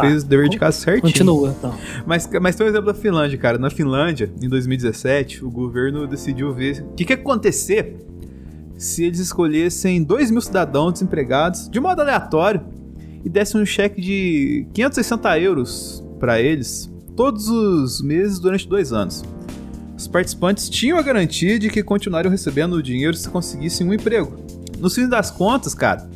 Fez 0.00 0.24
o 0.24 0.26
dever 0.26 0.48
de 0.48 0.58
casa 0.58 0.76
certinho. 0.76 1.02
Continua, 1.02 1.54
então. 1.56 1.74
Mas, 2.04 2.28
mas 2.42 2.56
tem 2.56 2.66
um 2.66 2.68
exemplo 2.68 2.86
da 2.86 2.94
Finlândia, 2.94 3.38
cara. 3.38 3.56
Na 3.56 3.70
Finlândia, 3.70 4.28
em 4.42 4.48
2017, 4.48 5.44
o 5.44 5.50
governo 5.50 6.04
decidiu 6.06 6.52
ver 6.52 6.82
o 6.82 6.94
que, 6.94 7.04
que 7.04 7.12
ia 7.12 7.16
acontecer 7.16 7.96
se 8.76 9.04
eles 9.04 9.20
escolhessem 9.20 10.02
2 10.02 10.32
mil 10.32 10.40
cidadãos 10.40 10.94
desempregados 10.94 11.68
de 11.70 11.78
modo 11.78 12.00
aleatório 12.00 12.60
e 13.24 13.28
dessem 13.28 13.60
um 13.60 13.66
cheque 13.66 14.00
de 14.00 14.66
560 14.74 15.38
euros 15.38 16.04
para 16.18 16.40
eles 16.40 16.92
todos 17.16 17.48
os 17.48 18.02
meses 18.02 18.38
durante 18.38 18.68
dois 18.68 18.92
anos. 18.92 19.22
Os 20.04 20.08
participantes 20.08 20.68
tinham 20.68 20.98
a 20.98 21.02
garantia 21.02 21.58
de 21.58 21.70
que 21.70 21.82
continuariam 21.82 22.30
recebendo 22.30 22.74
o 22.74 22.82
dinheiro 22.82 23.16
se 23.16 23.26
conseguissem 23.30 23.88
um 23.88 23.94
emprego. 23.94 24.36
No 24.78 24.90
fim 24.90 25.08
das 25.08 25.30
contas, 25.30 25.72
cara, 25.72 26.06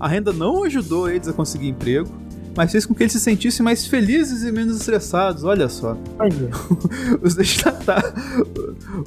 a 0.00 0.08
renda 0.08 0.32
não 0.32 0.64
ajudou 0.64 1.10
eles 1.10 1.28
a 1.28 1.34
conseguir 1.34 1.68
emprego, 1.68 2.10
mas 2.56 2.72
fez 2.72 2.86
com 2.86 2.94
que 2.94 3.02
eles 3.02 3.12
se 3.12 3.20
sentissem 3.20 3.62
mais 3.62 3.86
felizes 3.86 4.42
e 4.42 4.50
menos 4.50 4.78
estressados. 4.78 5.44
Olha 5.44 5.68
só. 5.68 5.98
Os, 7.20 7.34
destinatários, 7.34 8.14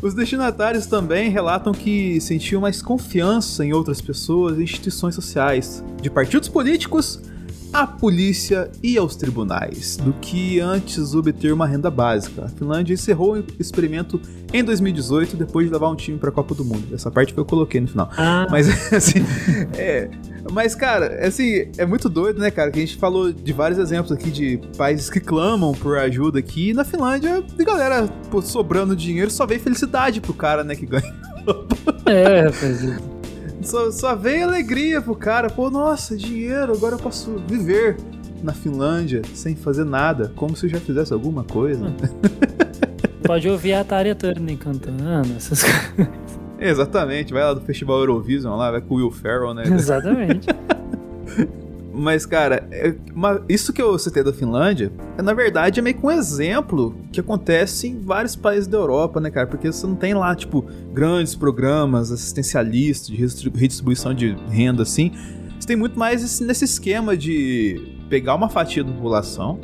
os 0.03 0.13
destinatários 0.13 0.85
também 0.85 1.31
relatam 1.31 1.73
que 1.73 2.21
sentiam 2.21 2.61
mais 2.61 2.83
confiança 2.83 3.65
em 3.65 3.73
outras 3.73 3.99
pessoas 3.99 4.59
e 4.59 4.63
instituições 4.63 5.15
sociais, 5.15 5.83
de 6.03 6.09
partidos 6.11 6.47
políticos 6.49 7.19
à 7.71 7.85
polícia 7.85 8.71
e 8.81 8.97
aos 8.97 9.15
tribunais 9.15 9.97
do 9.97 10.13
que 10.13 10.59
antes 10.59 11.13
obter 11.13 11.53
uma 11.53 11.67
renda 11.67 11.91
básica. 11.91 12.45
A 12.45 12.49
Finlândia 12.49 12.93
encerrou 12.93 13.37
o 13.37 13.43
experimento 13.59 14.19
em 14.51 14.63
2018 14.63 15.37
depois 15.37 15.67
de 15.67 15.73
levar 15.73 15.89
um 15.89 15.95
time 15.95 16.17
para 16.17 16.29
a 16.29 16.31
Copa 16.31 16.55
do 16.55 16.65
Mundo. 16.65 16.93
Essa 16.93 17.11
parte 17.11 17.33
que 17.33 17.39
eu 17.39 17.45
coloquei 17.45 17.79
no 17.81 17.87
final. 17.87 18.09
Ah. 18.17 18.47
Mas 18.49 18.67
assim, 18.93 19.19
é, 19.77 20.09
mas 20.51 20.73
cara, 20.75 21.25
assim, 21.25 21.69
é 21.77 21.85
muito 21.85 22.09
doido, 22.09 22.39
né, 22.39 22.49
cara, 22.49 22.71
que 22.71 22.79
a 22.79 22.81
gente 22.81 22.97
falou 22.97 23.31
de 23.31 23.53
vários 23.53 23.79
exemplos 23.79 24.11
aqui 24.11 24.31
de 24.31 24.59
países 24.77 25.09
que 25.09 25.19
clamam 25.19 25.73
por 25.73 25.97
ajuda 25.97 26.39
aqui 26.39 26.69
e 26.69 26.73
na 26.73 26.83
Finlândia, 26.83 27.43
a 27.59 27.63
galera 27.63 28.07
pô, 28.31 28.41
sobrando 28.41 28.95
dinheiro 28.95 29.29
só 29.29 29.45
vem 29.45 29.59
felicidade 29.59 30.21
pro 30.21 30.33
cara, 30.33 30.63
né, 30.63 30.75
que 30.75 30.85
ganha. 30.85 31.13
É, 32.05 32.41
rapaz. 32.41 33.18
Só, 33.61 33.91
só 33.91 34.15
veio 34.15 34.47
alegria 34.47 35.01
pro 35.01 35.15
cara. 35.15 35.49
Pô, 35.49 35.69
nossa, 35.69 36.15
dinheiro, 36.15 36.73
agora 36.73 36.95
eu 36.95 36.99
posso 36.99 37.37
viver 37.47 37.97
na 38.41 38.53
Finlândia 38.53 39.21
sem 39.33 39.55
fazer 39.55 39.83
nada, 39.83 40.31
como 40.35 40.55
se 40.55 40.65
eu 40.65 40.69
já 40.69 40.79
fizesse 40.79 41.13
alguma 41.13 41.43
coisa. 41.43 41.85
Hum. 41.85 41.95
Pode 43.23 43.49
ouvir 43.49 43.73
a 43.73 43.83
Tária 43.83 44.15
Turner 44.15 44.57
cantando, 44.57 45.33
essas 45.35 45.61
coisas. 45.93 46.13
Exatamente, 46.57 47.31
vai 47.31 47.43
lá 47.43 47.53
do 47.53 47.61
Festival 47.61 47.99
Eurovision 47.99 48.55
lá, 48.55 48.71
vai 48.71 48.81
com 48.81 48.95
o 48.95 48.97
Will 48.97 49.11
Ferrell, 49.11 49.53
né? 49.53 49.63
Exatamente. 49.65 50.47
Mas, 51.93 52.25
cara, 52.25 52.67
é 52.71 52.95
uma, 53.13 53.41
isso 53.49 53.73
que 53.73 53.81
eu 53.81 53.97
citei 53.97 54.23
da 54.23 54.31
Finlândia, 54.31 54.91
é, 55.17 55.21
na 55.21 55.33
verdade, 55.33 55.79
é 55.79 55.83
meio 55.83 55.97
que 55.97 56.05
um 56.05 56.11
exemplo 56.11 56.95
que 57.11 57.19
acontece 57.19 57.87
em 57.87 57.99
vários 57.99 58.35
países 58.35 58.67
da 58.67 58.77
Europa, 58.77 59.19
né, 59.19 59.29
cara? 59.31 59.47
Porque 59.47 59.71
você 59.71 59.85
não 59.87 59.95
tem 59.95 60.13
lá, 60.13 60.35
tipo, 60.35 60.65
grandes 60.93 61.35
programas 61.35 62.11
assistencialistas 62.11 63.07
de 63.07 63.15
redistribuição 63.49 64.13
de 64.13 64.35
renda, 64.49 64.83
assim. 64.83 65.11
Você 65.59 65.67
tem 65.67 65.75
muito 65.75 65.97
mais 65.97 66.23
esse, 66.23 66.43
nesse 66.43 66.65
esquema 66.65 67.17
de 67.17 67.97
pegar 68.07 68.35
uma 68.35 68.49
fatia 68.49 68.83
da 68.83 68.91
população, 68.91 69.59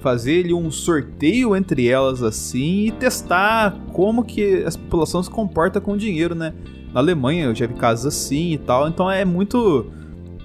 fazer 0.00 0.44
ali 0.44 0.54
um 0.54 0.70
sorteio 0.70 1.54
entre 1.54 1.88
elas, 1.88 2.22
assim, 2.22 2.86
e 2.86 2.90
testar 2.92 3.76
como 3.92 4.24
que 4.24 4.64
a 4.64 4.70
população 4.70 5.22
se 5.22 5.30
comporta 5.30 5.80
com 5.80 5.92
o 5.92 5.96
dinheiro, 5.96 6.34
né? 6.34 6.52
Na 6.92 7.00
Alemanha 7.00 7.44
eu 7.44 7.54
já 7.54 7.66
vi 7.66 7.74
casos 7.74 8.06
assim 8.06 8.52
e 8.52 8.58
tal, 8.58 8.88
então 8.88 9.10
é 9.10 9.24
muito 9.24 9.86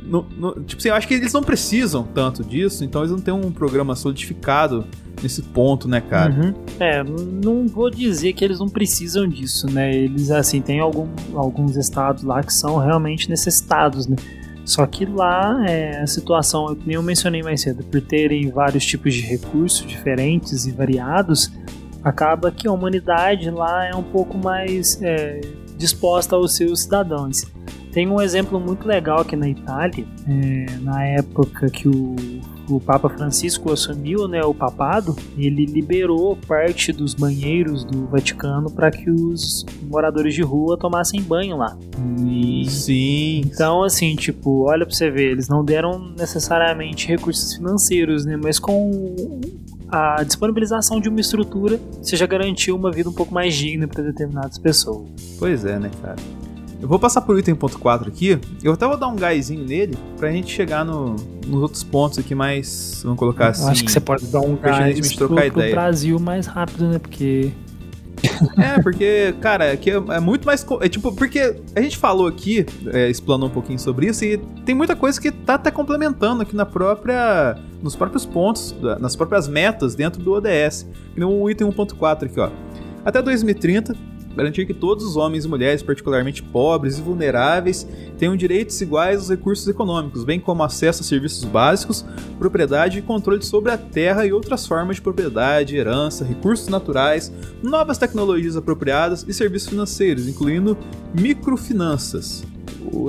no, 0.03 0.23
no, 0.23 0.63
tipo 0.63 0.79
assim, 0.79 0.89
eu 0.89 0.95
acho 0.95 1.07
que 1.07 1.13
eles 1.13 1.31
não 1.33 1.41
precisam 1.41 2.03
tanto 2.03 2.43
disso, 2.43 2.83
então 2.83 3.01
eles 3.01 3.11
não 3.11 3.19
têm 3.19 3.33
um 3.33 3.51
programa 3.51 3.95
solidificado 3.95 4.85
nesse 5.21 5.41
ponto, 5.41 5.87
né, 5.87 6.01
cara? 6.01 6.33
Uhum. 6.33 6.53
É, 6.79 7.03
não 7.03 7.67
vou 7.67 7.89
dizer 7.89 8.33
que 8.33 8.43
eles 8.43 8.59
não 8.59 8.67
precisam 8.67 9.27
disso, 9.27 9.67
né? 9.67 9.95
Eles, 9.95 10.29
assim, 10.29 10.61
tem 10.61 10.79
algum, 10.79 11.07
alguns 11.33 11.77
estados 11.77 12.23
lá 12.23 12.43
que 12.43 12.53
são 12.53 12.77
realmente 12.77 13.29
necessitados, 13.29 14.07
né? 14.07 14.17
Só 14.65 14.85
que 14.85 15.05
lá 15.05 15.63
é, 15.67 16.01
a 16.01 16.07
situação, 16.07 16.67
como 16.67 16.91
eu 16.91 17.03
mencionei 17.03 17.41
mais 17.41 17.61
cedo, 17.61 17.83
por 17.83 18.01
terem 18.01 18.49
vários 18.49 18.85
tipos 18.85 19.13
de 19.13 19.21
recursos 19.21 19.85
diferentes 19.85 20.65
e 20.65 20.71
variados, 20.71 21.51
acaba 22.03 22.51
que 22.51 22.67
a 22.67 22.71
humanidade 22.71 23.49
lá 23.49 23.85
é 23.85 23.95
um 23.95 24.03
pouco 24.03 24.37
mais 24.37 25.01
é, 25.01 25.41
disposta 25.77 26.35
aos 26.35 26.55
seus 26.55 26.83
cidadãos. 26.83 27.45
Tem 27.93 28.07
um 28.07 28.19
exemplo 28.19 28.59
muito 28.59 28.87
legal 28.87 29.21
aqui 29.21 29.35
na 29.35 29.47
Itália, 29.47 30.03
é, 30.27 30.65
na 30.81 31.05
época 31.05 31.69
que 31.69 31.87
o, 31.87 32.15
o 32.67 32.79
Papa 32.79 33.07
Francisco 33.07 33.71
assumiu 33.71 34.27
né, 34.27 34.43
o 34.43 34.51
papado, 34.51 35.15
ele 35.37 35.63
liberou 35.65 36.35
parte 36.47 36.91
dos 36.91 37.13
banheiros 37.13 37.85
do 37.85 38.07
Vaticano 38.07 38.71
para 38.71 38.89
que 38.89 39.11
os 39.11 39.63
moradores 39.83 40.33
de 40.33 40.41
rua 40.41 40.75
tomassem 40.75 41.21
banho 41.21 41.55
lá. 41.57 41.77
E, 42.25 42.65
Sim. 42.67 43.41
Então, 43.45 43.83
assim, 43.83 44.15
tipo, 44.15 44.63
olha 44.67 44.87
para 44.87 44.95
você 44.95 45.11
ver, 45.11 45.31
eles 45.31 45.47
não 45.47 45.63
deram 45.63 46.13
necessariamente 46.17 47.07
recursos 47.07 47.53
financeiros, 47.53 48.25
né, 48.25 48.35
mas 48.41 48.57
com 48.57 49.39
a 49.87 50.23
disponibilização 50.23 50.99
de 50.99 51.09
uma 51.09 51.19
estrutura, 51.19 51.79
você 52.01 52.15
já 52.15 52.25
garantiu 52.25 52.75
uma 52.75 52.91
vida 52.91 53.07
um 53.07 53.13
pouco 53.13 53.31
mais 53.31 53.53
digna 53.53 53.87
para 53.87 54.01
determinadas 54.01 54.57
pessoas. 54.57 55.07
Pois 55.37 55.63
é, 55.63 55.77
né, 55.77 55.91
cara? 56.01 56.15
Eu 56.83 56.89
vou 56.89 56.99
passar 56.99 57.21
por 57.21 57.39
item 57.39 57.55
ponto 57.55 57.79
4 57.79 58.09
aqui. 58.09 58.37
Eu 58.61 58.73
até 58.73 58.85
vou 58.85 58.97
dar 58.97 59.07
um 59.07 59.15
gásinho 59.15 59.63
nele 59.63 59.97
pra 60.17 60.29
gente 60.29 60.51
chegar 60.51 60.83
no, 60.83 61.15
nos 61.47 61.61
outros 61.61 61.81
pontos 61.81 62.19
aqui 62.19 62.35
mais. 62.35 62.99
Vamos 63.05 63.17
colocar 63.17 63.47
assim. 63.47 63.63
Eu 63.63 63.69
acho 63.69 63.85
que 63.85 63.91
você 63.91 64.01
pode 64.01 64.25
dar 64.25 64.41
um 64.41 64.57
gás 64.57 65.15
pro, 65.15 65.29
pro 65.29 65.71
Brasil 65.71 66.19
mais 66.19 66.45
rápido, 66.45 66.89
né? 66.89 66.99
Porque. 66.99 67.53
é, 68.59 68.81
porque, 68.81 69.33
cara, 69.39 69.71
aqui 69.71 69.91
é, 69.91 69.93
é, 69.93 70.19
muito 70.19 70.45
mais. 70.45 70.65
É 70.81 70.89
tipo, 70.89 71.13
porque 71.13 71.55
a 71.73 71.79
gente 71.79 71.97
falou 71.97 72.27
aqui, 72.27 72.65
é, 72.87 73.09
explanou 73.09 73.47
um 73.47 73.51
pouquinho 73.51 73.79
sobre 73.79 74.07
isso, 74.07 74.25
e 74.25 74.37
tem 74.65 74.75
muita 74.75 74.93
coisa 74.93 75.21
que 75.21 75.31
tá 75.31 75.53
até 75.53 75.71
complementando 75.71 76.41
aqui 76.41 76.53
na 76.53 76.65
própria. 76.65 77.57
Nos 77.81 77.95
próprios 77.95 78.25
pontos, 78.25 78.75
nas 78.99 79.15
próprias 79.15 79.47
metas 79.47 79.95
dentro 79.95 80.21
do 80.21 80.33
ODS. 80.33 80.85
No 81.15 81.49
item 81.49 81.69
1.4 81.69 82.25
aqui, 82.25 82.41
ó. 82.41 82.49
Até 83.05 83.21
2030, 83.21 83.95
garantir 84.35 84.65
que 84.65 84.73
todos 84.73 85.05
os 85.05 85.15
homens 85.15 85.45
e 85.45 85.47
mulheres, 85.47 85.83
particularmente 85.83 86.41
pobres 86.41 86.97
e 86.97 87.01
vulneráveis, 87.01 87.87
tenham 88.17 88.35
direitos 88.35 88.79
iguais 88.81 89.19
aos 89.19 89.29
recursos 89.29 89.67
econômicos, 89.67 90.23
bem 90.23 90.39
como 90.39 90.63
acesso 90.63 91.01
a 91.01 91.05
serviços 91.05 91.43
básicos, 91.43 92.05
propriedade 92.37 92.99
e 92.99 93.01
controle 93.01 93.43
sobre 93.43 93.71
a 93.71 93.77
terra 93.77 94.25
e 94.25 94.33
outras 94.33 94.65
formas 94.65 94.97
de 94.97 95.01
propriedade, 95.01 95.75
herança, 95.75 96.25
recursos 96.25 96.67
naturais, 96.67 97.31
novas 97.61 97.97
tecnologias 97.97 98.55
apropriadas 98.55 99.25
e 99.27 99.33
serviços 99.33 99.69
financeiros, 99.69 100.27
incluindo 100.27 100.77
microfinanças. 101.13 102.43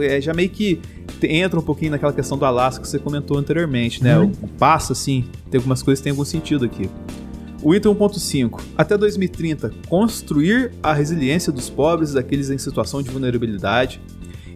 É, 0.02 0.20
já 0.20 0.32
meio 0.32 0.50
que 0.50 0.80
entra 1.22 1.58
um 1.58 1.62
pouquinho 1.62 1.92
naquela 1.92 2.12
questão 2.12 2.36
do 2.38 2.44
Alasca 2.44 2.82
que 2.82 2.88
você 2.88 2.98
comentou 2.98 3.38
anteriormente, 3.38 4.02
né? 4.02 4.18
Uhum. 4.18 4.32
O 4.42 4.48
passo, 4.48 4.92
assim, 4.92 5.24
tem 5.50 5.58
algumas 5.58 5.82
coisas 5.82 6.00
que 6.00 6.04
tem 6.04 6.10
algum 6.10 6.24
sentido 6.24 6.64
aqui. 6.64 6.88
O 7.64 7.74
item 7.74 7.94
1.5. 7.94 8.60
Até 8.76 8.94
2030, 8.98 9.72
construir 9.88 10.72
a 10.82 10.92
resiliência 10.92 11.50
dos 11.50 11.70
pobres 11.70 12.10
e 12.10 12.14
daqueles 12.14 12.50
em 12.50 12.58
situação 12.58 13.02
de 13.02 13.08
vulnerabilidade 13.08 14.02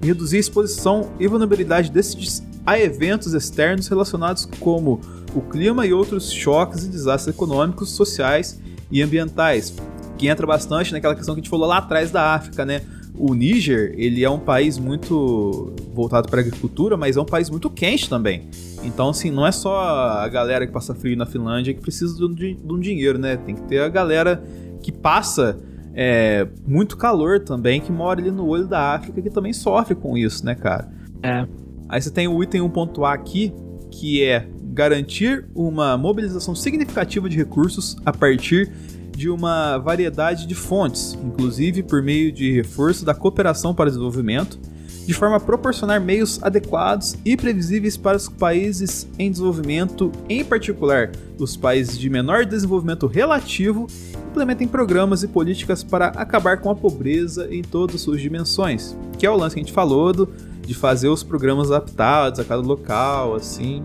e 0.02 0.06
reduzir 0.06 0.36
a 0.36 0.40
exposição 0.40 1.10
e 1.18 1.26
vulnerabilidade 1.26 1.90
desses 1.90 2.46
a 2.66 2.78
eventos 2.78 3.32
externos 3.32 3.88
relacionados 3.88 4.44
como 4.60 5.00
o 5.34 5.40
clima 5.40 5.86
e 5.86 5.92
outros 5.94 6.30
choques 6.30 6.84
e 6.84 6.88
desastres 6.88 7.34
econômicos, 7.34 7.92
sociais 7.92 8.60
e 8.90 9.00
ambientais, 9.00 9.74
que 10.18 10.28
entra 10.28 10.46
bastante 10.46 10.92
naquela 10.92 11.14
questão 11.14 11.34
que 11.34 11.40
a 11.40 11.42
gente 11.42 11.50
falou 11.50 11.66
lá 11.66 11.78
atrás 11.78 12.10
da 12.10 12.34
África, 12.34 12.66
né? 12.66 12.82
O 13.18 13.34
Níger, 13.34 13.94
ele 13.96 14.24
é 14.24 14.30
um 14.30 14.38
país 14.38 14.78
muito 14.78 15.72
voltado 15.92 16.28
para 16.28 16.40
agricultura, 16.40 16.96
mas 16.96 17.16
é 17.16 17.20
um 17.20 17.24
país 17.24 17.50
muito 17.50 17.68
quente 17.68 18.08
também. 18.08 18.48
Então, 18.82 19.08
assim, 19.08 19.30
não 19.30 19.46
é 19.46 19.52
só 19.52 19.78
a 19.78 20.28
galera 20.28 20.66
que 20.66 20.72
passa 20.72 20.94
frio 20.94 21.16
na 21.16 21.26
Finlândia 21.26 21.74
que 21.74 21.80
precisa 21.80 22.16
de 22.16 22.24
um, 22.24 22.32
de 22.32 22.72
um 22.72 22.78
dinheiro, 22.78 23.18
né? 23.18 23.36
Tem 23.36 23.54
que 23.54 23.62
ter 23.62 23.80
a 23.80 23.88
galera 23.88 24.42
que 24.82 24.92
passa 24.92 25.58
é, 25.94 26.46
muito 26.66 26.96
calor 26.96 27.40
também, 27.40 27.80
que 27.80 27.90
mora 27.90 28.20
ali 28.20 28.30
no 28.30 28.46
olho 28.46 28.66
da 28.66 28.94
África, 28.94 29.20
que 29.20 29.30
também 29.30 29.52
sofre 29.52 29.94
com 29.94 30.16
isso, 30.16 30.46
né, 30.46 30.54
cara? 30.54 30.88
É. 31.22 31.46
Aí 31.88 32.00
você 32.00 32.10
tem 32.10 32.28
o 32.28 32.42
item 32.42 32.62
1.A 32.62 33.12
aqui, 33.12 33.52
que 33.90 34.22
é 34.22 34.46
garantir 34.72 35.46
uma 35.54 35.98
mobilização 35.98 36.54
significativa 36.54 37.28
de 37.28 37.36
recursos 37.36 37.96
a 38.06 38.12
partir 38.12 38.70
de 39.18 39.28
uma 39.28 39.78
variedade 39.78 40.46
de 40.46 40.54
fontes, 40.54 41.18
inclusive 41.24 41.82
por 41.82 42.00
meio 42.00 42.30
de 42.30 42.52
reforço 42.52 43.04
da 43.04 43.12
cooperação 43.12 43.74
para 43.74 43.90
desenvolvimento, 43.90 44.60
de 45.04 45.12
forma 45.12 45.36
a 45.36 45.40
proporcionar 45.40 46.00
meios 46.00 46.40
adequados 46.40 47.16
e 47.24 47.36
previsíveis 47.36 47.96
para 47.96 48.16
os 48.16 48.28
países 48.28 49.08
em 49.18 49.28
desenvolvimento, 49.28 50.12
em 50.28 50.44
particular 50.44 51.10
os 51.36 51.56
países 51.56 51.98
de 51.98 52.08
menor 52.08 52.46
desenvolvimento 52.46 53.08
relativo, 53.08 53.88
implementem 54.30 54.68
programas 54.68 55.24
e 55.24 55.28
políticas 55.28 55.82
para 55.82 56.08
acabar 56.08 56.60
com 56.60 56.70
a 56.70 56.76
pobreza 56.76 57.48
em 57.52 57.62
todas 57.62 57.96
as 57.96 58.02
suas 58.02 58.20
dimensões, 58.20 58.96
que 59.18 59.26
é 59.26 59.30
o 59.30 59.36
lance 59.36 59.56
que 59.56 59.60
a 59.60 59.64
gente 59.64 59.72
falou 59.72 60.12
do, 60.12 60.28
de 60.60 60.74
fazer 60.74 61.08
os 61.08 61.24
programas 61.24 61.72
adaptados 61.72 62.38
a 62.38 62.44
cada 62.44 62.62
local, 62.62 63.34
assim, 63.34 63.82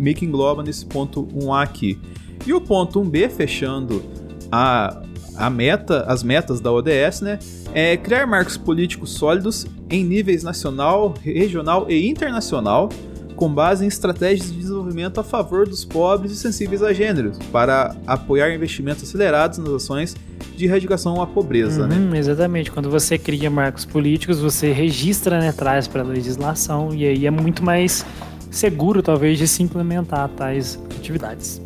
meio 0.00 0.14
que 0.14 0.26
engloba 0.26 0.62
nesse 0.62 0.86
ponto 0.86 1.26
1A 1.34 1.64
aqui. 1.64 1.98
E 2.46 2.52
o 2.52 2.60
ponto 2.60 3.00
1B, 3.00 3.30
fechando 3.30 4.02
a, 4.50 5.02
a 5.36 5.50
meta, 5.50 6.04
as 6.06 6.22
metas 6.22 6.60
da 6.60 6.72
ODS, 6.72 7.20
né, 7.20 7.38
é 7.72 7.96
criar 7.96 8.26
marcos 8.26 8.56
políticos 8.56 9.12
sólidos 9.12 9.66
em 9.88 10.04
níveis 10.04 10.42
nacional, 10.42 11.14
regional 11.22 11.86
e 11.88 12.08
internacional, 12.08 12.88
com 13.36 13.48
base 13.48 13.84
em 13.84 13.88
estratégias 13.88 14.52
de 14.52 14.58
desenvolvimento 14.58 15.18
a 15.18 15.24
favor 15.24 15.66
dos 15.66 15.82
pobres 15.84 16.32
e 16.32 16.36
sensíveis 16.36 16.82
a 16.82 16.92
gênero, 16.92 17.32
para 17.50 17.96
apoiar 18.06 18.54
investimentos 18.54 19.02
acelerados 19.02 19.58
nas 19.58 19.70
ações 19.70 20.14
de 20.56 20.66
erradicação 20.66 21.22
à 21.22 21.26
pobreza, 21.26 21.86
né? 21.86 21.96
uhum, 21.96 22.10
né? 22.10 22.18
Exatamente. 22.18 22.70
Quando 22.70 22.90
você 22.90 23.16
cria 23.16 23.48
marcos 23.48 23.86
políticos, 23.86 24.40
você 24.40 24.72
registra, 24.72 25.40
né, 25.40 25.52
traz 25.52 25.88
para 25.88 26.02
a 26.02 26.04
legislação 26.04 26.94
e 26.94 27.06
aí 27.06 27.26
é 27.26 27.30
muito 27.30 27.64
mais 27.64 28.04
seguro, 28.50 29.02
talvez, 29.02 29.38
de 29.38 29.48
se 29.48 29.62
implementar 29.62 30.28
tais 30.28 30.78
atividades. 30.98 31.62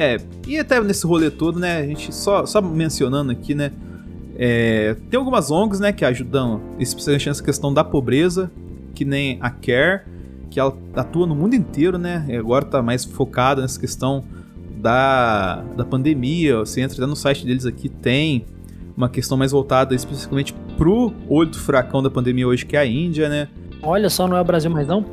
É, 0.00 0.16
e 0.46 0.56
até 0.56 0.80
nesse 0.80 1.04
rolê 1.04 1.28
todo, 1.28 1.58
né, 1.58 1.78
a 1.78 1.84
gente 1.84 2.14
só, 2.14 2.46
só 2.46 2.62
mencionando 2.62 3.32
aqui, 3.32 3.52
né, 3.52 3.72
é, 4.36 4.94
tem 5.10 5.18
algumas 5.18 5.50
ONGs, 5.50 5.80
né, 5.80 5.92
que 5.92 6.04
ajudam, 6.04 6.60
especialmente 6.78 7.28
nessa 7.28 7.42
questão 7.42 7.74
da 7.74 7.82
pobreza, 7.82 8.48
que 8.94 9.04
nem 9.04 9.38
a 9.40 9.50
CARE, 9.50 10.02
que 10.48 10.60
ela 10.60 10.72
atua 10.94 11.26
no 11.26 11.34
mundo 11.34 11.54
inteiro, 11.54 11.98
né? 11.98 12.24
E 12.28 12.36
agora 12.36 12.64
tá 12.64 12.80
mais 12.80 13.04
focada 13.04 13.60
nessa 13.60 13.78
questão 13.78 14.24
da, 14.76 15.62
da 15.76 15.84
pandemia. 15.84 16.58
Você 16.58 16.80
entra 16.80 17.06
no 17.06 17.16
site 17.16 17.44
deles 17.44 17.66
aqui, 17.66 17.88
tem 17.88 18.46
uma 18.96 19.08
questão 19.08 19.36
mais 19.36 19.52
voltada 19.52 19.94
especificamente 19.94 20.54
pro 20.76 21.12
olho 21.28 21.50
do 21.50 21.58
furacão 21.58 22.02
da 22.02 22.08
pandemia 22.08 22.46
hoje, 22.46 22.64
que 22.64 22.76
é 22.76 22.80
a 22.80 22.86
Índia, 22.86 23.28
né? 23.28 23.48
Olha 23.82 24.08
só, 24.08 24.26
não 24.26 24.36
é 24.36 24.40
o 24.40 24.44
Brasil 24.44 24.70
mais 24.70 24.86
não? 24.86 25.04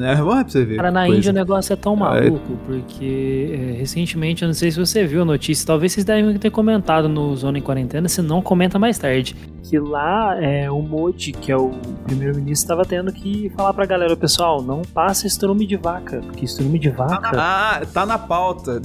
É, 0.00 0.14
vamos 0.14 0.34
pra 0.34 0.48
você 0.48 0.64
ver. 0.64 0.76
Cara, 0.76 0.90
na. 0.90 1.08
Índia 1.08 1.30
o 1.30 1.34
negócio 1.34 1.72
é 1.72 1.76
tão 1.76 1.96
maluco, 1.96 2.52
é. 2.52 2.56
porque 2.66 3.50
é, 3.52 3.78
recentemente, 3.78 4.42
eu 4.42 4.46
não 4.46 4.54
sei 4.54 4.70
se 4.70 4.78
você 4.78 5.06
viu 5.06 5.22
a 5.22 5.24
notícia, 5.24 5.66
talvez 5.66 5.92
vocês 5.92 6.04
devem 6.04 6.36
ter 6.38 6.50
comentado 6.50 7.08
no 7.08 7.34
Zona 7.36 7.58
em 7.58 7.62
Quarentena, 7.62 8.08
se 8.08 8.20
não, 8.20 8.42
comenta 8.42 8.78
mais 8.78 8.98
tarde. 8.98 9.34
Que 9.62 9.78
lá 9.78 10.36
é, 10.42 10.70
o 10.70 10.80
Modi, 10.80 11.32
que 11.32 11.50
é 11.52 11.56
o 11.56 11.70
primeiro-ministro, 12.04 12.64
estava 12.64 12.84
tendo 12.84 13.12
que 13.12 13.50
falar 13.56 13.72
pra 13.72 13.84
galera, 13.86 14.16
pessoal, 14.16 14.62
não 14.62 14.82
passa 14.82 15.26
estrume 15.26 15.66
de 15.66 15.76
vaca, 15.76 16.20
porque 16.20 16.44
estrume 16.44 16.78
de 16.78 16.90
vaca. 16.90 17.30
Ah, 17.34 17.82
tá 17.92 18.06
na 18.06 18.18
pauta. 18.18 18.80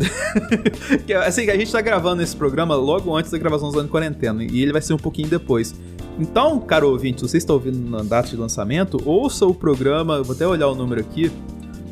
assim, 1.26 1.50
a 1.50 1.58
gente 1.58 1.72
tá 1.72 1.82
gravando 1.82 2.22
esse 2.22 2.36
programa 2.36 2.76
logo 2.76 3.16
antes 3.16 3.32
da 3.32 3.38
gravação 3.38 3.70
do 3.70 3.74
Zona 3.74 3.86
em 3.86 3.92
Quarentena, 3.92 4.44
e 4.44 4.62
ele 4.62 4.72
vai 4.72 4.82
ser 4.82 4.94
um 4.94 4.98
pouquinho 4.98 5.28
depois. 5.28 5.74
Então, 6.20 6.60
caro 6.60 6.90
ouvinte, 6.90 7.22
você 7.22 7.38
está 7.38 7.54
ouvindo 7.54 7.90
na 7.90 8.04
data 8.04 8.30
de 8.30 8.36
lançamento, 8.36 9.02
ouça 9.04 9.46
o 9.46 9.54
programa, 9.54 10.22
vou 10.22 10.36
até 10.36 10.46
olhar 10.46 10.68
o 10.68 10.76
número 10.76 11.02
aqui, 11.02 11.32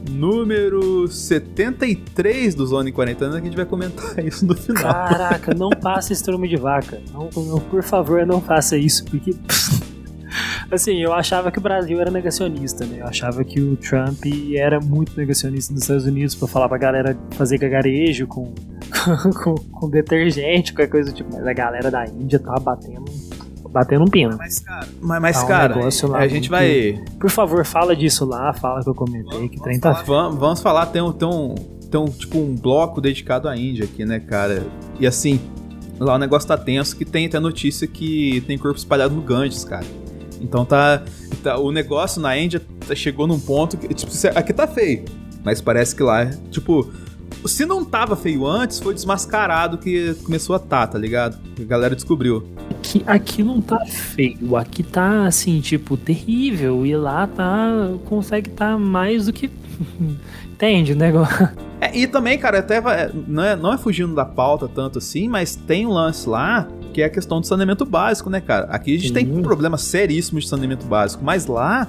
número 0.10 1.08
73 1.08 2.54
do 2.54 2.66
Zone 2.66 2.92
Quarentena, 2.92 3.34
que 3.34 3.38
a 3.38 3.44
gente 3.46 3.56
vai 3.56 3.66
comentar 3.66 4.18
isso 4.24 4.46
no 4.46 4.56
final. 4.56 4.84
Caraca, 4.84 5.54
não 5.54 5.70
passe 5.70 6.14
estrume 6.14 6.48
de 6.48 6.58
vaca. 6.58 7.02
Não, 7.12 7.30
não, 7.36 7.60
por 7.60 7.82
favor, 7.82 8.26
não 8.26 8.42
faça 8.42 8.78
isso, 8.78 9.04
porque. 9.06 9.36
assim, 10.70 11.02
eu 11.02 11.14
achava 11.14 11.52
que 11.52 11.58
o 11.58 11.62
Brasil 11.62 12.00
era 12.00 12.12
negacionista, 12.12 12.86
né? 12.86 12.98
Eu 13.02 13.08
achava 13.08 13.44
que 13.44 13.60
o 13.60 13.76
Trump 13.76 14.24
era 14.56 14.80
muito 14.80 15.18
negacionista 15.18 15.74
nos 15.74 15.82
Estados 15.82 16.06
Unidos 16.06 16.36
para 16.36 16.48
falar 16.48 16.70
pra 16.70 16.78
galera 16.78 17.18
fazer 17.32 17.58
gagarejo 17.58 18.28
com, 18.28 18.54
com, 19.44 19.56
com 19.56 19.90
detergente, 19.90 20.74
qualquer 20.74 20.92
coisa 20.92 21.12
do 21.12 21.16
tipo. 21.16 21.30
Mas 21.34 21.46
a 21.46 21.54
galera 21.54 21.90
da 21.90 22.06
Índia 22.06 22.40
tá 22.40 22.54
batendo 22.60 23.12
batendo 23.72 24.04
um 24.04 24.08
pino. 24.08 24.36
Mas, 24.38 24.60
cara, 24.60 24.88
mas, 25.02 25.22
mas, 25.22 25.38
tá 25.38 25.44
um 25.44 25.48
cara 25.48 25.76
a 26.16 26.28
gente 26.28 26.50
vai. 26.50 27.02
Por 27.20 27.30
favor, 27.30 27.66
fala 27.66 27.96
disso 27.96 28.26
lá, 28.26 28.54
fala 28.54 28.84
que 28.84 28.90
eu 28.90 28.96
comentei, 28.96 29.50
que 29.50 29.60
trem 29.62 29.80
tá. 29.80 29.92
Vamos, 30.04 30.40
vamos 30.40 30.62
falar, 30.62 30.88
tem 30.88 31.02
um, 31.02 31.12
tem, 31.12 31.28
um, 31.28 31.56
tem 31.90 32.00
um, 32.00 32.06
tipo, 32.06 32.38
um 32.38 32.56
bloco 32.56 33.00
dedicado 33.00 33.48
à 33.48 33.58
Índia 33.58 33.86
aqui, 33.86 34.06
né, 34.06 34.20
cara? 34.20 34.66
E 35.00 35.08
assim, 35.08 35.40
lá 36.00 36.16
o 36.16 36.18
negócio 36.18 36.48
tá 36.48 36.58
tenso, 36.58 36.96
que 36.96 37.06
tem 37.06 37.26
até 37.26 37.40
notícia 37.40 37.88
que 37.88 38.42
tem 38.48 38.58
corpo 38.58 38.78
espalhado 38.78 39.16
no 39.16 39.22
Ganges, 39.22 39.64
cara. 39.64 39.86
Então 40.42 40.66
tá, 40.66 41.04
tá, 41.44 41.58
O 41.58 41.72
negócio 41.72 42.20
na 42.22 42.38
Índia 42.38 42.62
tá, 42.88 42.96
chegou 42.96 43.28
num 43.28 43.40
ponto 43.40 43.78
que. 43.78 43.94
Tipo, 43.94 44.12
aqui 44.36 44.52
tá 44.52 44.68
feio. 44.68 45.06
Mas 45.44 45.62
parece 45.62 45.96
que 45.96 46.04
lá, 46.04 46.26
tipo. 46.50 46.92
Se 47.46 47.66
não 47.66 47.84
tava 47.84 48.16
feio 48.16 48.46
antes, 48.46 48.80
foi 48.80 48.94
desmascarado 48.94 49.78
que 49.78 50.14
começou 50.24 50.56
a 50.56 50.60
tá, 50.60 50.86
tá 50.86 50.98
ligado? 50.98 51.38
A 51.60 51.64
galera 51.64 51.96
descobriu 51.96 52.48
aqui, 52.82 53.04
aqui 53.06 53.44
não 53.44 53.62
tá 53.62 53.86
feio, 53.86 54.56
aqui 54.56 54.84
tá 54.84 55.26
assim, 55.26 55.62
tipo, 55.62 55.96
terrível. 55.96 56.86
E 56.86 56.96
lá 56.96 57.28
tá. 57.28 57.92
consegue 58.06 58.50
tá 58.50 58.78
mais 58.78 59.28
do 59.28 59.34
que. 59.34 59.50
Entende 60.52 60.94
o 60.94 60.96
negócio? 60.96 61.50
É, 61.80 61.98
e 61.98 62.06
também, 62.06 62.38
cara, 62.38 62.60
até 62.60 62.80
não 63.28 63.44
é, 63.44 63.56
não 63.56 63.74
é 63.74 63.78
fugindo 63.78 64.14
da 64.14 64.24
pauta 64.24 64.68
tanto 64.68 65.00
assim, 65.00 65.28
mas 65.28 65.56
tem 65.56 65.88
um 65.88 65.92
lance 65.92 66.30
lá 66.30 66.68
que 66.94 67.02
é 67.02 67.06
a 67.06 67.10
questão 67.10 67.40
do 67.40 67.48
saneamento 67.48 67.86
básico, 67.86 68.30
né, 68.30 68.40
cara? 68.40 68.66
Aqui 68.66 68.94
a 68.94 68.98
gente 69.00 69.08
Sim. 69.08 69.14
tem 69.14 69.32
um 69.32 69.42
problema 69.42 69.78
seríssimo 69.78 70.40
de 70.40 70.48
saneamento 70.48 70.86
básico, 70.86 71.24
mas 71.24 71.48
lá 71.48 71.88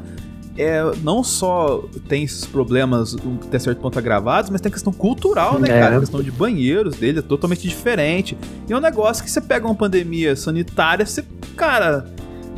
é, 0.57 0.83
não 1.03 1.25
só 1.25 1.85
tem 2.09 2.25
esses 2.25 2.45
problemas 2.45 3.17
até 3.47 3.59
certo 3.59 3.81
ponto 3.81 3.99
agravados, 3.99 4.51
mas 4.51 4.61
tem 4.61 4.71
a 4.71 4.73
questão 4.73 4.93
cultural, 4.93 5.59
né, 5.59 5.69
é. 5.69 5.81
cara? 5.81 5.97
A 5.97 6.01
questão 6.01 6.23
de 6.23 6.31
banheiros 6.31 6.97
dele 6.97 7.21
é 7.21 7.23
totalmente 7.23 7.67
diferente. 7.67 8.37
E 8.69 8.73
é 8.73 8.77
um 8.77 8.81
negócio 8.81 9.25
que 9.25 9.31
você 9.31 9.41
pega 9.41 9.67
uma 9.67 9.75
pandemia 9.75 10.37
sanitária, 10.37 11.07
você, 11.07 11.25
cara, 11.57 12.07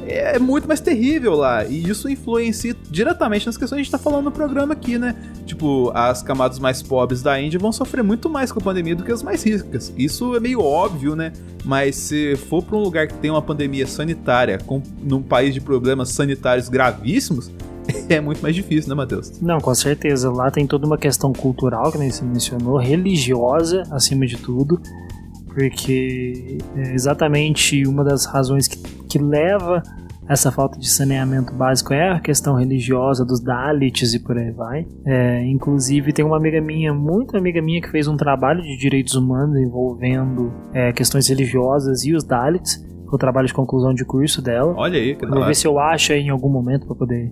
é, 0.07 0.37
é 0.37 0.39
muito 0.39 0.67
mais 0.67 0.81
terrível 0.81 1.35
lá. 1.35 1.65
E 1.65 1.89
isso 1.89 2.09
influencia 2.09 2.77
diretamente 2.91 3.47
nas 3.47 3.57
questões 3.57 3.79
que 3.79 3.81
a 3.81 3.85
gente 3.85 3.91
tá 3.91 3.99
falando 3.99 4.25
no 4.25 4.33
programa 4.33 4.73
aqui, 4.73 4.99
né? 4.99 5.15
Tipo, 5.47 5.91
as 5.95 6.23
camadas 6.23 6.59
mais 6.59 6.83
pobres 6.83 7.23
da 7.23 7.41
Índia 7.41 7.59
vão 7.59 7.73
sofrer 7.73 8.03
muito 8.03 8.29
mais 8.29 8.51
com 8.51 8.59
a 8.59 8.63
pandemia 8.63 8.97
do 8.97 9.05
que 9.05 9.13
as 9.13 9.23
mais 9.23 9.43
ricas. 9.45 9.93
Isso 9.97 10.35
é 10.35 10.41
meio 10.41 10.61
óbvio, 10.61 11.15
né? 11.15 11.33
Mas 11.65 11.97
se 11.97 12.37
for 12.37 12.63
para 12.63 12.77
um 12.77 12.81
lugar 12.81 13.07
que 13.07 13.15
tem 13.15 13.31
uma 13.31 13.43
pandemia 13.43 13.87
sanitária, 13.87 14.59
com, 14.59 14.83
num 15.03 15.23
país 15.23 15.55
de 15.55 15.61
problemas 15.61 16.11
sanitários 16.11 16.69
gravíssimos, 16.69 17.51
é 18.09 18.21
muito 18.21 18.43
mais 18.43 18.55
difícil, 18.55 18.89
né, 18.89 18.95
Matheus? 18.95 19.41
Não, 19.41 19.59
com 19.59 19.75
certeza. 19.75 20.31
Lá 20.31 20.51
tem 20.51 20.67
toda 20.67 20.87
uma 20.87 20.99
questão 20.99 21.33
cultural, 21.33 21.91
que 21.93 21.99
nem 21.99 22.11
você 22.11 22.25
mencionou, 22.25 22.79
religiosa, 22.79 23.83
acima 23.91 24.27
de 24.27 24.37
tudo, 24.37 24.81
porque 25.47 26.59
é 26.77 26.95
exatamente 26.95 27.87
uma 27.87 28.03
das 28.05 28.27
razões 28.27 28.67
que, 28.67 28.79
que 29.09 29.19
leva 29.19 29.83
essa 30.29 30.51
falta 30.51 30.79
de 30.79 30.89
saneamento 30.89 31.53
básico 31.53 31.93
é 31.93 32.11
a 32.11 32.19
questão 32.19 32.55
religiosa 32.55 33.25
dos 33.25 33.41
Dalits 33.41 34.15
e 34.15 34.19
por 34.19 34.39
aí 34.39 34.51
vai. 34.51 34.87
É, 35.05 35.45
inclusive, 35.45 36.13
tem 36.13 36.25
uma 36.25 36.37
amiga 36.37 36.61
minha, 36.61 36.95
muito 36.95 37.37
amiga 37.37 37.61
minha, 37.61 37.81
que 37.81 37.91
fez 37.91 38.09
um 38.09 38.17
trabalho 38.17 38.63
de 38.63 38.77
direitos 38.77 39.15
humanos 39.15 39.57
envolvendo 39.57 40.53
é, 40.73 40.93
questões 40.93 41.29
religiosas 41.29 42.05
e 42.05 42.15
os 42.15 42.25
Dalits. 42.25 42.83
Foi 43.05 43.17
o 43.17 43.19
trabalho 43.19 43.47
de 43.47 43.53
conclusão 43.53 43.93
de 43.93 44.05
curso 44.05 44.41
dela. 44.41 44.75
Olha 44.77 44.99
aí, 44.99 45.15
que 45.15 45.27
Vou 45.27 45.45
ver 45.45 45.55
se 45.55 45.67
eu 45.67 45.79
acho 45.79 46.13
aí 46.13 46.21
em 46.21 46.31
algum 46.31 46.49
momento 46.49 46.87
para 46.87 46.97
poder 46.97 47.31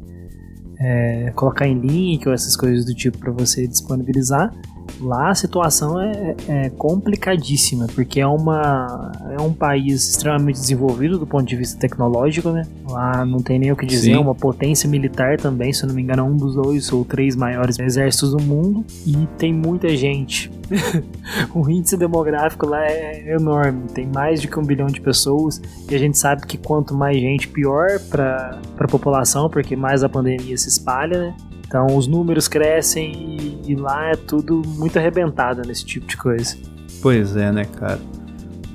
é, 0.82 1.32
colocar 1.34 1.66
em 1.66 1.78
link 1.78 2.26
ou 2.26 2.34
essas 2.34 2.56
coisas 2.56 2.84
do 2.84 2.94
tipo 2.94 3.18
para 3.18 3.30
você 3.30 3.66
disponibilizar. 3.66 4.52
Lá 5.00 5.30
a 5.30 5.34
situação 5.34 6.00
é, 6.00 6.34
é, 6.48 6.70
complicadíssima, 6.70 7.86
porque 7.94 8.20
é, 8.20 8.26
uma, 8.26 9.12
é 9.36 9.40
um 9.40 9.52
país 9.52 10.08
extremamente 10.08 10.60
desenvolvido 10.60 11.18
do 11.18 11.26
ponto 11.26 11.44
de 11.44 11.56
vista 11.56 11.78
tecnológico, 11.78 12.50
né? 12.50 12.66
Lá 12.88 13.24
não 13.24 13.40
tem 13.40 13.58
nem 13.58 13.72
o 13.72 13.76
que 13.76 13.86
dizer, 13.86 14.12
é 14.12 14.18
uma 14.18 14.34
potência 14.34 14.88
militar 14.88 15.38
também, 15.38 15.72
se 15.72 15.84
eu 15.84 15.88
não 15.88 15.94
me 15.94 16.02
engano, 16.02 16.20
é 16.20 16.24
um 16.24 16.36
dos 16.36 16.54
dois 16.54 16.92
ou 16.92 17.04
três 17.04 17.34
maiores 17.34 17.78
exércitos 17.78 18.30
do 18.32 18.42
mundo. 18.42 18.84
E 19.06 19.26
tem 19.38 19.52
muita 19.52 19.88
gente. 19.96 20.50
o 21.54 21.68
índice 21.68 21.96
demográfico 21.96 22.66
lá 22.66 22.84
é 22.84 23.34
enorme, 23.34 23.88
tem 23.88 24.06
mais 24.06 24.40
de 24.40 24.48
que 24.48 24.58
um 24.58 24.64
bilhão 24.64 24.86
de 24.86 25.00
pessoas, 25.00 25.60
e 25.90 25.94
a 25.94 25.98
gente 25.98 26.18
sabe 26.18 26.46
que 26.46 26.56
quanto 26.56 26.94
mais 26.94 27.16
gente, 27.16 27.48
pior 27.48 27.98
para 28.10 28.60
a 28.78 28.88
população, 28.88 29.48
porque 29.50 29.76
mais 29.76 30.02
a 30.02 30.08
pandemia 30.08 30.56
se 30.56 30.68
espalha, 30.68 31.18
né? 31.18 31.36
Então 31.72 31.86
os 31.96 32.06
números 32.06 32.48
crescem 32.48 33.58
e, 33.66 33.72
e 33.72 33.74
lá 33.74 34.10
é 34.10 34.14
tudo 34.14 34.60
muito 34.76 34.98
arrebentado 34.98 35.62
nesse 35.66 35.86
tipo 35.86 36.06
de 36.06 36.18
coisa. 36.18 36.54
Pois 37.00 37.34
é, 37.34 37.50
né, 37.50 37.64
cara? 37.64 37.98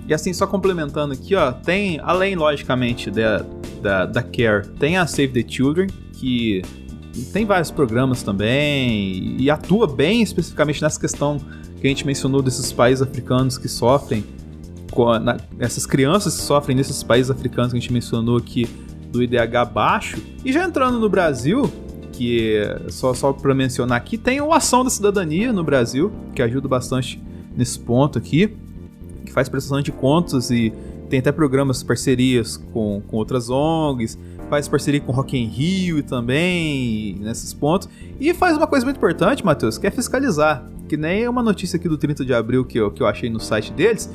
E 0.08 0.16
assim, 0.16 0.34
só 0.34 0.48
complementando 0.48 1.14
aqui, 1.14 1.36
ó, 1.36 1.52
tem, 1.52 2.00
além, 2.02 2.36
logicamente, 2.36 3.12
da, 3.12 3.46
da, 3.84 4.06
da 4.08 4.24
Care, 4.24 4.68
tem 4.80 4.98
a 4.98 5.06
Save 5.06 5.28
the 5.28 5.48
Children, 5.48 5.90
que 6.14 6.64
tem 7.32 7.46
vários 7.46 7.70
programas 7.70 8.24
também 8.24 9.36
e 9.40 9.48
atua 9.52 9.86
bem 9.86 10.24
especificamente 10.24 10.82
nessa 10.82 11.00
questão 11.00 11.38
que 11.80 11.86
a 11.86 11.90
gente 11.90 12.04
mencionou 12.04 12.42
desses 12.42 12.72
países 12.72 13.04
africanos 13.04 13.60
que 13.60 13.68
sofrem, 13.68 14.24
com 14.90 15.20
na, 15.20 15.38
essas 15.60 15.86
crianças 15.86 16.36
que 16.36 16.42
sofrem 16.42 16.76
nesses 16.76 17.04
países 17.04 17.30
africanos 17.30 17.74
que 17.74 17.78
a 17.78 17.80
gente 17.80 17.94
mencionou 17.94 18.38
aqui 18.38 18.68
do 19.12 19.22
IDH 19.22 19.72
baixo. 19.72 20.18
E 20.44 20.52
já 20.52 20.66
entrando 20.66 21.00
no 21.00 21.08
Brasil, 21.08 21.72
que 22.18 22.60
só, 22.90 23.14
só 23.14 23.32
para 23.32 23.54
mencionar 23.54 23.98
aqui, 23.98 24.18
tem 24.18 24.42
o 24.42 24.52
Ação 24.52 24.84
da 24.84 24.90
Cidadania 24.90 25.54
no 25.54 25.64
Brasil, 25.64 26.12
que 26.34 26.42
ajuda 26.42 26.68
bastante 26.68 27.22
nesse 27.56 27.80
ponto 27.80 28.18
aqui, 28.18 28.58
que 29.24 29.32
faz 29.32 29.48
prestação 29.48 29.82
de 29.82 29.92
contas 29.92 30.50
e 30.50 30.74
tem 31.10 31.20
até 31.20 31.32
programas, 31.32 31.84
parcerias 31.84 32.58
com, 32.74 33.02
com 33.08 33.18
outras 33.18 33.52
ONGs, 33.52 34.18
faz 34.50 34.68
parceria 34.68 35.00
com 35.00 35.12
Rock 35.12 35.38
in 35.38 35.46
Rio 35.46 36.02
também, 36.02 37.16
nesses 37.20 37.54
pontos. 37.54 37.88
E 38.20 38.34
faz 38.34 38.58
uma 38.58 38.66
coisa 38.68 38.84
muito 38.84 38.98
importante, 38.98 39.46
Matheus, 39.46 39.78
que 39.78 39.86
é 39.86 39.92
fiscalizar. 39.92 40.66
Que 40.90 40.98
nem 40.98 41.28
uma 41.28 41.44
notícia 41.44 41.78
aqui 41.78 41.88
do 41.88 41.98
30 41.98 42.26
de 42.26 42.34
abril 42.34 42.66
que 42.66 42.80
eu, 42.80 42.90
que 42.90 43.04
eu 43.04 43.08
achei 43.08 43.30
no 43.30 43.40
site 43.40 43.72
deles, 43.72 44.10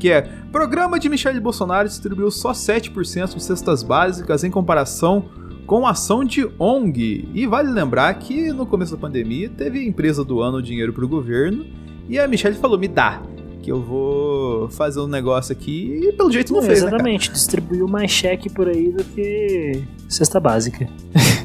que 0.00 0.10
é 0.10 0.22
Programa 0.50 0.98
de 0.98 1.08
Michele 1.08 1.38
Bolsonaro 1.38 1.88
distribuiu 1.88 2.30
só 2.30 2.52
7% 2.52 3.34
de 3.34 3.42
cestas 3.42 3.82
básicas 3.82 4.42
em 4.42 4.50
comparação 4.50 5.24
com 5.66 5.86
ação 5.86 6.24
de 6.24 6.48
ONG. 6.58 7.28
E 7.34 7.46
vale 7.46 7.70
lembrar 7.70 8.12
que 8.14 8.52
no 8.52 8.66
começo 8.66 8.92
da 8.92 8.98
pandemia 8.98 9.48
teve 9.48 9.86
empresa 9.86 10.24
doando 10.24 10.62
dinheiro 10.62 10.92
para 10.92 11.04
o 11.04 11.08
governo 11.08 11.66
e 12.08 12.18
a 12.18 12.26
Michelle 12.26 12.56
falou: 12.56 12.78
me 12.78 12.88
dá. 12.88 13.22
Que 13.62 13.70
eu 13.70 13.80
vou 13.80 14.68
fazer 14.70 14.98
um 14.98 15.06
negócio 15.06 15.52
aqui 15.52 16.00
e 16.02 16.12
pelo 16.14 16.32
jeito 16.32 16.52
não, 16.52 16.60
não 16.60 16.66
fez. 16.66 16.82
Né, 16.82 16.88
exatamente, 16.88 17.28
né, 17.28 17.34
distribuiu 17.34 17.86
mais 17.86 18.10
cheque 18.10 18.50
por 18.50 18.68
aí 18.68 18.90
do 18.90 19.04
que 19.04 19.84
cesta 20.08 20.40
básica. 20.40 20.88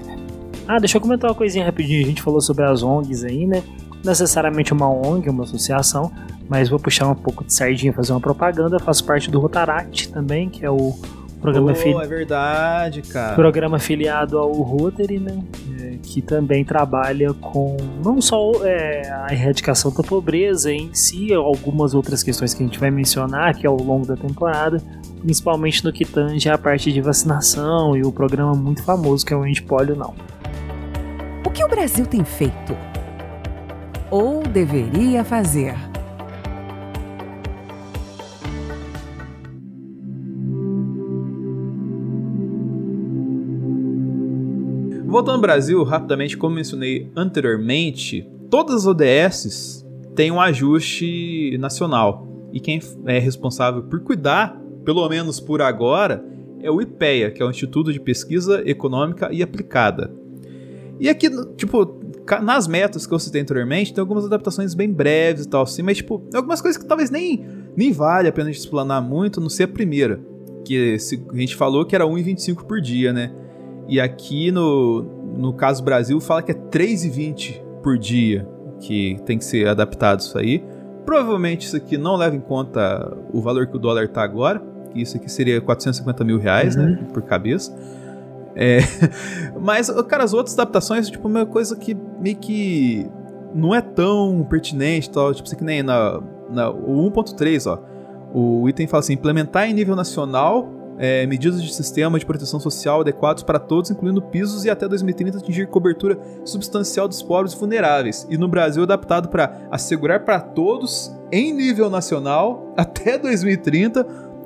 ah, 0.67 0.79
deixa 0.79 0.97
eu 0.97 1.01
comentar 1.01 1.29
uma 1.29 1.35
coisinha 1.35 1.63
rapidinho. 1.63 2.01
A 2.01 2.07
gente 2.07 2.23
falou 2.23 2.41
sobre 2.41 2.63
as 2.63 2.81
ONGs 2.81 3.23
aí, 3.23 3.45
né? 3.45 3.61
necessariamente 4.03 4.73
uma 4.73 4.89
ONG, 4.89 5.29
uma 5.29 5.43
associação, 5.43 6.11
mas 6.47 6.69
vou 6.69 6.79
puxar 6.79 7.07
um 7.07 7.15
pouco 7.15 7.43
de 7.43 7.53
sardinha, 7.53 7.93
fazer 7.93 8.13
uma 8.13 8.21
propaganda. 8.21 8.77
Eu 8.77 8.79
faço 8.79 9.03
parte 9.03 9.29
do 9.29 9.39
Rotaract 9.39 10.09
também, 10.09 10.49
que 10.49 10.65
é 10.65 10.71
o 10.71 10.97
Programa 11.41 11.71
oh, 11.71 12.01
é 12.01 12.07
verdade, 12.07 13.01
cara. 13.03 13.35
Programa 13.35 13.77
afiliado 13.77 14.39
ao 14.39 14.51
Rotary, 14.51 15.19
né? 15.19 15.43
É, 15.79 15.97
que 16.01 16.21
também 16.21 16.65
trabalha 16.65 17.31
com 17.33 17.77
não 18.03 18.19
só 18.19 18.53
é, 18.63 19.07
a 19.11 19.31
erradicação 19.31 19.91
da 19.91 20.01
pobreza 20.01 20.71
em 20.71 20.93
si, 20.93 21.31
algumas 21.33 21.93
outras 21.93 22.23
questões 22.23 22.53
que 22.53 22.63
a 22.63 22.65
gente 22.65 22.79
vai 22.79 22.89
mencionar 22.89 23.49
aqui 23.49 23.67
ao 23.67 23.77
longo 23.77 24.05
da 24.05 24.15
temporada, 24.15 24.81
principalmente 25.21 25.83
no 25.85 25.93
que 25.93 26.05
tange 26.05 26.49
a 26.49 26.57
parte 26.57 26.91
de 26.91 27.01
vacinação 27.01 27.95
e 27.95 28.01
o 28.01 28.11
programa 28.11 28.55
muito 28.55 28.83
famoso 28.83 29.25
que 29.25 29.33
é 29.33 29.37
o 29.37 29.43
Antipólio 29.43 29.95
Não. 29.95 30.15
O 31.45 31.51
que 31.51 31.63
o 31.63 31.67
Brasil 31.67 32.05
tem 32.05 32.23
feito? 32.23 32.75
Ou 34.09 34.41
deveria 34.43 35.23
fazer? 35.23 35.75
Voltando 45.17 45.37
ao 45.37 45.41
Brasil, 45.41 45.83
rapidamente, 45.83 46.37
como 46.37 46.53
mencionei 46.53 47.09
anteriormente, 47.15 48.29
todas 48.51 48.75
as 48.75 48.85
ODSs 48.85 49.83
têm 50.15 50.29
um 50.29 50.39
ajuste 50.39 51.57
nacional. 51.57 52.27
E 52.53 52.59
quem 52.59 52.79
é 53.07 53.17
responsável 53.17 53.81
por 53.81 53.99
cuidar, 54.01 54.61
pelo 54.85 55.09
menos 55.09 55.39
por 55.39 55.59
agora, 55.59 56.23
é 56.61 56.69
o 56.69 56.79
IPEA, 56.79 57.31
que 57.31 57.41
é 57.41 57.45
o 57.47 57.49
Instituto 57.49 57.91
de 57.91 57.99
Pesquisa 57.99 58.61
Econômica 58.63 59.29
e 59.33 59.41
Aplicada. 59.41 60.13
E 60.99 61.09
aqui, 61.09 61.31
tipo, 61.55 61.99
nas 62.43 62.67
metas 62.67 63.07
que 63.07 63.13
eu 63.15 63.17
citei 63.17 63.41
anteriormente, 63.41 63.91
tem 63.91 63.99
algumas 63.99 64.23
adaptações 64.23 64.75
bem 64.75 64.93
breves 64.93 65.45
e 65.45 65.49
tal, 65.49 65.63
assim, 65.63 65.81
mas, 65.81 65.97
tipo, 65.97 66.23
algumas 66.31 66.61
coisas 66.61 66.79
que 66.79 66.87
talvez 66.87 67.09
nem, 67.09 67.43
nem 67.75 67.91
vale 67.91 68.27
a 68.27 68.31
pena 68.31 68.49
a 68.49 68.51
gente 68.51 68.61
explanar 68.61 69.01
muito, 69.01 69.41
não 69.41 69.49
ser 69.49 69.63
a 69.63 69.67
primeira. 69.67 70.21
Que 70.63 70.95
a 71.33 71.35
gente 71.35 71.55
falou 71.55 71.83
que 71.87 71.95
era 71.95 72.05
1,25 72.05 72.65
por 72.65 72.79
dia, 72.79 73.11
né? 73.11 73.31
E 73.87 73.99
aqui 74.01 74.51
no, 74.51 75.01
no 75.37 75.53
caso 75.53 75.83
Brasil 75.83 76.19
fala 76.19 76.41
que 76.41 76.51
é 76.51 76.55
3,20 76.55 77.61
por 77.81 77.97
dia 77.97 78.47
que 78.79 79.17
tem 79.25 79.37
que 79.37 79.45
ser 79.45 79.67
adaptado 79.67 80.19
isso 80.19 80.37
aí. 80.37 80.63
Provavelmente 81.05 81.65
isso 81.65 81.77
aqui 81.77 81.97
não 81.97 82.15
leva 82.15 82.35
em 82.35 82.39
conta 82.39 83.15
o 83.31 83.41
valor 83.41 83.67
que 83.67 83.75
o 83.75 83.79
dólar 83.79 84.05
está 84.05 84.23
agora, 84.23 84.61
que 84.91 85.01
isso 85.01 85.17
aqui 85.17 85.31
seria 85.31 85.59
450 85.61 86.23
mil 86.23 86.37
reais, 86.37 86.75
né, 86.75 86.83
uhum. 86.83 86.91
né, 86.91 87.07
por 87.13 87.23
cabeça. 87.23 87.75
É, 88.55 88.79
mas, 89.59 89.89
cara, 90.07 90.23
as 90.23 90.33
outras 90.33 90.57
adaptações, 90.57 91.09
tipo, 91.09 91.27
uma 91.27 91.45
coisa 91.45 91.75
que 91.77 91.95
meio 92.19 92.35
que 92.35 93.07
não 93.53 93.73
é 93.73 93.81
tão 93.81 94.45
pertinente, 94.49 95.09
tal, 95.09 95.33
tipo, 95.33 95.45
isso 95.45 95.55
aqui 95.55 95.63
nem 95.63 95.81
na, 95.81 96.21
na 96.49 96.69
o 96.69 97.09
1.3, 97.09 97.71
ó. 97.71 97.79
O 98.33 98.67
item 98.67 98.87
fala 98.87 98.99
assim: 98.99 99.13
implementar 99.13 99.69
em 99.69 99.73
nível 99.73 99.95
nacional 99.95 100.69
é, 100.97 101.25
medidas 101.27 101.61
de 101.61 101.73
sistema 101.73 102.17
de 102.17 102.25
proteção 102.25 102.59
social 102.59 103.01
adequados 103.01 103.43
para 103.43 103.59
todos, 103.59 103.91
incluindo 103.91 104.21
pisos, 104.21 104.65
e 104.65 104.69
até 104.69 104.87
2030 104.87 105.37
atingir 105.37 105.67
cobertura 105.67 106.17
substancial 106.43 107.07
dos 107.07 107.21
pobres 107.21 107.53
e 107.53 107.57
vulneráveis. 107.57 108.27
E 108.29 108.37
no 108.37 108.47
Brasil, 108.47 108.83
adaptado 108.83 109.29
para 109.29 109.61
assegurar 109.69 110.25
para 110.25 110.39
todos, 110.39 111.15
em 111.31 111.53
nível 111.53 111.89
nacional, 111.89 112.73
até 112.77 113.17
2030, 113.17 114.05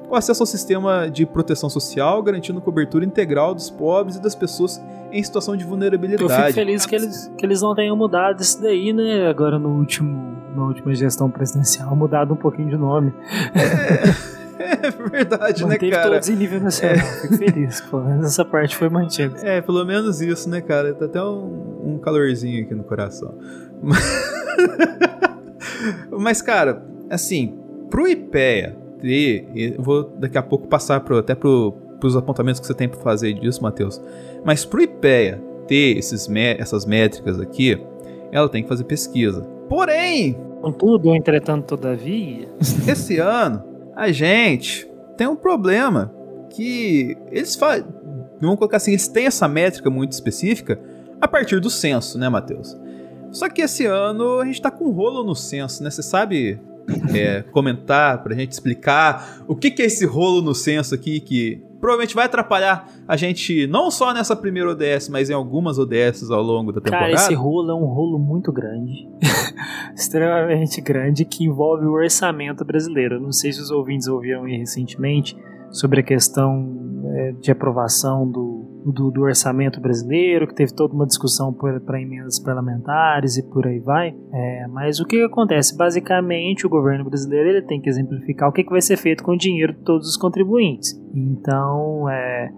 o 0.09 0.15
acesso 0.15 0.43
ao 0.43 0.47
sistema 0.47 1.09
de 1.09 1.25
proteção 1.25 1.69
social, 1.69 2.21
garantindo 2.21 2.59
cobertura 2.59 3.05
integral 3.05 3.55
dos 3.55 3.69
pobres 3.69 4.17
e 4.17 4.21
das 4.21 4.35
pessoas 4.35 4.81
em 5.09 5.23
situação 5.23 5.55
de 5.55 5.63
vulnerabilidade. 5.63 6.23
Eu 6.23 6.29
fico 6.29 6.53
feliz 6.53 6.85
que 6.85 6.95
eles, 6.95 7.31
que 7.37 7.45
eles 7.45 7.61
não 7.61 7.73
tenham 7.73 7.95
mudado 7.95 8.41
isso 8.41 8.61
daí, 8.61 8.91
né? 8.93 9.27
Agora 9.27 9.57
no 9.57 9.69
último, 9.69 10.37
na 10.55 10.65
última 10.65 10.93
gestão 10.93 11.29
presidencial, 11.29 11.95
mudado 11.95 12.33
um 12.33 12.37
pouquinho 12.37 12.69
de 12.69 12.77
nome. 12.77 13.13
É. 13.55 14.31
É 14.61 14.91
verdade, 15.09 15.63
Manteve 15.63 15.85
né, 15.85 15.91
cara? 15.91 16.11
todos 16.11 16.29
em 16.29 16.35
nível 16.35 16.61
nacional. 16.61 16.97
É. 16.97 16.99
Fico 16.99 17.37
feliz, 17.37 17.81
pelo 17.81 18.03
menos 18.03 18.25
essa 18.25 18.45
parte 18.45 18.75
foi 18.75 18.89
mantida. 18.89 19.35
É, 19.41 19.61
pelo 19.61 19.83
menos 19.85 20.21
isso, 20.21 20.49
né, 20.49 20.61
cara? 20.61 20.93
Tá 20.93 21.05
até 21.05 21.23
um, 21.23 21.95
um 21.95 21.99
calorzinho 21.99 22.63
aqui 22.63 22.75
no 22.75 22.83
coração. 22.83 23.37
Mas, 26.11 26.41
cara, 26.41 26.85
assim, 27.09 27.57
pro 27.89 28.07
IPEA 28.07 28.77
ter, 28.99 29.47
eu 29.55 29.81
vou 29.81 30.03
daqui 30.03 30.37
a 30.37 30.43
pouco 30.43 30.67
passar 30.67 30.99
pro, 31.01 31.17
até 31.17 31.33
pro, 31.33 31.71
pros 31.99 32.15
apontamentos 32.15 32.59
que 32.59 32.67
você 32.67 32.73
tem 32.73 32.87
para 32.87 32.99
fazer 32.99 33.33
disso, 33.33 33.63
Matheus. 33.63 34.01
Mas 34.45 34.63
pro 34.63 34.81
IPEA 34.81 35.41
ter 35.67 35.97
esses, 35.97 36.29
essas 36.57 36.85
métricas 36.85 37.39
aqui, 37.39 37.81
ela 38.31 38.47
tem 38.47 38.63
que 38.63 38.69
fazer 38.69 38.83
pesquisa. 38.83 39.41
Porém, 39.67 40.37
Contudo, 40.61 41.15
entretanto, 41.15 41.75
todavia. 41.75 42.47
Esse 42.87 43.17
ano, 43.17 43.63
a 44.01 44.11
gente 44.11 44.89
tem 45.15 45.27
um 45.27 45.35
problema 45.35 46.11
que 46.49 47.15
eles 47.31 47.55
fazem. 47.55 47.85
Vamos 48.39 48.57
colocar 48.57 48.77
assim, 48.77 48.93
eles 48.93 49.07
têm 49.07 49.27
essa 49.27 49.47
métrica 49.47 49.91
muito 49.91 50.13
específica 50.13 50.81
a 51.21 51.27
partir 51.27 51.59
do 51.59 51.69
censo, 51.69 52.17
né, 52.17 52.27
Matheus? 52.27 52.75
Só 53.31 53.47
que 53.47 53.61
esse 53.61 53.85
ano 53.85 54.39
a 54.39 54.45
gente 54.45 54.59
tá 54.59 54.71
com 54.71 54.85
um 54.85 54.91
rolo 54.91 55.23
no 55.23 55.35
censo, 55.35 55.83
né? 55.83 55.91
Você 55.91 56.01
sabe 56.01 56.59
é, 57.13 57.43
comentar 57.51 58.23
pra 58.23 58.33
gente 58.33 58.51
explicar 58.51 59.43
o 59.47 59.55
que, 59.55 59.69
que 59.69 59.83
é 59.83 59.85
esse 59.85 60.03
rolo 60.03 60.41
no 60.41 60.55
censo 60.55 60.95
aqui 60.95 61.19
que 61.19 61.61
provavelmente 61.81 62.15
vai 62.15 62.25
atrapalhar 62.25 62.87
a 63.07 63.17
gente 63.17 63.65
não 63.67 63.89
só 63.89 64.13
nessa 64.13 64.35
primeira 64.35 64.69
ODS, 64.69 65.09
mas 65.09 65.29
em 65.29 65.33
algumas 65.33 65.79
ODSs 65.79 66.31
ao 66.31 66.41
longo 66.41 66.71
da 66.71 66.79
temporada. 66.79 67.07
Cara, 67.07 67.13
esse 67.13 67.33
rolo 67.33 67.71
é 67.71 67.73
um 67.73 67.85
rolo 67.85 68.19
muito 68.19 68.51
grande. 68.51 69.09
Extremamente 69.93 70.79
grande 70.79 71.25
que 71.25 71.43
envolve 71.43 71.85
o 71.85 71.93
orçamento 71.93 72.63
brasileiro. 72.63 73.19
não 73.19 73.31
sei 73.31 73.51
se 73.51 73.59
os 73.59 73.71
ouvintes 73.71 74.07
ouviram 74.07 74.43
aí 74.43 74.55
recentemente 74.55 75.35
sobre 75.71 76.01
a 76.01 76.03
questão 76.03 77.01
é, 77.15 77.31
de 77.33 77.51
aprovação 77.51 78.29
do 78.29 78.70
do, 78.85 79.11
do, 79.11 79.21
orçamento 79.21 79.79
brasileiro, 79.79 80.47
que 80.47 80.55
teve 80.55 80.73
toda 80.73 80.93
uma 80.93 81.05
discussão 81.05 81.53
para 81.53 82.01
emendas 82.01 82.39
parlamentares 82.39 83.37
e 83.37 83.43
por 83.43 83.67
aí 83.67 83.79
vai. 83.79 84.15
É, 84.33 84.67
mas 84.67 84.99
o 84.99 85.05
que, 85.05 85.21
acontece? 85.23 85.77
Basicamente, 85.77 86.65
o 86.65 86.69
governo 86.69 87.05
brasileiro 87.05 87.49
ele 87.49 87.61
tem 87.61 87.79
que 87.79 87.89
exemplificar 87.89 88.49
o 88.49 88.51
que, 88.51 88.63
que 88.63 88.71
vai 88.71 88.81
ser 88.81 88.97
feito 88.97 89.23
com 89.23 89.33
o 89.33 89.37
dinheiro 89.37 89.73
de 89.73 89.79
todos 89.79 90.07
os 90.07 90.17
contribuintes. 90.17 90.99
Então, 91.13 92.09
é, 92.09 92.49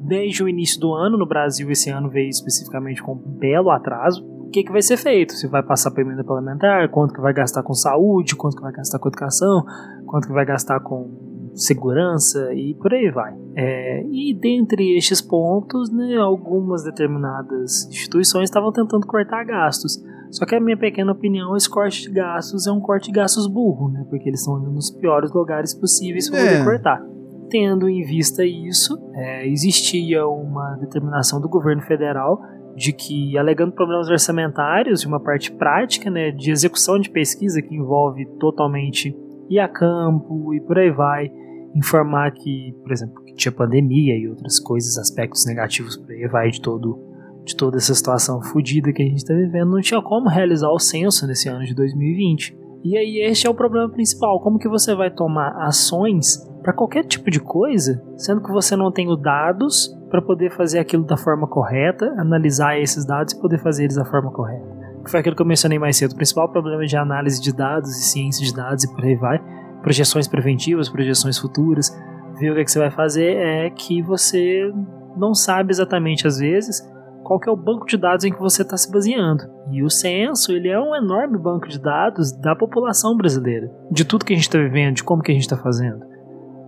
desde 0.00 0.42
o 0.42 0.48
início 0.48 0.80
do 0.80 0.92
ano, 0.92 1.16
no 1.16 1.26
Brasil, 1.26 1.70
esse 1.70 1.90
ano 1.90 2.10
veio 2.10 2.28
especificamente 2.28 3.02
com 3.02 3.12
um 3.12 3.38
belo 3.38 3.70
atraso. 3.70 4.24
O 4.24 4.50
que, 4.50 4.64
que 4.64 4.72
vai 4.72 4.82
ser 4.82 4.96
feito? 4.96 5.32
Se 5.32 5.46
vai 5.46 5.62
passar 5.62 5.92
para 5.92 6.02
emenda 6.02 6.24
parlamentar, 6.24 6.88
quanto 6.90 7.14
que 7.14 7.20
vai 7.20 7.32
gastar 7.32 7.62
com 7.62 7.72
saúde, 7.72 8.34
quanto 8.34 8.56
que 8.56 8.62
vai 8.62 8.72
gastar 8.72 8.98
com 8.98 9.08
educação, 9.08 9.64
quanto 10.06 10.26
que 10.26 10.34
vai 10.34 10.44
gastar 10.44 10.80
com 10.80 11.29
segurança 11.60 12.52
e 12.54 12.74
por 12.74 12.92
aí 12.92 13.10
vai. 13.10 13.34
É, 13.54 14.02
e 14.10 14.34
dentre 14.34 14.96
estes 14.96 15.20
pontos, 15.20 15.90
né, 15.90 16.16
algumas 16.16 16.82
determinadas 16.82 17.86
instituições 17.88 18.44
estavam 18.44 18.72
tentando 18.72 19.06
cortar 19.06 19.44
gastos. 19.44 20.02
Só 20.30 20.46
que 20.46 20.54
a 20.54 20.60
minha 20.60 20.76
pequena 20.76 21.12
opinião, 21.12 21.56
esse 21.56 21.68
corte 21.68 22.02
de 22.02 22.10
gastos 22.10 22.66
é 22.66 22.72
um 22.72 22.80
corte 22.80 23.06
de 23.06 23.12
gastos 23.12 23.46
burro, 23.46 23.90
né? 23.90 24.06
Porque 24.08 24.28
eles 24.28 24.40
estão 24.40 24.60
indo 24.60 24.70
nos 24.70 24.90
piores 24.90 25.32
lugares 25.32 25.74
possíveis 25.74 26.30
para 26.30 26.38
é. 26.38 26.44
poder 26.44 26.64
cortar. 26.64 27.02
Tendo 27.50 27.88
em 27.88 28.02
vista 28.04 28.44
isso, 28.44 28.96
é, 29.12 29.48
existia 29.48 30.24
uma 30.26 30.76
determinação 30.76 31.40
do 31.40 31.48
governo 31.48 31.82
federal 31.82 32.40
de 32.76 32.92
que, 32.92 33.36
alegando 33.36 33.72
problemas 33.72 34.08
orçamentários 34.08 35.02
e 35.02 35.06
uma 35.06 35.18
parte 35.18 35.50
prática 35.50 36.08
né, 36.08 36.30
de 36.30 36.52
execução 36.52 36.98
de 36.98 37.10
pesquisa 37.10 37.60
que 37.60 37.74
envolve 37.74 38.24
totalmente 38.38 39.14
ir 39.50 39.58
a 39.58 39.68
campo 39.68 40.54
e 40.54 40.60
por 40.60 40.78
aí 40.78 40.92
vai, 40.92 41.30
informar 41.74 42.32
que, 42.32 42.74
por 42.82 42.92
exemplo, 42.92 43.22
que 43.24 43.34
tinha 43.34 43.52
pandemia 43.52 44.16
e 44.16 44.28
outras 44.28 44.58
coisas, 44.58 44.98
aspectos 44.98 45.46
negativos 45.46 45.96
por 45.96 46.10
aí 46.10 46.26
vai 46.26 46.50
de 46.50 46.60
todo 46.60 47.10
de 47.44 47.56
toda 47.56 47.78
essa 47.78 47.94
situação 47.94 48.42
fodida 48.42 48.92
que 48.92 49.02
a 49.02 49.04
gente 49.04 49.16
está 49.16 49.34
vivendo, 49.34 49.70
não 49.70 49.80
tinha 49.80 50.00
como 50.02 50.28
realizar 50.28 50.68
o 50.68 50.78
censo 50.78 51.26
nesse 51.26 51.48
ano 51.48 51.64
de 51.64 51.74
2020. 51.74 52.56
E 52.84 52.96
aí 52.96 53.18
este 53.22 53.46
é 53.46 53.50
o 53.50 53.54
problema 53.54 53.88
principal, 53.90 54.40
como 54.40 54.58
que 54.58 54.68
você 54.68 54.94
vai 54.94 55.10
tomar 55.10 55.50
ações 55.66 56.46
para 56.62 56.72
qualquer 56.72 57.04
tipo 57.04 57.30
de 57.30 57.40
coisa, 57.40 58.02
sendo 58.16 58.42
que 58.42 58.52
você 58.52 58.76
não 58.76 58.92
tem 58.92 59.08
os 59.08 59.20
dados 59.20 59.88
para 60.10 60.20
poder 60.20 60.50
fazer 60.50 60.78
aquilo 60.78 61.04
da 61.04 61.16
forma 61.16 61.46
correta, 61.46 62.06
analisar 62.18 62.78
esses 62.78 63.06
dados 63.06 63.32
e 63.32 63.40
poder 63.40 63.58
fazer 63.58 63.84
eles 63.84 63.96
da 63.96 64.04
forma 64.04 64.30
correta. 64.30 64.66
Que 65.04 65.10
foi 65.10 65.20
aquilo 65.20 65.34
que 65.34 65.42
eu 65.42 65.46
mencionei 65.46 65.78
mais 65.78 65.96
cedo. 65.96 66.12
O 66.12 66.16
principal 66.16 66.50
problema 66.50 66.84
de 66.84 66.96
análise 66.96 67.40
de 67.40 67.54
dados 67.54 67.90
e 67.90 68.02
ciência 68.02 68.44
de 68.44 68.54
dados 68.54 68.84
e 68.84 68.94
por 68.94 69.02
aí 69.02 69.16
vai 69.16 69.40
projeções 69.82 70.28
preventivas, 70.28 70.88
projeções 70.88 71.38
futuras, 71.38 71.90
ver 72.38 72.50
o 72.50 72.54
que, 72.54 72.60
é 72.60 72.64
que 72.64 72.70
você 72.70 72.78
vai 72.78 72.90
fazer 72.90 73.36
é 73.36 73.70
que 73.70 74.02
você 74.02 74.72
não 75.16 75.34
sabe 75.34 75.70
exatamente 75.70 76.26
às 76.26 76.38
vezes 76.38 76.88
qual 77.22 77.38
que 77.38 77.48
é 77.48 77.52
o 77.52 77.56
banco 77.56 77.86
de 77.86 77.96
dados 77.96 78.24
em 78.24 78.32
que 78.32 78.40
você 78.40 78.62
está 78.62 78.76
se 78.76 78.90
baseando. 78.90 79.44
E 79.70 79.84
o 79.84 79.90
censo 79.90 80.52
ele 80.52 80.68
é 80.68 80.80
um 80.80 80.96
enorme 80.96 81.38
banco 81.38 81.68
de 81.68 81.80
dados 81.80 82.32
da 82.32 82.56
população 82.56 83.16
brasileira, 83.16 83.70
de 83.90 84.04
tudo 84.04 84.24
que 84.24 84.32
a 84.32 84.36
gente 84.36 84.48
está 84.48 84.58
vivendo, 84.58 84.96
de 84.96 85.04
como 85.04 85.22
que 85.22 85.30
a 85.30 85.34
gente 85.34 85.44
está 85.44 85.56
fazendo. 85.56 86.04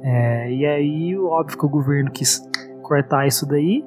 É, 0.04 0.52
e 0.52 0.66
aí, 0.66 1.18
óbvio 1.18 1.58
que 1.58 1.66
o 1.66 1.68
governo 1.68 2.10
quis 2.10 2.40
cortar 2.82 3.26
isso 3.26 3.46
daí, 3.46 3.84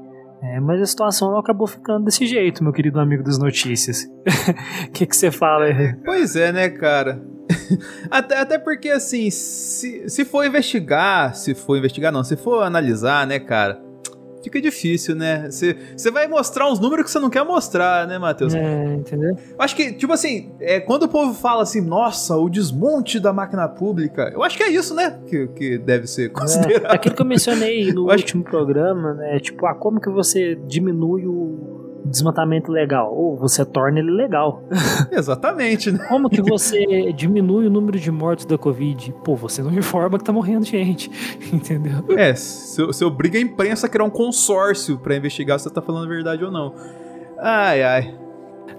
é, 0.53 0.59
mas 0.59 0.81
a 0.81 0.85
situação 0.85 1.31
não 1.31 1.39
acabou 1.39 1.67
ficando 1.67 2.05
desse 2.05 2.25
jeito, 2.25 2.63
meu 2.63 2.73
querido 2.73 2.99
amigo 2.99 3.23
das 3.23 3.37
notícias. 3.37 4.05
O 4.87 4.91
que, 4.91 5.05
você 5.05 5.31
fala 5.31 5.65
aí? 5.65 5.95
Pois 6.05 6.35
é, 6.35 6.51
né, 6.51 6.69
cara? 6.69 7.21
até, 8.09 8.37
até 8.39 8.57
porque, 8.57 8.89
assim, 8.89 9.29
se, 9.29 10.07
se 10.07 10.25
for 10.25 10.45
investigar, 10.45 11.35
se 11.35 11.53
for 11.53 11.77
investigar, 11.77 12.11
não, 12.11 12.23
se 12.23 12.35
for 12.35 12.63
analisar, 12.63 13.27
né, 13.27 13.39
cara, 13.39 13.81
fica 14.45 14.61
difícil, 14.61 15.15
né? 15.15 15.49
Você 15.49 16.11
vai 16.11 16.27
mostrar 16.27 16.69
uns 16.71 16.79
números 16.79 17.05
que 17.05 17.11
você 17.11 17.19
não 17.19 17.29
quer 17.29 17.43
mostrar, 17.43 18.07
né, 18.07 18.17
Matheus? 18.17 18.53
É, 18.53 18.93
entendeu? 18.93 19.37
Acho 19.57 19.75
que, 19.75 19.93
tipo 19.93 20.13
assim, 20.13 20.51
é, 20.59 20.79
quando 20.79 21.03
o 21.03 21.07
povo 21.09 21.33
fala 21.33 21.63
assim, 21.63 21.81
nossa, 21.81 22.35
o 22.37 22.49
desmonte 22.49 23.19
da 23.19 23.33
máquina 23.33 23.67
pública, 23.67 24.31
eu 24.33 24.43
acho 24.43 24.57
que 24.57 24.63
é 24.63 24.69
isso, 24.69 24.93
né? 24.93 25.19
Que, 25.27 25.47
que 25.47 25.77
deve 25.77 26.07
ser 26.07 26.31
considerado. 26.31 26.91
É, 26.91 26.95
aquilo 26.95 27.15
que 27.15 27.21
eu 27.21 27.25
mencionei 27.25 27.91
no 27.91 28.09
último 28.11 28.43
que... 28.43 28.49
programa, 28.49 29.13
né? 29.13 29.39
Tipo, 29.39 29.65
ah, 29.65 29.75
como 29.75 29.99
que 29.99 30.09
você 30.09 30.55
diminui 30.55 31.25
o 31.25 31.84
desmatamento 32.05 32.71
legal? 32.71 33.13
Ou 33.13 33.35
você 33.35 33.65
torna 33.65 33.99
ele 33.99 34.11
legal. 34.11 34.63
Exatamente, 35.11 35.91
né? 35.91 36.05
Como 36.07 36.29
que 36.29 36.41
você 36.41 37.11
diminui 37.13 37.67
o 37.67 37.69
número 37.69 37.99
de 37.99 38.11
mortos 38.11 38.45
da 38.45 38.57
Covid? 38.57 39.13
Pô, 39.23 39.35
você 39.35 39.61
não 39.61 39.73
informa 39.73 40.17
que 40.17 40.23
tá 40.23 40.31
morrendo 40.31 40.65
gente, 40.65 41.09
entendeu? 41.51 42.05
É, 42.17 42.33
você 42.33 43.03
obriga 43.03 43.37
a 43.37 43.41
imprensa 43.41 43.87
a 43.87 43.89
criar 43.89 44.05
um 44.05 44.09
consórcio 44.09 44.97
para 44.97 45.15
investigar 45.15 45.59
se 45.59 45.65
você 45.65 45.73
tá 45.73 45.81
falando 45.81 46.05
a 46.05 46.09
verdade 46.09 46.43
ou 46.43 46.51
não. 46.51 46.73
Ai, 47.39 47.83
ai. 47.83 48.15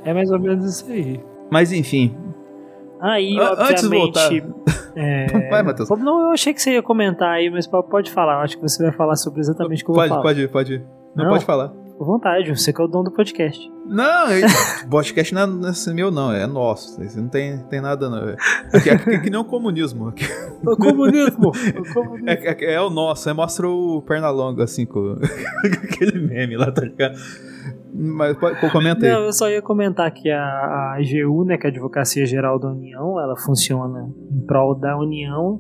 É 0.05 0.15
mais 0.15 0.31
ou 0.31 0.39
menos 0.39 0.65
isso 0.65 0.91
aí. 0.91 1.21
Mas 1.51 1.73
enfim. 1.73 2.17
Aí, 3.01 3.39
obviamente... 3.39 3.71
Antes 3.71 3.91
de 3.91 3.97
voltar... 3.97 4.31
É... 4.99 5.51
Vai, 5.51 5.63
Matheus. 5.63 5.91
Não, 5.91 6.29
eu 6.29 6.31
achei 6.31 6.55
que 6.55 6.63
você 6.63 6.73
ia 6.73 6.83
comentar 6.83 7.29
aí, 7.29 7.51
mas 7.51 7.67
pode 7.67 8.11
falar. 8.11 8.37
Eu 8.37 8.41
acho 8.41 8.57
que 8.57 8.63
você 8.63 8.83
vai 8.83 8.93
falar 8.93 9.15
sobre 9.17 9.41
exatamente 9.41 9.83
o 9.83 9.85
que 9.85 9.91
eu 9.91 9.95
pode, 9.95 10.09
vou 10.09 10.23
falar. 10.23 10.23
Pode, 10.23 10.49
pode, 10.49 10.79
pode. 10.79 10.87
Não, 11.15 11.25
não 11.25 11.31
pode 11.33 11.45
falar. 11.45 11.71
Fica 11.97 12.05
à 12.05 12.07
vontade, 12.07 12.51
você 12.51 12.73
que 12.73 12.81
é 12.81 12.85
o 12.85 12.89
dono 12.89 13.05
do 13.05 13.11
podcast. 13.11 13.73
Não, 13.87 14.27
o 14.85 14.89
podcast 14.91 15.35
não 15.35 15.43
é, 15.43 15.95
meu, 15.95 16.11
não, 16.11 16.31
é 16.33 16.47
nosso. 16.47 17.01
Não 17.17 17.29
tem, 17.29 17.59
tem 17.71 17.81
nada, 17.81 18.11
não. 18.11 18.29
É, 18.29 18.37
é, 18.75 19.15
é 19.15 19.19
que 19.19 19.31
nem 19.31 19.41
o 19.41 19.45
comunismo. 19.45 20.13
O 20.65 20.77
comunismo! 20.77 21.49
O 21.49 21.95
comunismo. 21.95 22.29
É, 22.29 22.35
é, 22.35 22.75
é, 22.75 22.81
o 22.81 22.91
nosso, 22.91 23.31
é 23.31 23.33
mostra 23.33 23.67
o 23.67 24.03
Pernalonga, 24.03 24.65
assim, 24.65 24.85
com 24.85 25.17
aquele 25.65 26.21
meme 26.21 26.57
lá, 26.57 26.71
tá 26.71 26.83
ligado? 26.83 27.17
Mas 27.95 28.37
comenta 28.71 29.07
aí. 29.07 29.13
Não, 29.13 29.25
eu 29.25 29.33
só 29.33 29.49
ia 29.49 29.63
comentar 29.63 30.11
que 30.11 30.31
a, 30.31 30.43
a 30.43 30.99
AGU, 30.99 31.47
né, 31.47 31.57
que 31.57 31.67
é 31.67 31.71
a 31.71 31.73
Advocacia 31.73 32.27
Geral 32.27 32.59
da 32.59 32.69
União, 32.69 33.19
ela 33.19 33.37
funciona 33.37 34.11
em 34.31 34.47
prol 34.47 34.75
da 34.75 34.99
União 34.99 35.59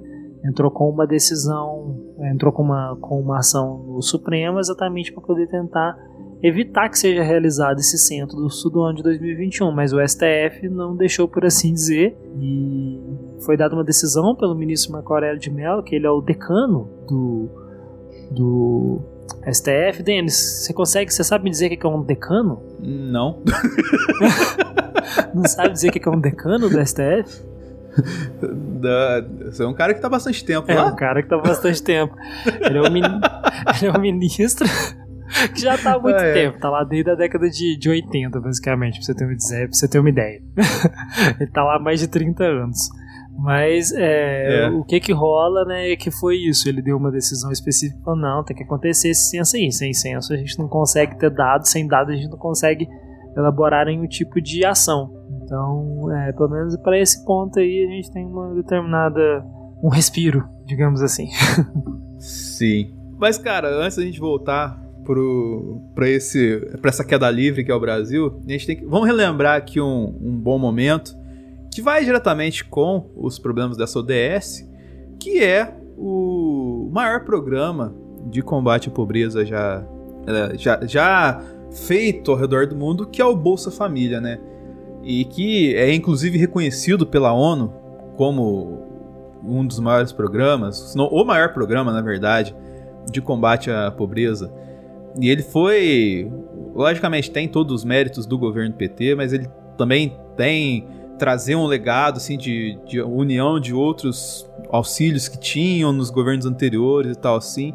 entrou 0.48 0.70
com 0.70 0.88
uma 0.88 1.06
decisão, 1.06 1.96
entrou 2.32 2.52
com 2.52 2.62
uma, 2.62 2.96
com 3.00 3.20
uma 3.20 3.38
ação 3.38 3.84
no 3.86 4.02
Supremo 4.02 4.58
exatamente 4.58 5.12
para 5.12 5.22
poder 5.22 5.48
tentar 5.48 5.96
evitar 6.42 6.88
que 6.88 6.98
seja 6.98 7.22
realizado 7.22 7.78
esse 7.78 7.98
centro 7.98 8.36
do 8.36 8.50
sul 8.50 8.70
do 8.70 8.82
ano 8.82 8.96
de 8.96 9.02
2021, 9.02 9.70
mas 9.72 9.92
o 9.92 10.06
STF 10.06 10.68
não 10.68 10.94
deixou 10.94 11.26
por 11.26 11.44
assim 11.44 11.72
dizer 11.72 12.16
e 12.38 13.00
foi 13.40 13.56
dada 13.56 13.74
uma 13.74 13.84
decisão 13.84 14.34
pelo 14.34 14.54
ministro 14.54 14.92
Marco 14.92 15.12
Aurélio 15.12 15.40
de 15.40 15.50
Mello, 15.50 15.82
que 15.82 15.94
ele 15.94 16.06
é 16.06 16.10
o 16.10 16.20
decano 16.20 16.88
do, 17.08 17.48
do 18.30 19.00
STF. 19.50 20.02
Denis, 20.02 20.64
você 20.64 20.72
consegue, 20.72 21.12
você 21.12 21.24
sabe 21.24 21.44
me 21.44 21.50
dizer 21.50 21.66
o 21.72 21.76
que 21.76 21.86
é 21.86 21.88
um 21.88 22.02
decano? 22.02 22.62
Não. 22.80 23.42
não 25.34 25.44
sabe 25.44 25.72
dizer 25.72 25.88
o 25.88 25.92
que 25.92 26.06
é 26.06 26.10
um 26.10 26.20
decano 26.20 26.68
do 26.68 26.86
STF? 26.86 27.55
Da, 28.76 29.22
você 29.46 29.62
é 29.62 29.66
um 29.66 29.72
cara 29.72 29.94
que 29.94 30.00
tá 30.00 30.08
bastante 30.08 30.44
tempo 30.44 30.70
é 30.70 30.74
lá? 30.74 30.82
É 30.82 30.84
um 30.92 30.96
cara 30.96 31.22
que 31.22 31.28
tá 31.28 31.38
bastante 31.38 31.82
tempo. 31.82 32.14
Ele 32.60 32.78
é 32.78 32.82
um, 32.82 32.86
ele 32.94 33.86
é 33.86 33.90
um 33.90 34.00
ministro 34.00 34.68
que 35.54 35.60
já 35.60 35.76
tá 35.76 35.94
há 35.94 35.98
muito 35.98 36.18
é. 36.18 36.32
tempo, 36.32 36.58
tá 36.58 36.70
lá 36.70 36.84
desde 36.84 37.10
a 37.10 37.14
década 37.14 37.48
de, 37.48 37.76
de 37.78 37.88
80, 37.88 38.40
basicamente, 38.40 38.98
pra 38.98 39.02
você 39.02 39.14
ter 39.14 39.24
uma 39.24 39.32
ideia. 39.32 39.68
Pra 39.68 39.72
você 39.72 39.88
ter 39.88 39.98
uma 39.98 40.10
ideia. 40.10 40.42
ele 41.40 41.50
tá 41.50 41.64
lá 41.64 41.76
há 41.76 41.78
mais 41.78 42.00
de 42.00 42.08
30 42.08 42.44
anos. 42.44 42.78
Mas 43.38 43.92
é, 43.92 44.64
é. 44.64 44.68
o 44.70 44.82
que 44.82 44.98
que 44.98 45.12
rola, 45.12 45.64
né, 45.64 45.92
é 45.92 45.96
que 45.96 46.10
foi 46.10 46.36
isso. 46.36 46.68
Ele 46.68 46.80
deu 46.80 46.96
uma 46.96 47.10
decisão 47.10 47.50
específica, 47.50 48.00
falou, 48.02 48.18
não, 48.18 48.44
tem 48.44 48.56
que 48.56 48.62
acontecer 48.62 49.10
esse 49.10 49.30
censo 49.30 49.56
aí. 49.56 49.70
Sem 49.70 49.92
censo 49.92 50.32
a 50.32 50.36
gente 50.36 50.58
não 50.58 50.68
consegue 50.68 51.18
ter 51.18 51.30
dados, 51.30 51.70
sem 51.70 51.86
dados 51.86 52.14
a 52.14 52.16
gente 52.16 52.30
não 52.30 52.38
consegue 52.38 52.88
elaborar 53.36 53.86
nenhum 53.86 54.06
tipo 54.06 54.40
de 54.40 54.64
ação. 54.64 55.12
Então, 55.46 56.12
é, 56.12 56.32
pelo 56.32 56.48
menos 56.48 56.76
para 56.78 56.98
esse 56.98 57.24
ponto 57.24 57.60
aí 57.60 57.86
a 57.86 57.88
gente 57.88 58.10
tem 58.10 58.26
uma 58.26 58.52
determinada 58.52 59.46
um 59.80 59.88
respiro, 59.88 60.44
digamos 60.64 61.00
assim. 61.00 61.28
Sim. 62.18 62.92
Mas 63.16 63.38
cara, 63.38 63.68
antes 63.68 63.96
da 63.96 64.02
gente 64.02 64.18
voltar 64.18 64.76
para 65.94 66.08
esse 66.08 66.58
para 66.82 66.88
essa 66.88 67.04
queda 67.04 67.30
livre 67.30 67.64
que 67.64 67.70
é 67.70 67.74
o 67.74 67.78
Brasil, 67.78 68.40
a 68.44 68.50
gente 68.50 68.66
tem 68.66 68.76
que 68.76 68.84
vamos 68.84 69.06
relembrar 69.06 69.56
aqui 69.56 69.80
um, 69.80 70.18
um 70.20 70.36
bom 70.36 70.58
momento 70.58 71.16
que 71.72 71.80
vai 71.80 72.04
diretamente 72.04 72.64
com 72.64 73.08
os 73.14 73.38
problemas 73.38 73.76
dessa 73.76 74.00
ODS, 74.00 74.68
que 75.20 75.44
é 75.44 75.76
o 75.96 76.90
maior 76.92 77.24
programa 77.24 77.94
de 78.28 78.42
combate 78.42 78.88
à 78.88 78.92
pobreza 78.92 79.46
já 79.46 79.86
é, 80.26 80.58
já, 80.58 80.80
já 80.84 81.40
feito 81.70 82.32
ao 82.32 82.36
redor 82.36 82.66
do 82.66 82.74
mundo, 82.74 83.06
que 83.06 83.22
é 83.22 83.24
o 83.24 83.36
Bolsa 83.36 83.70
Família, 83.70 84.20
né? 84.20 84.40
E 85.08 85.24
que 85.24 85.72
é 85.76 85.94
inclusive 85.94 86.36
reconhecido 86.36 87.06
pela 87.06 87.32
ONU 87.32 87.72
como 88.16 88.82
um 89.44 89.64
dos 89.64 89.78
maiores 89.78 90.10
programas, 90.10 90.96
não 90.96 91.06
o 91.06 91.24
maior 91.24 91.52
programa, 91.52 91.92
na 91.92 92.00
verdade, 92.00 92.56
de 93.08 93.22
combate 93.22 93.70
à 93.70 93.88
pobreza. 93.88 94.52
E 95.20 95.30
ele 95.30 95.42
foi, 95.42 96.28
logicamente, 96.74 97.30
tem 97.30 97.46
todos 97.46 97.72
os 97.72 97.84
méritos 97.84 98.26
do 98.26 98.36
governo 98.36 98.74
PT, 98.74 99.14
mas 99.14 99.32
ele 99.32 99.48
também 99.78 100.16
tem 100.36 100.84
trazer 101.18 101.54
um 101.54 101.66
legado 101.66 102.16
assim 102.16 102.36
de, 102.36 102.76
de 102.84 103.00
união 103.00 103.60
de 103.60 103.72
outros 103.72 104.50
auxílios 104.70 105.28
que 105.28 105.38
tinham 105.38 105.92
nos 105.92 106.10
governos 106.10 106.46
anteriores 106.46 107.12
e 107.12 107.18
tal 107.18 107.36
assim. 107.36 107.72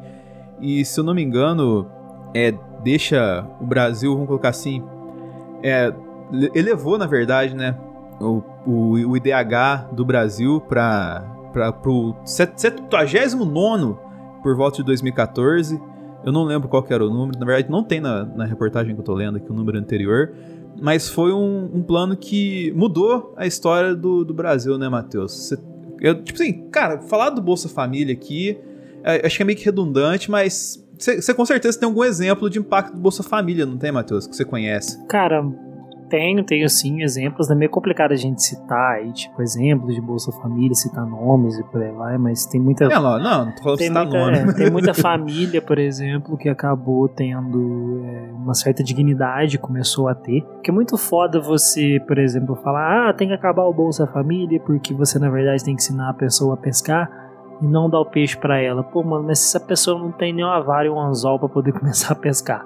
E 0.59 0.83
se 0.83 0.99
eu 0.99 1.03
não 1.03 1.13
me 1.13 1.23
engano, 1.23 1.89
é, 2.33 2.53
deixa 2.83 3.47
o 3.59 3.65
Brasil, 3.65 4.11
vamos 4.11 4.27
colocar 4.27 4.49
assim, 4.49 4.83
é, 5.63 5.93
elevou, 6.53 6.97
na 6.97 7.05
verdade, 7.05 7.55
né, 7.55 7.77
o, 8.19 8.43
o, 8.65 8.91
o 9.09 9.17
IDH 9.17 9.93
do 9.93 10.05
Brasil 10.05 10.61
para 10.61 11.23
o 11.85 12.15
79 12.23 13.95
por 14.41 14.55
volta 14.55 14.77
de 14.77 14.83
2014. 14.83 15.81
Eu 16.23 16.31
não 16.31 16.43
lembro 16.43 16.69
qual 16.69 16.85
era 16.89 17.03
o 17.03 17.09
número, 17.09 17.39
na 17.39 17.45
verdade 17.45 17.71
não 17.71 17.83
tem 17.83 17.99
na, 17.99 18.25
na 18.25 18.45
reportagem 18.45 18.93
que 18.93 19.01
eu 19.01 19.05
tô 19.05 19.13
lendo 19.13 19.37
aqui 19.37 19.49
o 19.49 19.53
número 19.53 19.77
anterior, 19.77 20.31
mas 20.79 21.09
foi 21.09 21.33
um, 21.33 21.69
um 21.73 21.81
plano 21.81 22.15
que 22.15 22.71
mudou 22.75 23.33
a 23.35 23.47
história 23.47 23.95
do, 23.95 24.23
do 24.23 24.33
Brasil, 24.33 24.77
né, 24.77 24.87
Matheus? 24.87 25.51
eu, 25.99 26.21
tipo 26.23 26.41
assim, 26.41 26.69
cara, 26.69 26.99
falar 27.01 27.31
do 27.31 27.41
Bolsa 27.41 27.67
Família 27.67 28.13
aqui, 28.13 28.57
é, 29.03 29.25
acho 29.25 29.37
que 29.37 29.43
é 29.43 29.45
meio 29.45 29.57
que 29.57 29.65
redundante, 29.65 30.29
mas 30.29 30.83
você 30.97 31.33
com 31.33 31.45
certeza 31.45 31.79
tem 31.79 31.87
algum 31.87 32.03
exemplo 32.03 32.49
de 32.49 32.59
impacto 32.59 32.93
do 32.93 33.01
Bolsa 33.01 33.23
Família, 33.23 33.65
não 33.65 33.77
tem, 33.77 33.91
Matheus? 33.91 34.27
Que 34.27 34.35
você 34.35 34.45
conhece? 34.45 35.03
Cara, 35.07 35.43
tenho, 36.11 36.43
tenho 36.43 36.67
sim 36.69 37.01
exemplos. 37.01 37.49
É 37.49 37.55
meio 37.55 37.71
complicado 37.71 38.11
a 38.11 38.15
gente 38.15 38.43
citar 38.43 38.95
aí, 38.95 39.11
tipo, 39.13 39.41
exemplos 39.41 39.95
de 39.95 40.01
Bolsa 40.01 40.29
Família, 40.33 40.75
citar 40.75 41.05
nomes 41.05 41.57
e 41.57 41.63
por 41.63 41.81
aí 41.81 41.91
vai, 41.93 42.17
mas 42.17 42.45
tem 42.45 42.59
muita. 42.59 42.85
É, 42.85 42.89
não, 42.89 43.17
não, 43.17 43.55
tô 43.55 43.77
tem 43.77 43.87
citar 43.87 44.03
muita, 44.03 44.19
nome. 44.19 44.37
É, 44.37 44.53
tem 44.53 44.69
muita 44.69 44.93
família, 44.93 45.61
por 45.61 45.79
exemplo, 45.79 46.37
que 46.37 46.49
acabou 46.49 47.07
tendo 47.07 48.03
é, 48.03 48.31
uma 48.33 48.53
certa 48.53 48.83
dignidade, 48.83 49.57
começou 49.57 50.09
a 50.09 50.13
ter. 50.13 50.45
Que 50.61 50.69
é 50.69 50.73
muito 50.73 50.97
foda 50.97 51.39
você, 51.39 51.99
por 52.05 52.19
exemplo, 52.19 52.55
falar, 52.57 53.09
ah, 53.09 53.13
tem 53.13 53.29
que 53.29 53.33
acabar 53.33 53.63
o 53.63 53.73
Bolsa 53.73 54.05
Família, 54.05 54.59
porque 54.59 54.93
você, 54.93 55.17
na 55.17 55.29
verdade, 55.29 55.63
tem 55.63 55.75
que 55.75 55.81
ensinar 55.81 56.09
a 56.09 56.13
pessoa 56.13 56.55
a 56.55 56.57
pescar 56.57 57.20
e 57.61 57.67
não 57.67 57.89
dar 57.89 57.99
o 57.99 58.05
peixe 58.05 58.35
para 58.35 58.59
ela. 58.59 58.83
Pô, 58.83 59.03
mano, 59.03 59.25
mas 59.25 59.39
se 59.39 59.55
essa 59.55 59.65
pessoa 59.65 59.99
não 59.99 60.11
tem 60.11 60.33
nem 60.33 60.43
uma 60.43 60.59
vara 60.59 60.87
e 60.87 60.89
um 60.89 60.99
anzol 60.99 61.37
para 61.39 61.47
poder 61.47 61.71
começar 61.77 62.13
a 62.13 62.15
pescar, 62.15 62.65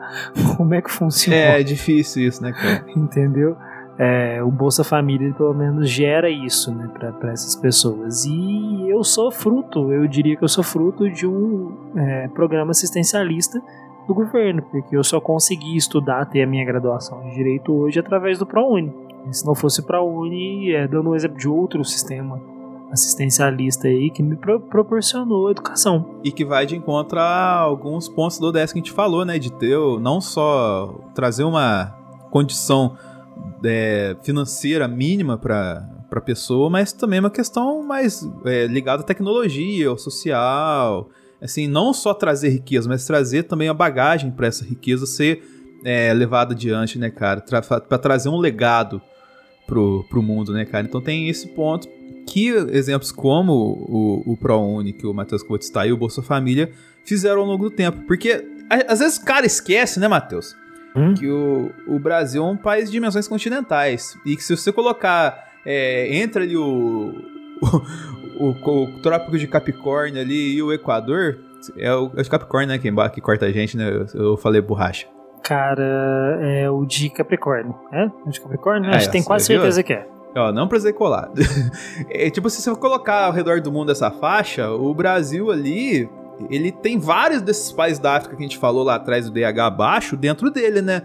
como 0.55 0.73
é 0.73 0.81
que 0.81 0.89
funciona? 0.89 1.35
É, 1.35 1.59
é 1.59 1.63
difícil 1.63 2.27
isso, 2.27 2.41
né, 2.41 2.53
cara? 2.53 2.85
Entendeu? 2.95 3.57
É, 3.97 4.43
o 4.43 4.51
Bolsa 4.51 4.83
Família 4.83 5.33
pelo 5.33 5.53
menos 5.53 5.89
gera 5.89 6.29
isso 6.29 6.73
né, 6.73 6.89
para 6.97 7.31
essas 7.31 7.55
pessoas. 7.55 8.25
E 8.25 8.89
eu 8.89 9.03
sou 9.03 9.31
fruto, 9.31 9.91
eu 9.91 10.05
diria 10.07 10.35
que 10.35 10.43
eu 10.43 10.49
sou 10.49 10.63
fruto 10.63 11.09
de 11.09 11.25
um 11.25 11.73
é, 11.95 12.27
programa 12.29 12.71
assistencialista 12.71 13.61
do 14.05 14.13
governo, 14.13 14.61
porque 14.63 14.95
eu 14.95 15.03
só 15.03 15.19
consegui 15.21 15.77
estudar, 15.77 16.25
ter 16.25 16.43
a 16.43 16.47
minha 16.47 16.65
graduação 16.65 17.21
de 17.23 17.35
Direito 17.35 17.73
hoje 17.73 17.99
através 17.99 18.37
do 18.37 18.45
ProUni. 18.45 18.93
Se 19.31 19.45
não 19.45 19.55
fosse 19.55 19.79
o 19.79 19.83
ProUni, 19.83 20.73
é, 20.73 20.87
dando 20.87 21.09
um 21.09 21.15
exemplo 21.15 21.37
de 21.37 21.47
outro 21.47 21.83
sistema 21.83 22.39
assistencialista 22.91 23.87
aí 23.87 24.09
que 24.09 24.21
me 24.23 24.35
pro 24.35 24.59
proporcionou 24.59 25.51
educação. 25.51 26.19
E 26.23 26.31
que 26.31 26.45
vai 26.45 26.65
de 26.65 26.75
encontro 26.75 27.19
a 27.19 27.51
alguns 27.51 28.07
pontos 28.07 28.39
do 28.39 28.47
ODS 28.47 28.71
que 28.71 28.79
a 28.79 28.81
gente 28.81 28.91
falou, 28.91 29.25
né? 29.25 29.37
De 29.37 29.51
ter 29.51 29.77
não 29.99 30.21
só 30.21 30.93
trazer 31.13 31.43
uma 31.43 31.87
condição 32.29 32.97
é, 33.63 34.15
financeira 34.21 34.87
mínima 34.87 35.37
para 35.37 35.91
para 36.09 36.21
pessoa, 36.21 36.69
mas 36.69 36.93
também 36.93 37.19
uma 37.19 37.31
questão 37.31 37.83
mais 37.83 38.25
é, 38.45 38.67
ligada 38.67 39.01
à 39.01 39.05
tecnologia, 39.05 39.89
ao 39.89 39.97
social, 39.97 41.09
assim, 41.41 41.67
não 41.67 41.93
só 41.93 42.13
trazer 42.13 42.49
riqueza, 42.49 42.87
mas 42.87 43.05
trazer 43.05 43.43
também 43.43 43.67
a 43.67 43.73
bagagem 43.73 44.31
para 44.31 44.47
essa 44.47 44.63
riqueza 44.63 45.05
ser 45.05 45.43
é, 45.83 46.13
levada 46.13 46.53
adiante, 46.53 46.97
né, 46.97 47.09
cara, 47.09 47.41
para 47.41 47.97
trazer 47.97 48.29
um 48.29 48.37
legado 48.37 49.01
pro, 49.67 50.05
pro 50.09 50.21
mundo, 50.21 50.53
né, 50.53 50.63
cara. 50.63 50.85
Então 50.87 51.01
tem 51.01 51.27
esse 51.27 51.47
ponto 51.49 51.87
que 52.35 52.49
exemplos 52.49 53.13
como 53.13 53.53
o, 53.53 54.33
o 54.33 54.35
ProUni, 54.35 54.91
que 54.91 55.07
o 55.07 55.13
Matheus 55.13 55.41
citar, 55.61 55.87
e 55.87 55.93
o 55.93 55.97
Bolsa 55.97 56.21
Família 56.21 56.69
fizeram 57.05 57.39
ao 57.39 57.47
longo 57.47 57.69
do 57.69 57.73
tempo. 57.73 58.01
Porque 58.05 58.45
às 58.89 58.99
vezes 58.99 59.17
o 59.17 59.23
cara 59.23 59.45
esquece, 59.45 60.01
né, 60.01 60.09
Matheus? 60.09 60.53
Hum? 60.93 61.13
Que 61.13 61.29
o, 61.29 61.71
o 61.87 61.97
Brasil 61.97 62.43
é 62.43 62.45
um 62.45 62.57
país 62.57 62.87
de 62.87 62.91
dimensões 62.91 63.25
continentais. 63.25 64.17
E 64.25 64.35
que 64.35 64.43
se 64.43 64.53
você 64.53 64.69
colocar 64.69 65.45
é, 65.65 66.13
entre 66.17 66.43
ali 66.43 66.57
o, 66.57 67.13
o, 68.37 68.47
o, 68.49 68.83
o, 68.83 69.01
Trópico 69.01 69.37
de 69.37 69.47
Capricórnio 69.47 70.19
ali 70.19 70.55
e 70.55 70.61
o 70.61 70.73
Equador, 70.73 71.37
é 71.77 71.95
o, 71.95 72.11
é 72.17 72.21
o 72.21 72.29
Capricórnio, 72.29 72.67
né, 72.67 72.77
que, 72.77 72.91
que 73.11 73.21
corta 73.21 73.45
a 73.45 73.51
gente, 73.53 73.77
né? 73.77 73.89
Eu, 74.13 74.21
eu 74.21 74.37
falei 74.37 74.59
borracha. 74.59 75.07
Cara, 75.41 76.37
é 76.41 76.69
o 76.69 76.83
de 76.85 77.09
Capricórnio. 77.11 77.73
É? 77.93 78.11
O 78.25 78.29
de 78.29 78.41
Capricórnio? 78.41 78.91
É, 78.91 78.97
Acho 78.97 79.05
que 79.05 79.13
tem 79.13 79.23
quase 79.23 79.45
certeza 79.45 79.81
que 79.81 79.93
é. 79.93 80.14
Ó, 80.35 80.51
não 80.51 80.67
precisei 80.67 80.91
colar. 80.91 81.31
é, 82.09 82.29
tipo, 82.29 82.49
se 82.49 82.61
você 82.61 82.75
colocar 82.75 83.25
ao 83.25 83.31
redor 83.31 83.61
do 83.61 83.71
mundo 83.71 83.91
essa 83.91 84.11
faixa, 84.11 84.69
o 84.69 84.93
Brasil 84.93 85.49
ali, 85.49 86.09
ele 86.49 86.71
tem 86.71 86.99
vários 86.99 87.41
desses 87.41 87.71
países 87.71 87.99
da 87.99 88.17
África 88.17 88.35
que 88.35 88.43
a 88.43 88.45
gente 88.47 88.57
falou 88.57 88.83
lá 88.83 88.95
atrás 88.95 89.29
do 89.29 89.31
DH 89.31 89.75
baixo 89.75 90.17
dentro 90.17 90.51
dele, 90.51 90.81
né? 90.81 91.03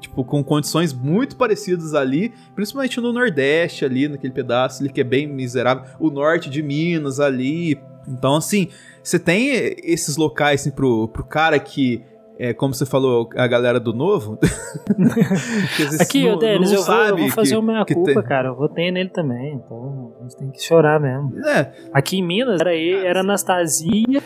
Tipo, 0.00 0.24
com 0.24 0.42
condições 0.42 0.92
muito 0.92 1.36
parecidas 1.36 1.94
ali, 1.94 2.34
principalmente 2.56 3.00
no 3.00 3.12
Nordeste 3.12 3.84
ali, 3.84 4.08
naquele 4.08 4.32
pedaço 4.32 4.82
ali 4.82 4.92
que 4.92 5.00
é 5.00 5.04
bem 5.04 5.28
miserável, 5.28 5.84
o 6.00 6.10
norte 6.10 6.50
de 6.50 6.60
Minas 6.60 7.20
ali. 7.20 7.80
Então, 8.08 8.34
assim, 8.34 8.66
você 9.00 9.16
tem 9.16 9.76
esses 9.84 10.16
locais 10.16 10.62
assim, 10.62 10.72
pro, 10.72 11.06
pro 11.06 11.22
cara 11.22 11.56
que 11.60 12.02
é, 12.42 12.52
como 12.52 12.74
você 12.74 12.84
falou, 12.84 13.30
a 13.36 13.46
galera 13.46 13.78
do 13.78 13.92
novo. 13.92 14.36
Aqui, 16.00 16.28
não, 16.28 16.36
Denis, 16.36 16.72
eu, 16.72 16.82
vou, 16.82 16.94
eu 16.96 17.16
vou 17.16 17.28
fazer 17.28 17.50
que, 17.50 17.56
o 17.56 17.62
minha 17.62 17.84
culpa, 17.84 18.14
tem... 18.14 18.22
cara. 18.24 18.48
Eu 18.48 18.56
votei 18.56 18.90
nele 18.90 19.10
também, 19.10 19.54
então 19.54 20.12
a 20.18 20.22
gente 20.24 20.36
tem 20.36 20.50
que 20.50 20.60
chorar 20.60 20.98
mesmo. 20.98 21.38
É. 21.46 21.72
Aqui 21.92 22.16
em 22.16 22.26
Minas 22.26 22.60
era, 22.60 22.74
ele, 22.74 23.06
era 23.06 23.20
Anastasia 23.20 24.20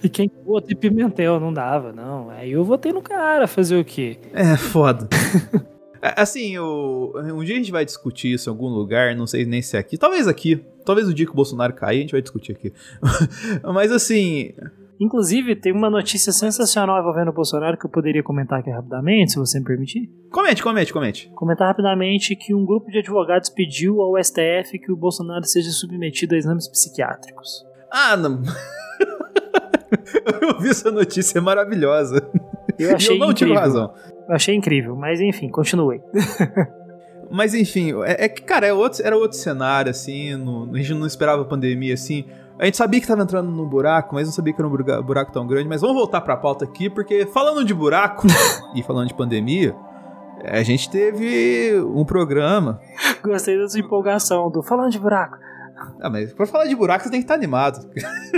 e 0.00 0.08
quem 0.08 0.30
vota 0.44 0.72
em 0.72 0.76
Pimentel 0.76 1.40
não 1.40 1.52
dava, 1.52 1.92
não. 1.92 2.30
Aí 2.30 2.52
eu 2.52 2.62
votei 2.62 2.92
no 2.92 3.02
cara, 3.02 3.48
fazer 3.48 3.76
o 3.76 3.84
quê? 3.84 4.16
É, 4.32 4.56
foda. 4.56 5.08
Assim, 6.00 6.54
eu, 6.54 7.14
um 7.16 7.42
dia 7.42 7.56
a 7.56 7.58
gente 7.58 7.72
vai 7.72 7.84
discutir 7.84 8.32
isso 8.32 8.48
em 8.48 8.52
algum 8.52 8.68
lugar, 8.68 9.16
não 9.16 9.26
sei 9.26 9.44
nem 9.44 9.60
se 9.60 9.76
é 9.76 9.80
aqui, 9.80 9.98
talvez 9.98 10.28
aqui, 10.28 10.64
talvez 10.84 11.08
o 11.08 11.14
dia 11.14 11.26
que 11.26 11.32
o 11.32 11.34
Bolsonaro 11.34 11.72
cair, 11.72 11.98
a 11.98 12.00
gente 12.02 12.12
vai 12.12 12.22
discutir 12.22 12.52
aqui. 12.52 12.72
Mas 13.74 13.90
assim, 13.90 14.52
Inclusive, 14.98 15.56
tem 15.56 15.72
uma 15.72 15.90
notícia 15.90 16.32
sensacional 16.32 16.98
envolvendo 16.98 17.28
o 17.28 17.32
Bolsonaro 17.32 17.76
que 17.76 17.84
eu 17.84 17.90
poderia 17.90 18.22
comentar 18.22 18.60
aqui 18.60 18.70
rapidamente, 18.70 19.32
se 19.32 19.38
você 19.38 19.58
me 19.58 19.64
permitir. 19.64 20.10
Comente, 20.30 20.62
comente, 20.62 20.92
comente. 20.92 21.30
Comentar 21.34 21.68
rapidamente 21.68 22.34
que 22.34 22.54
um 22.54 22.64
grupo 22.64 22.90
de 22.90 22.98
advogados 22.98 23.50
pediu 23.50 24.00
ao 24.00 24.16
STF 24.22 24.78
que 24.78 24.90
o 24.90 24.96
Bolsonaro 24.96 25.44
seja 25.44 25.70
submetido 25.70 26.34
a 26.34 26.38
exames 26.38 26.66
psiquiátricos. 26.68 27.64
Ah, 27.92 28.16
não. 28.16 28.42
eu 30.40 30.58
vi 30.60 30.70
essa 30.70 30.90
notícia, 30.90 31.38
é 31.38 31.42
maravilhosa. 31.42 32.26
Eu 32.78 32.94
achei 32.94 33.16
eu 33.16 33.20
não 33.20 33.30
incrível. 33.30 33.54
tive 33.54 33.54
razão. 33.54 33.94
Eu 34.28 34.34
achei 34.34 34.54
incrível, 34.54 34.96
mas 34.96 35.20
enfim, 35.20 35.48
continue. 35.48 36.00
mas 37.30 37.54
enfim, 37.54 37.92
é, 38.02 38.24
é, 38.24 38.28
que, 38.28 38.42
cara, 38.42 38.66
é 38.66 38.72
outro, 38.72 39.04
era 39.04 39.16
outro 39.16 39.36
cenário, 39.36 39.90
assim, 39.90 40.34
no, 40.36 40.74
a 40.74 40.78
gente 40.78 40.94
não 40.94 41.06
esperava 41.06 41.42
a 41.42 41.44
pandemia, 41.44 41.94
assim. 41.94 42.24
A 42.58 42.64
gente 42.64 42.76
sabia 42.76 43.00
que 43.00 43.06
tava 43.06 43.22
entrando 43.22 43.50
no 43.50 43.66
buraco, 43.66 44.14
mas 44.14 44.26
não 44.26 44.32
sabia 44.32 44.52
que 44.52 44.60
era 44.60 44.68
um 44.68 45.02
buraco 45.02 45.30
tão 45.30 45.46
grande. 45.46 45.68
Mas 45.68 45.82
vamos 45.82 45.96
voltar 45.96 46.22
pra 46.22 46.36
pauta 46.36 46.64
aqui, 46.64 46.88
porque 46.88 47.26
falando 47.26 47.64
de 47.64 47.74
buraco 47.74 48.26
e 48.74 48.82
falando 48.82 49.08
de 49.08 49.14
pandemia, 49.14 49.76
a 50.44 50.62
gente 50.62 50.88
teve 50.88 51.78
um 51.80 52.04
programa. 52.04 52.80
Gostei 53.22 53.58
da 53.58 53.68
sua 53.68 53.80
empolgação, 53.80 54.50
do 54.50 54.62
falando 54.62 54.90
de 54.90 54.98
buraco. 54.98 55.36
Ah, 56.00 56.08
mas 56.08 56.32
pra 56.32 56.46
falar 56.46 56.66
de 56.66 56.74
buraco 56.74 57.04
você 57.04 57.10
tem 57.10 57.20
que 57.20 57.24
estar 57.24 57.34
animado. 57.34 57.86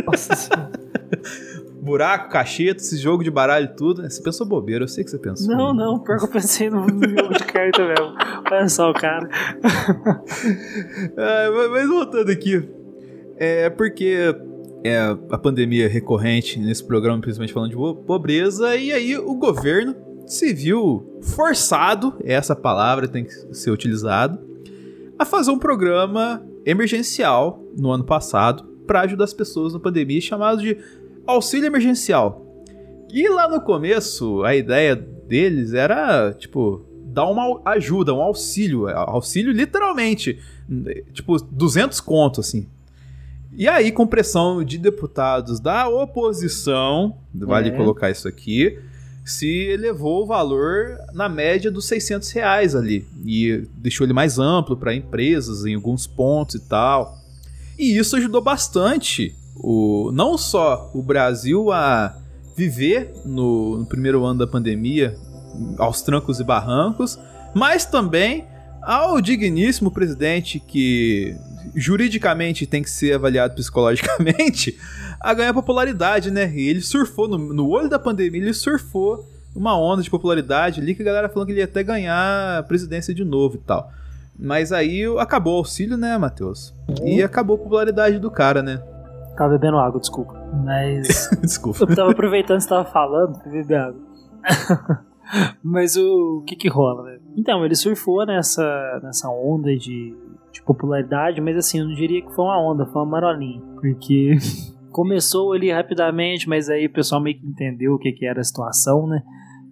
Nossa 0.04 0.68
buraco, 1.80 2.28
cacheta, 2.30 2.80
esse 2.80 2.96
jogo 2.96 3.22
de 3.22 3.30
baralho 3.30 3.66
e 3.66 3.76
tudo. 3.76 4.02
Você 4.02 4.22
pensou 4.22 4.46
bobeira, 4.46 4.84
eu 4.84 4.88
sei 4.88 5.04
que 5.04 5.10
você 5.10 5.18
pensou. 5.18 5.54
Não, 5.56 5.72
não, 5.72 5.98
pior 6.00 6.18
que 6.18 6.24
eu 6.24 6.28
pensei 6.28 6.68
no 6.68 6.82
jogo 6.88 7.34
de 7.34 7.44
carta 7.44 7.86
mesmo. 7.86 8.14
Olha 8.50 8.68
só 8.68 8.90
o 8.90 8.94
cara. 8.94 9.28
ah, 11.16 11.68
mas 11.70 11.88
voltando 11.88 12.30
aqui. 12.30 12.68
É 13.40 13.70
porque 13.70 14.34
é 14.82 14.98
a 15.30 15.38
pandemia 15.38 15.88
recorrente 15.88 16.58
nesse 16.58 16.84
programa, 16.84 17.20
principalmente 17.20 17.52
falando 17.52 17.70
de 17.70 18.04
pobreza, 18.04 18.76
e 18.76 18.92
aí 18.92 19.16
o 19.16 19.34
governo 19.34 19.94
se 20.26 20.52
viu 20.52 21.18
forçado, 21.22 22.14
essa 22.24 22.54
palavra 22.54 23.08
tem 23.08 23.24
que 23.24 23.32
ser 23.54 23.70
utilizada, 23.70 24.40
a 25.18 25.24
fazer 25.24 25.50
um 25.50 25.58
programa 25.58 26.44
emergencial 26.66 27.62
no 27.76 27.90
ano 27.90 28.04
passado 28.04 28.64
para 28.86 29.02
ajudar 29.02 29.24
as 29.24 29.32
pessoas 29.32 29.72
na 29.72 29.80
pandemia, 29.80 30.20
chamado 30.20 30.60
de 30.60 30.76
auxílio 31.26 31.66
emergencial. 31.66 32.44
E 33.12 33.28
lá 33.28 33.48
no 33.48 33.60
começo, 33.60 34.42
a 34.42 34.54
ideia 34.54 34.94
deles 34.94 35.72
era, 35.72 36.32
tipo, 36.32 36.84
dar 37.06 37.26
uma 37.26 37.60
ajuda, 37.64 38.12
um 38.12 38.20
auxílio, 38.20 38.88
auxílio 38.88 39.52
literalmente, 39.52 40.38
tipo, 41.12 41.36
200 41.42 42.00
contos, 42.00 42.46
assim, 42.46 42.68
e 43.58 43.66
aí, 43.66 43.90
com 43.90 44.06
pressão 44.06 44.62
de 44.62 44.78
deputados 44.78 45.58
da 45.58 45.88
oposição, 45.88 47.16
vale 47.34 47.70
é. 47.70 47.72
colocar 47.72 48.08
isso 48.08 48.28
aqui, 48.28 48.78
se 49.24 49.48
elevou 49.48 50.22
o 50.22 50.26
valor 50.26 50.96
na 51.12 51.28
média 51.28 51.68
dos 51.68 51.86
600 51.86 52.30
reais 52.30 52.76
ali. 52.76 53.04
E 53.26 53.66
deixou 53.74 54.06
ele 54.06 54.12
mais 54.12 54.38
amplo 54.38 54.76
para 54.76 54.94
empresas 54.94 55.66
em 55.66 55.74
alguns 55.74 56.06
pontos 56.06 56.54
e 56.54 56.60
tal. 56.60 57.18
E 57.76 57.98
isso 57.98 58.14
ajudou 58.14 58.40
bastante 58.40 59.34
o, 59.56 60.12
não 60.12 60.38
só 60.38 60.88
o 60.94 61.02
Brasil 61.02 61.72
a 61.72 62.16
viver 62.56 63.12
no, 63.24 63.78
no 63.78 63.86
primeiro 63.86 64.24
ano 64.24 64.38
da 64.38 64.46
pandemia 64.46 65.16
aos 65.78 66.00
trancos 66.00 66.38
e 66.38 66.44
barrancos, 66.44 67.18
mas 67.52 67.84
também 67.84 68.46
ao 68.80 69.20
digníssimo 69.20 69.90
presidente 69.90 70.60
que 70.60 71.36
juridicamente 71.74 72.66
tem 72.66 72.82
que 72.82 72.90
ser 72.90 73.14
avaliado 73.14 73.54
psicologicamente, 73.54 74.78
a 75.20 75.34
ganhar 75.34 75.52
popularidade, 75.54 76.30
né? 76.30 76.50
E 76.54 76.68
ele 76.68 76.80
surfou, 76.80 77.28
no, 77.28 77.38
no 77.38 77.68
olho 77.68 77.88
da 77.88 77.98
pandemia, 77.98 78.42
ele 78.42 78.54
surfou 78.54 79.28
uma 79.54 79.78
onda 79.78 80.02
de 80.02 80.10
popularidade 80.10 80.80
ali 80.80 80.94
que 80.94 81.02
a 81.02 81.04
galera 81.04 81.28
falando 81.28 81.46
que 81.46 81.52
ele 81.52 81.60
ia 81.60 81.64
até 81.64 81.82
ganhar 81.82 82.58
a 82.58 82.62
presidência 82.62 83.14
de 83.14 83.24
novo 83.24 83.56
e 83.56 83.58
tal. 83.58 83.90
Mas 84.38 84.72
aí 84.72 85.04
acabou 85.18 85.54
o 85.54 85.58
auxílio, 85.58 85.96
né, 85.96 86.16
Matheus? 86.16 86.72
Uhum. 86.88 87.08
E 87.08 87.22
acabou 87.22 87.56
a 87.56 87.58
popularidade 87.58 88.18
do 88.18 88.30
cara, 88.30 88.62
né? 88.62 88.80
Tava 89.36 89.50
bebendo 89.50 89.78
água, 89.78 90.00
desculpa. 90.00 90.34
Mas. 90.64 91.28
desculpa. 91.42 91.84
Eu 91.84 91.94
tava 91.94 92.12
aproveitando 92.12 92.58
que 92.58 92.64
você 92.64 92.68
tava 92.68 92.84
falando 92.84 93.38
pra 93.38 93.50
beber 93.50 93.78
água. 93.78 94.00
Mas 95.62 95.96
o, 95.96 96.38
o 96.38 96.42
que 96.44 96.56
que 96.56 96.68
rola, 96.68 97.02
velho? 97.04 97.20
Então, 97.36 97.64
ele 97.64 97.74
surfou 97.74 98.24
nessa, 98.24 99.00
nessa 99.02 99.28
onda 99.28 99.76
de 99.76 100.14
de 100.58 100.64
popularidade, 100.64 101.40
mas 101.40 101.56
assim, 101.56 101.78
eu 101.78 101.86
não 101.86 101.94
diria 101.94 102.22
que 102.22 102.34
foi 102.34 102.44
uma 102.44 102.60
onda, 102.60 102.86
foi 102.86 103.02
uma 103.02 103.10
marolinha. 103.12 103.60
Porque 103.80 104.36
começou 104.90 105.52
ali 105.52 105.70
rapidamente, 105.70 106.48
mas 106.48 106.68
aí 106.68 106.86
o 106.86 106.92
pessoal 106.92 107.22
meio 107.22 107.38
que 107.38 107.46
entendeu 107.46 107.94
o 107.94 107.98
que, 107.98 108.12
que 108.12 108.26
era 108.26 108.40
a 108.40 108.44
situação, 108.44 109.06
né? 109.06 109.22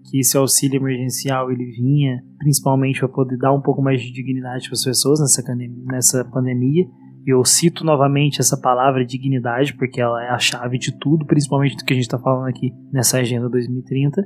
Que 0.08 0.20
esse 0.20 0.36
auxílio 0.36 0.80
emergencial 0.80 1.50
ele 1.50 1.64
vinha 1.72 2.22
principalmente 2.38 3.00
para 3.00 3.08
poder 3.08 3.36
dar 3.36 3.52
um 3.52 3.60
pouco 3.60 3.82
mais 3.82 4.00
de 4.00 4.12
dignidade 4.12 4.68
para 4.68 4.74
as 4.74 4.84
pessoas 4.84 5.20
nessa, 5.20 5.42
nessa 5.86 6.24
pandemia. 6.24 6.86
E 7.26 7.30
eu 7.30 7.44
cito 7.44 7.84
novamente 7.84 8.40
essa 8.40 8.56
palavra 8.56 9.04
dignidade, 9.04 9.74
porque 9.74 10.00
ela 10.00 10.22
é 10.24 10.28
a 10.28 10.38
chave 10.38 10.78
de 10.78 10.96
tudo, 10.96 11.26
principalmente 11.26 11.76
do 11.76 11.84
que 11.84 11.92
a 11.92 11.96
gente 11.96 12.04
está 12.04 12.18
falando 12.20 12.46
aqui 12.46 12.72
nessa 12.92 13.18
Agenda 13.18 13.48
2030 13.48 14.24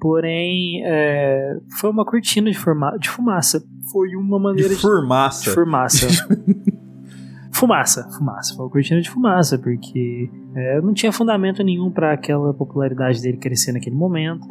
Porém, 0.00 0.82
é, 0.84 1.58
foi 1.80 1.90
uma 1.90 2.04
cortina 2.04 2.50
de, 2.50 2.58
forma, 2.58 2.96
de 2.98 3.08
fumaça. 3.08 3.62
Foi 3.90 4.14
uma 4.14 4.38
maneira 4.38 4.68
de. 4.68 4.76
Fumaça. 4.76 5.50
De 5.50 5.54
fumaça. 5.54 6.06
fumaça, 7.52 8.08
fumaça. 8.16 8.54
Foi 8.54 8.64
uma 8.64 8.70
cortina 8.70 9.00
de 9.00 9.10
fumaça, 9.10 9.58
porque 9.58 10.30
é, 10.54 10.80
não 10.80 10.94
tinha 10.94 11.10
fundamento 11.10 11.64
nenhum 11.64 11.90
para 11.90 12.12
aquela 12.12 12.54
popularidade 12.54 13.20
dele 13.20 13.38
crescer 13.38 13.72
naquele 13.72 13.96
momento. 13.96 14.46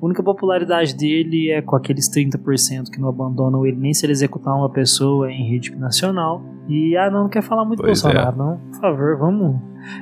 A 0.00 0.04
única 0.04 0.22
popularidade 0.22 0.94
dele 0.94 1.50
é 1.50 1.62
com 1.62 1.74
aqueles 1.74 2.10
30% 2.10 2.90
que 2.92 3.00
não 3.00 3.08
abandonam 3.08 3.64
ele 3.66 3.78
nem 3.78 3.94
se 3.94 4.04
ele 4.04 4.12
executar 4.12 4.54
uma 4.54 4.70
pessoa 4.70 5.30
em 5.30 5.50
rede 5.50 5.74
nacional. 5.74 6.42
E, 6.68 6.96
ah, 6.96 7.10
não, 7.10 7.24
não 7.24 7.28
quer 7.28 7.42
falar 7.42 7.64
muito 7.64 7.82
pois 7.82 8.02
Bolsonaro, 8.02 8.34
é. 8.34 8.38
não. 8.38 8.56
Por 8.70 8.80
favor, 8.80 9.18
vamos. 9.18 9.60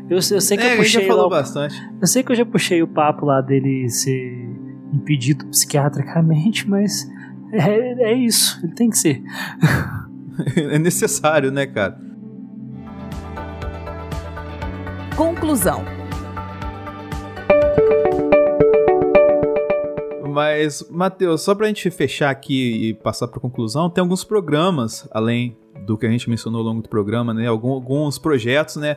Eu, 0.09 0.17
eu 0.17 0.41
sei 0.41 0.57
que 0.57 0.65
é, 0.65 0.73
eu 0.73 0.77
puxei. 0.79 1.03
Já 1.03 1.07
falou 1.07 1.25
lá, 1.25 1.39
bastante. 1.39 1.75
Eu 2.01 2.07
sei 2.07 2.23
que 2.23 2.33
eu 2.33 2.37
já 2.37 2.45
puxei 2.45 2.83
o 2.83 2.89
papo 2.89 3.27
lá 3.27 3.41
dele 3.41 3.89
ser 3.89 4.55
impedido 4.95 5.47
psiquiatricamente, 5.47 6.69
mas 6.69 7.09
é, 7.53 8.11
é 8.11 8.15
isso, 8.15 8.61
ele 8.63 8.75
tem 8.75 8.91
que 8.91 8.99
ser. 8.99 9.23
é 10.57 10.79
necessário, 10.79 11.51
né, 11.51 11.67
cara? 11.67 11.99
Conclusão. 15.17 15.85
Mas, 20.29 20.85
Matheus, 20.91 21.43
só 21.43 21.55
pra 21.55 21.69
gente 21.69 21.89
fechar 21.93 22.29
aqui 22.29 22.89
e 22.89 22.95
passar 22.95 23.29
pra 23.29 23.39
conclusão, 23.39 23.89
tem 23.89 24.03
alguns 24.03 24.25
programas, 24.25 25.09
além 25.13 25.57
do 25.87 25.97
que 25.97 26.07
a 26.07 26.11
gente 26.11 26.29
mencionou 26.29 26.61
ao 26.61 26.67
longo 26.67 26.83
do 26.83 26.89
programa, 26.89 27.33
né? 27.33 27.47
Algum, 27.47 27.71
alguns 27.71 28.19
projetos, 28.19 28.75
né? 28.75 28.97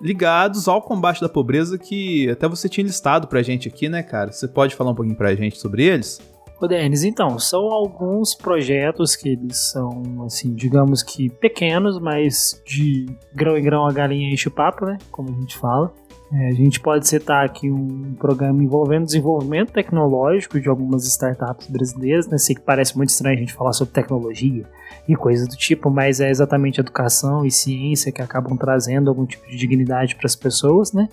Ligados 0.00 0.68
ao 0.68 0.80
combate 0.80 1.20
da 1.20 1.28
pobreza 1.28 1.78
que 1.78 2.30
até 2.30 2.46
você 2.48 2.68
tinha 2.68 2.86
listado 2.86 3.26
pra 3.26 3.42
gente 3.42 3.68
aqui, 3.68 3.88
né, 3.88 4.02
cara? 4.02 4.30
Você 4.30 4.46
pode 4.46 4.74
falar 4.74 4.92
um 4.92 4.94
pouquinho 4.94 5.16
pra 5.16 5.34
gente 5.34 5.58
sobre 5.58 5.84
eles? 5.84 6.20
Ô, 6.60 6.66
Denis, 6.66 7.04
então, 7.04 7.38
são 7.38 7.66
alguns 7.70 8.34
projetos 8.34 9.14
que 9.14 9.28
eles 9.28 9.70
são, 9.70 10.24
assim, 10.24 10.52
digamos 10.54 11.04
que 11.04 11.30
pequenos, 11.30 12.00
mas 12.00 12.60
de 12.66 13.06
grão 13.32 13.56
em 13.56 13.62
grão 13.62 13.86
a 13.86 13.92
galinha 13.92 14.32
enche 14.32 14.48
o 14.48 14.50
papo, 14.50 14.84
né? 14.84 14.98
Como 15.10 15.28
a 15.30 15.40
gente 15.40 15.56
fala. 15.56 15.92
É, 16.30 16.48
a 16.48 16.54
gente 16.54 16.78
pode 16.78 17.08
citar 17.08 17.44
aqui 17.44 17.70
um 17.70 18.14
programa 18.18 18.62
envolvendo 18.62 19.06
desenvolvimento 19.06 19.72
tecnológico 19.72 20.60
de 20.60 20.68
algumas 20.68 21.06
startups 21.06 21.68
brasileiras, 21.68 22.26
né? 22.28 22.36
Sei 22.36 22.54
que 22.54 22.60
parece 22.60 22.96
muito 22.96 23.08
estranho 23.08 23.36
a 23.36 23.40
gente 23.40 23.54
falar 23.54 23.72
sobre 23.72 23.94
tecnologia 23.94 24.64
e 25.08 25.16
coisas 25.16 25.48
do 25.48 25.56
tipo, 25.56 25.90
mas 25.90 26.20
é 26.20 26.28
exatamente 26.28 26.80
educação 26.80 27.46
e 27.46 27.50
ciência 27.50 28.12
que 28.12 28.20
acabam 28.20 28.58
trazendo 28.58 29.08
algum 29.08 29.24
tipo 29.24 29.48
de 29.48 29.56
dignidade 29.56 30.16
para 30.16 30.26
as 30.26 30.36
pessoas, 30.36 30.92
né? 30.92 31.08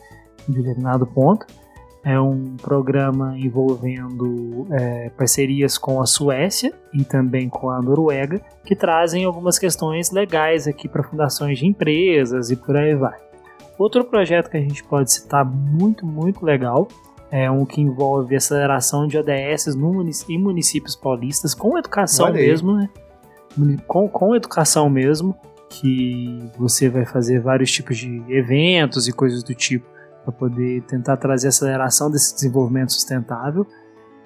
Em 0.49 0.51
determinado 0.51 1.07
ponto. 1.07 1.45
É 2.03 2.19
um 2.19 2.55
programa 2.57 3.35
envolvendo 3.39 4.67
é, 4.69 5.09
parcerias 5.09 5.75
com 5.77 5.99
a 6.01 6.05
Suécia 6.05 6.71
e 6.93 7.03
também 7.03 7.49
com 7.49 7.69
a 7.69 7.81
Noruega, 7.81 8.39
que 8.63 8.75
trazem 8.75 9.23
algumas 9.23 9.57
questões 9.57 10.11
legais 10.11 10.67
aqui 10.67 10.87
para 10.87 11.01
fundações 11.01 11.57
de 11.57 11.65
empresas 11.65 12.51
e 12.51 12.55
por 12.55 12.75
aí 12.75 12.93
vai. 12.93 13.25
Outro 13.77 14.03
projeto 14.05 14.49
que 14.49 14.57
a 14.57 14.61
gente 14.61 14.83
pode 14.83 15.11
citar 15.11 15.45
muito, 15.45 16.05
muito 16.05 16.45
legal 16.45 16.87
é 17.31 17.49
um 17.49 17.65
que 17.65 17.81
envolve 17.81 18.35
aceleração 18.35 19.07
de 19.07 19.17
ODS 19.17 19.75
no 19.75 19.93
munic 19.93 20.33
em 20.33 20.37
municípios 20.37 20.95
paulistas 20.95 21.53
com 21.53 21.77
educação 21.77 22.31
mesmo, 22.31 22.77
né? 22.77 22.89
Com, 23.87 24.07
com 24.07 24.35
educação 24.35 24.89
mesmo, 24.89 25.35
que 25.69 26.49
você 26.57 26.89
vai 26.89 27.05
fazer 27.05 27.39
vários 27.41 27.71
tipos 27.71 27.97
de 27.97 28.23
eventos 28.29 29.07
e 29.07 29.11
coisas 29.11 29.43
do 29.43 29.53
tipo 29.53 29.85
para 30.23 30.31
poder 30.31 30.81
tentar 30.83 31.17
trazer 31.17 31.49
aceleração 31.49 32.09
desse 32.09 32.33
desenvolvimento 32.33 32.91
sustentável. 32.91 33.65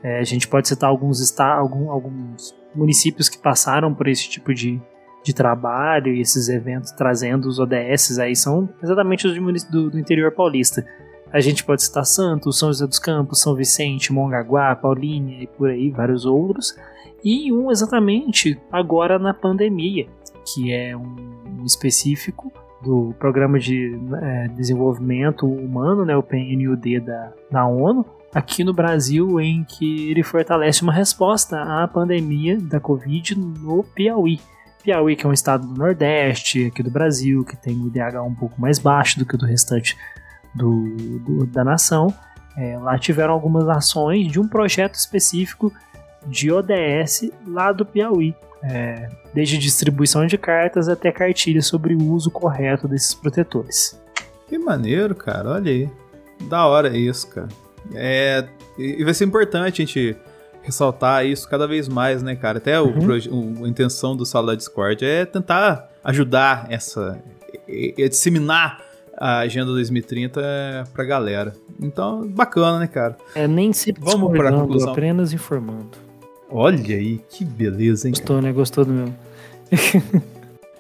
É, 0.02 0.20
a 0.20 0.24
gente 0.24 0.48
pode 0.48 0.68
citar 0.68 0.90
alguns, 0.90 1.40
algum, 1.40 1.92
alguns 1.92 2.56
municípios 2.74 3.28
que 3.28 3.38
passaram 3.38 3.94
por 3.94 4.08
esse 4.08 4.30
tipo 4.30 4.54
de, 4.54 4.82
de 5.24 5.34
trabalho 5.34 6.14
e 6.14 6.22
esses 6.22 6.50
eventos 6.50 6.92
trazendo 6.92 7.48
os 7.48 7.60
ODS 7.60 8.20
aí 8.20 8.36
são 8.36 8.70
exatamente 8.82 9.28
os 9.28 9.64
do, 9.66 9.90
do 9.90 10.00
interior 10.00 10.32
paulista. 10.32 10.86
A 11.32 11.40
gente 11.40 11.64
pode 11.64 11.84
citar 11.84 12.06
Santos, 12.06 12.58
São 12.58 12.70
José 12.70 12.88
dos 12.88 12.98
Campos, 12.98 13.40
São 13.42 13.54
Vicente, 13.54 14.12
Mongaguá, 14.12 14.76
Paulínia 14.76 15.44
e 15.44 15.48
por 15.48 15.70
aí, 15.70 15.92
vários 15.92 16.26
outros. 16.26 16.76
E 17.24 17.54
um 17.54 17.70
exatamente 17.70 18.60
agora 18.72 19.20
na 19.20 19.34
pandemia, 19.34 20.08
que 20.46 20.72
é 20.72 20.96
um 20.98 21.64
específico 21.66 22.52
do 22.82 23.14
Programa 23.20 23.60
de 23.60 24.00
é, 24.22 24.48
Desenvolvimento 24.50 25.46
Humano, 25.46 26.06
né, 26.06 26.16
o 26.16 26.24
PNUD 26.24 27.02
da, 27.02 27.34
da 27.52 27.68
ONU, 27.68 28.06
aqui 28.34 28.64
no 28.64 28.74
Brasil, 28.74 29.40
em 29.40 29.64
que 29.64 30.10
ele 30.10 30.24
fortalece 30.24 30.82
uma 30.82 30.94
resposta 30.94 31.62
à 31.62 31.88
pandemia 31.88 32.58
da 32.58 32.80
Covid 32.80 33.38
no 33.38 33.84
Piauí. 33.84 34.40
Piauí, 34.84 35.16
que 35.16 35.26
é 35.26 35.30
um 35.30 35.34
estado 35.34 35.68
do 35.68 35.74
Nordeste, 35.74 36.68
aqui 36.68 36.82
do 36.82 36.90
Brasil, 36.90 37.44
que 37.44 37.56
tem 37.56 37.76
o 37.76 37.88
IDH 37.88 38.22
um 38.22 38.34
pouco 38.34 38.60
mais 38.60 38.80
baixo 38.80 39.20
do 39.20 39.26
que 39.26 39.36
o 39.36 39.38
do 39.38 39.46
restante 39.46 39.98
do, 40.56 41.20
do 41.20 41.46
da 41.46 41.64
nação. 41.64 42.14
É, 42.58 42.78
lá 42.78 42.98
tiveram 42.98 43.34
algumas 43.34 43.68
ações 43.70 44.32
de 44.32 44.40
um 44.40 44.48
projeto 44.48 44.96
específico 44.96 45.72
de 46.26 46.52
ODS 46.52 47.30
lá 47.48 47.72
do 47.72 47.86
Piauí. 47.86 48.36
É, 48.62 49.08
desde 49.34 49.58
distribuição 49.58 50.26
de 50.26 50.38
cartas 50.38 50.90
até 50.90 51.14
cartilhas 51.14 51.66
sobre 51.66 51.96
o 51.96 52.12
uso 52.12 52.30
correto 52.30 52.90
desses 52.90 53.14
protetores. 53.14 53.98
Que 54.48 54.58
maneiro, 54.58 55.16
cara, 55.16 55.52
olha 55.52 55.72
aí. 55.72 55.90
Da 56.50 56.66
hora 56.66 56.98
isso, 56.98 57.30
cara. 57.30 57.48
É, 57.94 58.46
e 58.78 59.04
vai 59.04 59.14
ser 59.14 59.26
importante 59.26 59.82
a 59.82 59.86
gente 59.86 60.18
ressaltar 60.70 61.26
isso 61.26 61.48
cada 61.50 61.68
vez 61.68 61.90
mais, 61.90 62.24
né, 62.24 62.36
cara? 62.36 62.60
Até 62.60 62.80
uhum. 62.80 63.60
o, 63.60 63.66
a 63.66 63.68
intenção 63.68 64.16
do 64.16 64.26
Sala 64.26 64.48
da 64.48 64.56
Discord 64.56 65.04
é 65.04 65.26
tentar 65.26 65.90
ajudar 66.04 66.68
essa. 66.70 67.20
É, 67.68 68.08
disseminar 68.08 68.82
a 69.18 69.40
Agenda 69.40 69.72
2030 69.72 70.42
pra 70.94 71.04
galera. 71.04 71.54
Então, 71.82 72.28
bacana, 72.28 72.80
né, 72.80 72.88
cara? 72.88 73.18
É 73.36 73.48
nem 73.48 73.74
se 73.74 73.94
Vamos 74.00 74.32
pra 74.32 74.52
conclusão. 74.52 74.92
apenas 74.92 75.34
informando. 75.34 75.98
Olha 76.50 76.96
aí, 76.96 77.20
que 77.30 77.44
beleza, 77.44 78.08
hein? 78.08 78.14
Gostou, 78.14 78.42
né? 78.42 78.52
Gostou 78.52 78.86
do 78.86 78.92
meu. 78.92 79.14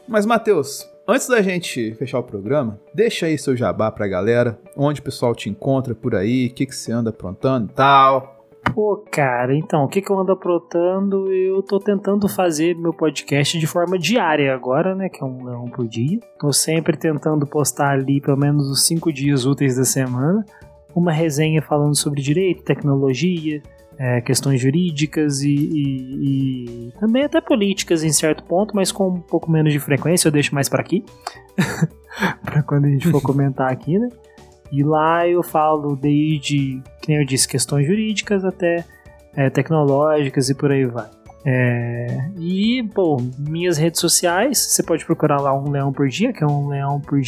Mas, 0.07 0.25
Matheus, 0.25 0.87
antes 1.07 1.27
da 1.27 1.41
gente 1.41 1.93
fechar 1.95 2.19
o 2.19 2.23
programa, 2.23 2.79
deixa 2.93 3.25
aí 3.25 3.37
seu 3.37 3.55
jabá 3.55 3.91
pra 3.91 4.07
galera, 4.07 4.57
onde 4.75 4.99
o 5.01 5.03
pessoal 5.03 5.35
te 5.35 5.49
encontra 5.49 5.93
por 5.93 6.15
aí, 6.15 6.47
o 6.47 6.53
que, 6.53 6.65
que 6.65 6.75
você 6.75 6.91
anda 6.91 7.09
aprontando 7.11 7.69
e 7.71 7.75
tal. 7.75 8.38
Pô, 8.73 9.03
cara, 9.11 9.55
então, 9.55 9.83
o 9.83 9.87
que, 9.87 10.01
que 10.01 10.11
eu 10.11 10.19
ando 10.19 10.31
aprontando? 10.31 11.31
Eu 11.31 11.61
tô 11.61 11.79
tentando 11.79 12.27
fazer 12.27 12.75
meu 12.75 12.93
podcast 12.93 13.57
de 13.57 13.67
forma 13.67 13.97
diária 13.97 14.53
agora, 14.53 14.95
né? 14.95 15.09
Que 15.09 15.23
é 15.23 15.25
um 15.25 15.43
leão 15.43 15.65
por 15.65 15.87
dia. 15.87 16.19
Tô 16.39 16.51
sempre 16.51 16.97
tentando 16.97 17.45
postar 17.45 17.91
ali 17.91 18.21
pelo 18.21 18.37
menos 18.37 18.69
os 18.69 18.85
cinco 18.85 19.11
dias 19.11 19.45
úteis 19.45 19.75
da 19.75 19.83
semana. 19.83 20.45
Uma 20.95 21.11
resenha 21.11 21.61
falando 21.61 21.95
sobre 21.95 22.21
direito, 22.21 22.63
tecnologia, 22.63 23.61
é, 23.99 24.21
questões 24.21 24.61
jurídicas 24.61 25.41
e, 25.41 25.53
e, 25.53 26.87
e, 26.87 26.91
também 26.99 27.23
até 27.23 27.41
políticas 27.41 28.01
em 28.01 28.13
certo 28.13 28.43
ponto, 28.45 28.73
mas 28.73 28.93
com 28.93 29.09
um 29.09 29.19
pouco 29.19 29.51
menos 29.51 29.73
de 29.73 29.79
frequência, 29.79 30.29
eu 30.29 30.31
deixo 30.31 30.55
mais 30.55 30.69
para 30.69 30.79
aqui, 30.79 31.03
para 32.41 32.63
quando 32.63 32.85
a 32.85 32.89
gente 32.89 33.09
for 33.09 33.21
comentar 33.21 33.69
aqui, 33.69 33.99
né? 33.99 34.07
E 34.71 34.83
lá 34.83 35.27
eu 35.27 35.41
falo 35.41 35.95
desde, 35.95 36.81
nem 37.07 37.17
eu 37.17 37.25
disse, 37.25 37.47
questões 37.47 37.87
jurídicas 37.87 38.45
até 38.45 38.85
é, 39.35 39.49
tecnológicas 39.49 40.49
e 40.49 40.55
por 40.55 40.71
aí 40.71 40.85
vai. 40.85 41.09
É, 41.45 42.29
e, 42.37 42.81
bom, 42.81 43.17
minhas 43.37 43.77
redes 43.77 43.99
sociais, 43.99 44.57
você 44.57 44.83
pode 44.83 45.05
procurar 45.05 45.39
lá 45.41 45.53
um 45.53 45.71
leão 45.71 45.91
por 45.91 46.07
dia, 46.07 46.33
que 46.33 46.43
é 46.43 46.47
um 46.47 46.67
leão 46.67 46.99
por 46.99 47.19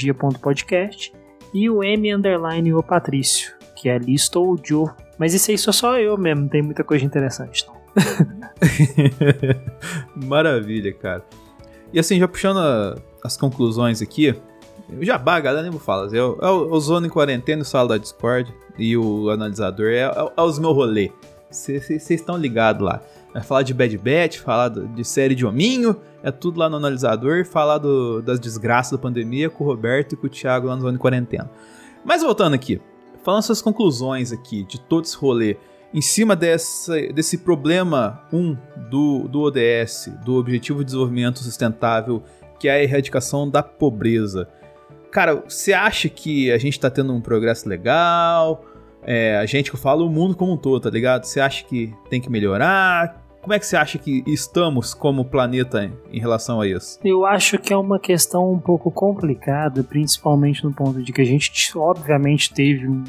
e 1.53 1.69
o 1.69 1.83
M 1.83 2.13
underline 2.13 2.73
o 2.73 2.83
Patrício, 2.83 3.53
que 3.75 3.89
é 3.89 3.95
ali 3.95 4.13
estou 4.13 4.57
Joe 4.63 4.89
mas 5.21 5.35
isso 5.35 5.51
aí 5.51 5.57
sou 5.59 5.71
só 5.71 5.99
eu 5.99 6.17
mesmo, 6.17 6.49
tem 6.49 6.63
muita 6.63 6.83
coisa 6.83 7.05
interessante. 7.05 7.63
Não. 7.67 7.75
Maravilha, 10.27 10.91
cara. 10.91 11.23
E 11.93 11.99
assim, 11.99 12.17
já 12.17 12.27
puxando 12.27 12.57
a, 12.57 12.97
as 13.23 13.37
conclusões 13.37 14.01
aqui, 14.01 14.33
o 14.99 15.05
Jabá, 15.05 15.39
galera, 15.39 15.63
nem 15.63 15.71
vou 15.71 15.79
falar. 15.79 16.13
É 16.13 16.21
o, 16.21 16.37
é 16.41 16.49
o 16.49 16.79
Zona 16.79 17.07
em 17.07 17.09
Quarentena, 17.09 17.63
Sala 17.63 17.89
da 17.89 17.97
Discord 17.97 18.53
e 18.77 18.97
o 18.97 19.29
analisador. 19.29 19.87
É, 19.87 20.01
é, 20.01 20.31
é 20.37 20.41
os 20.41 20.59
meus 20.59 20.75
rolê. 20.75 21.11
Vocês 21.49 22.09
estão 22.09 22.37
ligados 22.37 22.85
lá. 22.85 23.01
Vai 23.33 23.43
falar 23.43 23.63
de 23.63 23.73
Bad 23.73 23.97
Bat, 23.97 24.39
falar 24.39 24.69
de 24.69 25.03
série 25.05 25.35
de 25.35 25.45
hominho, 25.45 25.95
é 26.21 26.31
tudo 26.31 26.59
lá 26.59 26.69
no 26.69 26.77
analisador. 26.77 27.45
Falar 27.45 27.77
do, 27.77 28.21
das 28.21 28.39
desgraças 28.39 28.91
da 28.91 28.97
pandemia 28.97 29.49
com 29.49 29.63
o 29.63 29.67
Roberto 29.67 30.13
e 30.13 30.15
com 30.15 30.27
o 30.27 30.29
Thiago 30.29 30.67
lá 30.67 30.75
no 30.75 30.81
Zona 30.81 30.95
em 30.95 30.99
Quarentena. 30.99 31.49
Mas 32.03 32.23
voltando 32.23 32.53
aqui, 32.53 32.81
falando 33.23 33.43
suas 33.43 33.61
conclusões 33.61 34.31
aqui 34.31 34.63
de 34.63 34.79
todo 34.79 35.05
esse 35.05 35.15
rolê, 35.15 35.57
em 35.93 36.01
cima 36.01 36.35
dessa, 36.35 36.99
desse 37.13 37.37
problema 37.37 38.21
1 38.31 38.37
um 38.37 38.57
do, 38.89 39.27
do 39.27 39.41
ODS, 39.41 40.09
do 40.25 40.35
Objetivo 40.35 40.79
de 40.79 40.85
Desenvolvimento 40.85 41.39
Sustentável, 41.39 42.23
que 42.59 42.67
é 42.67 42.71
a 42.71 42.83
erradicação 42.83 43.49
da 43.49 43.61
pobreza. 43.61 44.47
Cara, 45.11 45.43
você 45.47 45.73
acha 45.73 46.07
que 46.07 46.49
a 46.51 46.57
gente 46.57 46.79
tá 46.79 46.89
tendo 46.89 47.13
um 47.13 47.19
progresso 47.19 47.67
legal? 47.67 48.63
É, 49.03 49.37
a 49.37 49.45
gente 49.45 49.69
que 49.69 49.75
eu 49.75 49.79
falo 49.79 50.07
o 50.07 50.09
mundo 50.09 50.35
como 50.35 50.53
um 50.53 50.57
todo, 50.57 50.83
tá 50.83 50.89
ligado? 50.89 51.25
Você 51.25 51.39
acha 51.41 51.65
que 51.65 51.93
tem 52.09 52.21
que 52.21 52.29
melhorar? 52.29 53.21
Como 53.41 53.53
é 53.53 53.59
que 53.59 53.65
você 53.65 53.75
acha 53.75 53.97
que 53.97 54.23
estamos 54.27 54.93
como 54.93 55.25
planeta 55.25 55.91
em 56.11 56.19
relação 56.19 56.61
a 56.61 56.67
isso? 56.67 56.99
Eu 57.03 57.25
acho 57.25 57.57
que 57.57 57.73
é 57.73 57.77
uma 57.77 57.99
questão 57.99 58.53
um 58.53 58.59
pouco 58.59 58.91
complicada, 58.91 59.83
principalmente 59.83 60.63
no 60.63 60.71
ponto 60.71 61.01
de 61.01 61.11
que 61.11 61.21
a 61.21 61.25
gente, 61.25 61.51
obviamente, 61.75 62.53
teve 62.53 62.87
um 62.87 63.03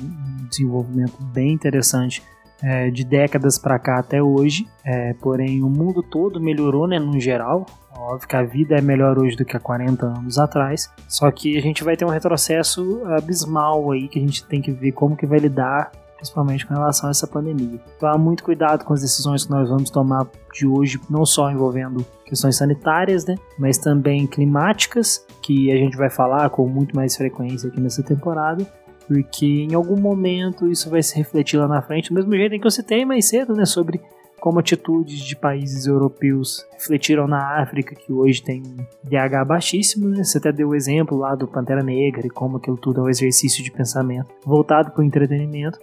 desenvolvimento 0.48 1.22
bem 1.22 1.52
interessante 1.52 2.22
é, 2.62 2.90
de 2.90 3.04
décadas 3.04 3.58
para 3.58 3.78
cá 3.78 3.98
até 3.98 4.22
hoje, 4.22 4.66
é, 4.84 5.14
porém 5.14 5.62
o 5.62 5.68
mundo 5.68 6.02
todo 6.02 6.40
melhorou, 6.40 6.86
né, 6.86 6.98
no 6.98 7.18
geral. 7.20 7.66
Óbvio 7.96 8.28
que 8.28 8.36
a 8.36 8.42
vida 8.42 8.76
é 8.76 8.80
melhor 8.80 9.18
hoje 9.18 9.36
do 9.36 9.44
que 9.44 9.56
há 9.56 9.60
40 9.60 10.06
anos 10.06 10.38
atrás, 10.38 10.90
só 11.08 11.30
que 11.30 11.58
a 11.58 11.60
gente 11.60 11.84
vai 11.84 11.96
ter 11.96 12.04
um 12.04 12.10
retrocesso 12.10 13.02
abismal 13.06 13.90
aí 13.92 14.08
que 14.08 14.18
a 14.18 14.22
gente 14.22 14.44
tem 14.46 14.62
que 14.62 14.72
ver 14.72 14.92
como 14.92 15.16
que 15.16 15.26
vai 15.26 15.38
lidar 15.38 15.90
principalmente 16.22 16.64
com 16.64 16.72
relação 16.72 17.08
a 17.08 17.10
essa 17.10 17.26
pandemia. 17.26 17.80
Então, 17.96 18.16
muito 18.16 18.44
cuidado 18.44 18.84
com 18.84 18.94
as 18.94 19.00
decisões 19.00 19.44
que 19.44 19.50
nós 19.50 19.68
vamos 19.68 19.90
tomar 19.90 20.28
de 20.54 20.64
hoje, 20.64 21.00
não 21.10 21.26
só 21.26 21.50
envolvendo 21.50 22.06
questões 22.24 22.56
sanitárias, 22.56 23.26
né, 23.26 23.34
mas 23.58 23.76
também 23.76 24.24
climáticas, 24.26 25.26
que 25.42 25.72
a 25.72 25.76
gente 25.76 25.96
vai 25.96 26.08
falar 26.08 26.48
com 26.50 26.68
muito 26.68 26.94
mais 26.94 27.16
frequência 27.16 27.68
aqui 27.68 27.80
nessa 27.80 28.04
temporada, 28.04 28.64
porque 29.06 29.46
em 29.46 29.74
algum 29.74 30.00
momento 30.00 30.70
isso 30.70 30.90
vai 30.90 31.02
se 31.02 31.16
refletir 31.16 31.58
lá 31.58 31.68
na 31.68 31.82
frente, 31.82 32.10
do 32.10 32.14
mesmo 32.14 32.34
jeito 32.34 32.54
em 32.54 32.58
que 32.58 32.70
você 32.70 32.82
tem 32.82 33.04
mais 33.04 33.28
cedo, 33.28 33.54
né, 33.54 33.64
sobre 33.64 34.00
como 34.42 34.58
atitudes 34.58 35.20
de 35.20 35.36
países 35.36 35.86
europeus 35.86 36.66
refletiram 36.72 37.28
na 37.28 37.62
África, 37.62 37.94
que 37.94 38.12
hoje 38.12 38.42
tem 38.42 38.60
DH 39.04 39.46
baixíssimo, 39.46 40.08
né? 40.08 40.24
Você 40.24 40.38
até 40.38 40.50
deu 40.50 40.70
o 40.70 40.74
exemplo 40.74 41.16
lá 41.16 41.36
do 41.36 41.46
Pantera 41.46 41.80
Negra 41.80 42.26
e 42.26 42.30
como 42.30 42.56
aquilo 42.56 42.76
tudo 42.76 43.00
é 43.00 43.04
um 43.04 43.08
exercício 43.08 43.62
de 43.62 43.70
pensamento 43.70 44.34
voltado 44.44 44.90
para 44.90 45.00
o 45.00 45.04
entretenimento. 45.04 45.78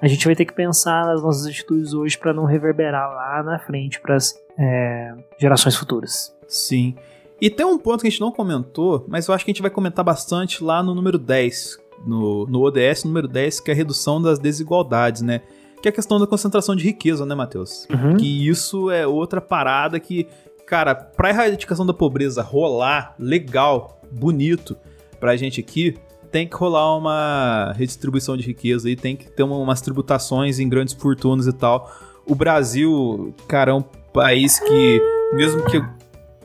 A 0.00 0.06
gente 0.06 0.26
vai 0.26 0.36
ter 0.36 0.44
que 0.44 0.52
pensar 0.52 1.04
nas 1.06 1.24
nossas 1.24 1.44
atitudes 1.44 1.92
hoje 1.92 2.16
para 2.16 2.32
não 2.32 2.44
reverberar 2.44 3.12
lá 3.12 3.42
na 3.42 3.58
frente 3.58 4.00
para 4.00 4.14
as 4.14 4.32
é, 4.56 5.12
gerações 5.36 5.74
futuras. 5.74 6.32
Sim. 6.46 6.94
E 7.40 7.50
tem 7.50 7.66
um 7.66 7.76
ponto 7.76 8.00
que 8.00 8.06
a 8.06 8.10
gente 8.10 8.20
não 8.20 8.30
comentou, 8.30 9.04
mas 9.08 9.26
eu 9.26 9.34
acho 9.34 9.44
que 9.44 9.50
a 9.50 9.52
gente 9.52 9.62
vai 9.62 9.70
comentar 9.70 10.04
bastante 10.04 10.62
lá 10.62 10.84
no 10.84 10.94
número 10.94 11.18
10, 11.18 11.78
no, 12.04 12.46
no 12.46 12.62
ODS 12.62 13.04
número 13.04 13.28
10, 13.28 13.60
que 13.60 13.70
é 13.70 13.74
a 13.74 13.76
redução 13.76 14.20
das 14.20 14.38
desigualdades, 14.38 15.22
né? 15.22 15.42
que 15.84 15.88
é 15.88 15.90
a 15.90 15.92
questão 15.92 16.18
da 16.18 16.26
concentração 16.26 16.74
de 16.74 16.82
riqueza, 16.82 17.26
né, 17.26 17.34
Matheus? 17.34 17.86
Uhum. 17.90 18.16
Que 18.16 18.48
isso 18.48 18.90
é 18.90 19.06
outra 19.06 19.38
parada 19.38 20.00
que, 20.00 20.26
cara, 20.66 20.94
pra 20.94 21.28
erradicação 21.28 21.84
da 21.84 21.92
pobreza 21.92 22.40
rolar 22.40 23.14
legal, 23.18 24.00
bonito 24.10 24.78
pra 25.20 25.36
gente 25.36 25.60
aqui, 25.60 25.94
tem 26.32 26.48
que 26.48 26.56
rolar 26.56 26.96
uma 26.96 27.74
redistribuição 27.76 28.34
de 28.34 28.46
riqueza 28.46 28.88
e 28.88 28.96
tem 28.96 29.14
que 29.14 29.30
ter 29.30 29.42
uma, 29.42 29.58
umas 29.58 29.82
tributações 29.82 30.58
em 30.58 30.66
grandes 30.66 30.94
fortunas 30.94 31.46
e 31.46 31.52
tal. 31.52 31.92
O 32.24 32.34
Brasil, 32.34 33.34
cara, 33.46 33.72
é 33.72 33.74
um 33.74 33.84
país 34.10 34.58
que, 34.58 35.02
mesmo 35.34 35.66
que 35.66 35.84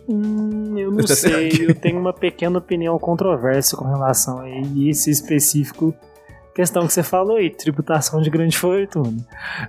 Hum, 0.10 0.78
eu 0.78 0.92
não 0.92 1.06
sei, 1.08 1.52
eu 1.68 1.76
tenho 1.76 2.00
uma 2.00 2.12
pequena 2.12 2.58
opinião 2.58 2.98
controversa 2.98 3.78
com 3.78 3.86
relação 3.86 4.40
a 4.40 4.50
esse 4.50 5.12
específico 5.12 5.94
questão 6.60 6.86
que 6.86 6.92
você 6.92 7.04
falou 7.04 7.38
aí, 7.38 7.50
tributação 7.50 8.22
de 8.22 8.30
grande 8.30 8.58
fortuna. 8.58 9.16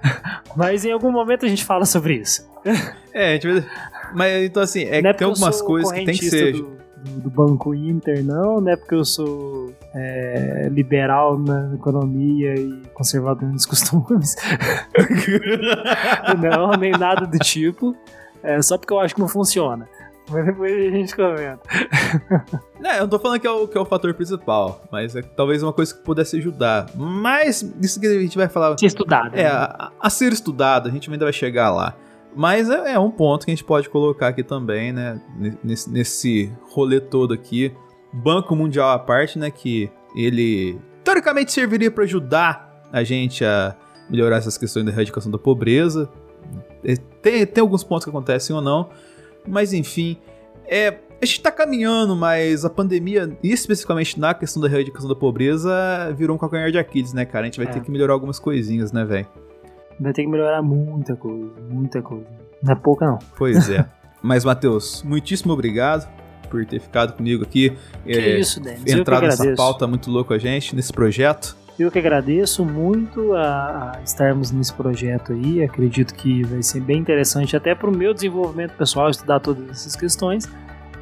Mas 0.57 0.84
em 0.84 0.91
algum 0.91 1.12
momento 1.12 1.47
a 1.47 1.49
gente 1.49 1.64
fala 1.64 1.84
sobre 1.84 2.14
isso. 2.14 2.49
É, 3.12 3.30
a 3.30 3.32
gente 3.34 3.66
mas 4.12 4.45
então 4.45 4.62
assim, 4.62 4.82
é 4.84 5.01
que 5.01 5.14
tem 5.14 5.26
algumas 5.26 5.62
coisas 5.62 5.93
que 5.93 6.05
tem 6.05 6.16
que 6.16 6.28
ser. 6.28 6.53
Do, 6.53 6.78
do, 7.20 7.30
Banco 7.30 7.72
Inter, 7.74 8.24
não, 8.24 8.61
não 8.61 8.72
é 8.72 8.76
porque 8.76 8.95
eu 8.95 9.05
sou 9.05 9.72
é, 9.95 10.68
liberal 10.70 11.38
na 11.38 11.72
economia 11.74 12.55
e 12.55 12.82
conservador 12.93 13.49
nos 13.49 13.64
costumes. 13.66 14.34
não, 16.43 16.72
nem 16.72 16.91
nada 16.91 17.24
do 17.24 17.38
tipo. 17.38 17.95
É 18.43 18.61
só 18.61 18.76
porque 18.76 18.93
eu 18.93 18.99
acho 18.99 19.14
que 19.14 19.20
não 19.20 19.28
funciona. 19.28 19.88
Mas 20.31 20.47
depois 20.47 20.72
a 20.72 20.91
gente 20.91 21.16
comenta. 21.16 21.61
Não, 22.81 22.91
eu 22.95 23.01
não 23.01 23.09
tô 23.09 23.18
falando 23.18 23.41
que 23.41 23.47
é 23.47 23.51
o, 23.51 23.66
que 23.66 23.76
é 23.76 23.81
o 23.81 23.85
fator 23.85 24.14
principal, 24.14 24.83
mas 24.91 25.16
é 25.16 25.22
talvez 25.22 25.62
uma 25.62 25.72
coisa 25.72 25.95
que 25.95 26.03
pudesse 26.03 26.37
ajudar. 26.37 26.87
Mas 26.95 27.62
isso 27.83 28.01
que 28.01 28.07
a 28.07 28.20
gente 28.20 28.37
vai 28.37 28.49
falar. 28.49 28.78
Ser 28.78 28.87
estudado. 28.87 29.35
É, 29.35 29.43
né? 29.43 29.49
a, 29.49 29.93
a, 30.01 30.11
ser 30.11 30.33
estudado, 30.33 30.89
a 30.89 30.93
gente 30.93 31.11
ainda 31.11 31.24
vai 31.24 31.33
chegar 31.33 31.70
lá. 31.70 31.95
Mas 32.35 32.70
é, 32.70 32.93
é, 32.93 32.99
um 32.99 33.11
ponto 33.11 33.45
que 33.45 33.51
a 33.51 33.55
gente 33.55 33.64
pode 33.64 33.89
colocar 33.89 34.28
aqui 34.28 34.43
também, 34.43 34.93
né? 34.93 35.20
Nesse, 35.64 35.91
nesse 35.91 36.53
rolê 36.70 37.01
todo 37.01 37.35
aqui. 37.35 37.74
Banco 38.12 38.55
Mundial 38.55 38.91
à 38.91 38.99
parte, 38.99 39.39
né? 39.39 39.51
Que 39.51 39.91
ele 40.14 40.78
teoricamente 41.03 41.53
serviria 41.53 41.91
para 41.91 42.05
ajudar 42.05 42.89
a 42.93 43.03
gente 43.03 43.45
a 43.45 43.74
melhorar 44.09 44.37
essas 44.37 44.59
questões 44.59 44.85
da 44.85 44.93
erradicação 44.93 45.31
da 45.31 45.39
pobreza. 45.39 46.09
É, 46.85 46.97
tem, 47.22 47.47
tem 47.47 47.62
alguns 47.62 47.85
pontos 47.85 48.05
que 48.05 48.11
acontecem 48.11 48.55
ou 48.55 48.62
não. 48.62 48.91
Mas 49.47 49.72
enfim, 49.72 50.16
é, 50.66 50.99
a 51.20 51.26
gente 51.26 51.43
tá 51.43 51.51
caminhando, 51.51 52.16
mas 52.16 52.64
a 52.64 52.70
pandemia, 52.70 53.36
especificamente 53.43 54.18
na 54.18 54.32
questão 54.32 54.62
da 54.62 54.68
erradicação 54.68 55.09
da 55.09 55.14
pobreza, 55.14 55.70
virou 56.16 56.34
um 56.34 56.38
calcanhar 56.38 56.70
de 56.70 56.78
Aquiles, 56.78 57.12
né, 57.12 57.24
cara? 57.24 57.43
A 57.43 57.45
gente 57.47 57.59
vai 57.59 57.66
é. 57.66 57.70
ter 57.70 57.80
que 57.80 57.91
melhorar 57.91 58.14
algumas 58.14 58.38
coisinhas, 58.38 58.91
né, 58.91 59.05
velho? 59.05 59.26
Vai 59.99 60.12
ter 60.14 60.22
que 60.22 60.28
melhorar 60.28 60.62
muita 60.62 61.14
coisa, 61.14 61.53
muita 61.68 62.01
coisa. 62.01 62.24
Não 62.62 62.72
é 62.72 62.76
pouca, 62.76 63.07
não. 63.07 63.18
Pois 63.36 63.68
é. 63.68 63.86
mas, 64.22 64.45
Matheus, 64.45 65.03
muitíssimo 65.03 65.53
obrigado 65.53 66.09
por 66.49 66.64
ter 66.64 66.80
ficado 66.80 67.12
comigo 67.12 67.43
aqui. 67.43 67.76
Que 68.05 68.12
é, 68.12 68.38
isso, 68.38 68.61
Denis. 68.61 68.86
Entrado 68.86 69.22
nessa 69.22 69.55
pauta 69.55 69.86
muito 69.86 70.11
louco 70.11 70.32
a 70.32 70.38
gente, 70.38 70.74
nesse 70.74 70.93
projeto. 70.93 71.55
Eu 71.81 71.91
que 71.91 71.99
agradeço 71.99 72.62
muito 72.62 73.33
a, 73.33 73.95
a, 73.97 74.03
estarmos 74.03 74.51
nesse 74.51 74.70
projeto 74.70 75.33
aí. 75.33 75.62
Acredito 75.62 76.14
que 76.14 76.43
vai 76.43 76.62
ser 76.62 76.78
bem 76.83 76.99
interessante 76.99 77.57
até 77.57 77.74
para 77.74 77.89
o 77.89 77.97
meu 77.97 78.12
desenvolvimento 78.12 78.72
pessoal 78.72 79.09
estudar 79.09 79.41
todas 79.41 79.70
essas 79.70 79.97
questões 79.97 80.47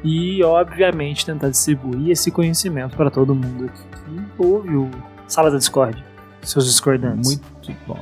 e, 0.05 0.41
obviamente, 0.41 1.25
tentar 1.25 1.49
distribuir 1.49 2.11
esse 2.11 2.31
conhecimento 2.31 2.95
para 2.95 3.11
todo 3.11 3.35
mundo 3.35 3.65
aqui 3.65 3.81
que 4.05 4.41
ouve 4.41 4.73
o 4.73 4.89
Sala 5.27 5.51
da 5.51 5.57
Discord, 5.57 6.01
seus 6.43 6.65
discordantes. 6.65 7.41
Muito 7.41 7.75
bom. 7.85 7.99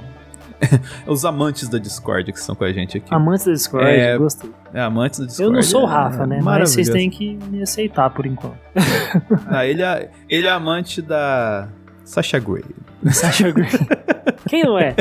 Os 1.07 1.25
amantes 1.25 1.69
da 1.69 1.79
Discord 1.79 2.31
que 2.31 2.37
estão 2.37 2.55
com 2.55 2.63
a 2.63 2.71
gente 2.71 2.97
aqui. 2.97 3.07
Amantes 3.13 3.45
da 3.45 3.53
Discord, 3.53 3.89
é, 3.89 4.17
gostei. 4.17 4.51
É, 4.71 4.81
amantes 4.81 5.19
da 5.19 5.25
Discord. 5.25 5.49
Eu 5.49 5.53
não 5.53 5.63
sou 5.63 5.81
o 5.81 5.85
Rafa, 5.85 6.23
é, 6.23 6.27
né? 6.27 6.39
Mas 6.43 6.71
vocês 6.71 6.89
têm 6.89 7.09
que 7.09 7.39
me 7.49 7.63
aceitar 7.63 8.11
por 8.11 8.27
enquanto. 8.27 8.57
Ah, 9.47 9.65
ele, 9.65 9.81
é, 9.81 10.11
ele 10.29 10.47
é 10.47 10.51
amante 10.51 11.01
da 11.01 11.69
Sasha 12.07 12.39
Grey. 12.39 12.63
Sasha 13.11 13.51
Grey. 13.51 13.67
Quem 14.47 14.63
não 14.63 14.79
é? 14.79 14.95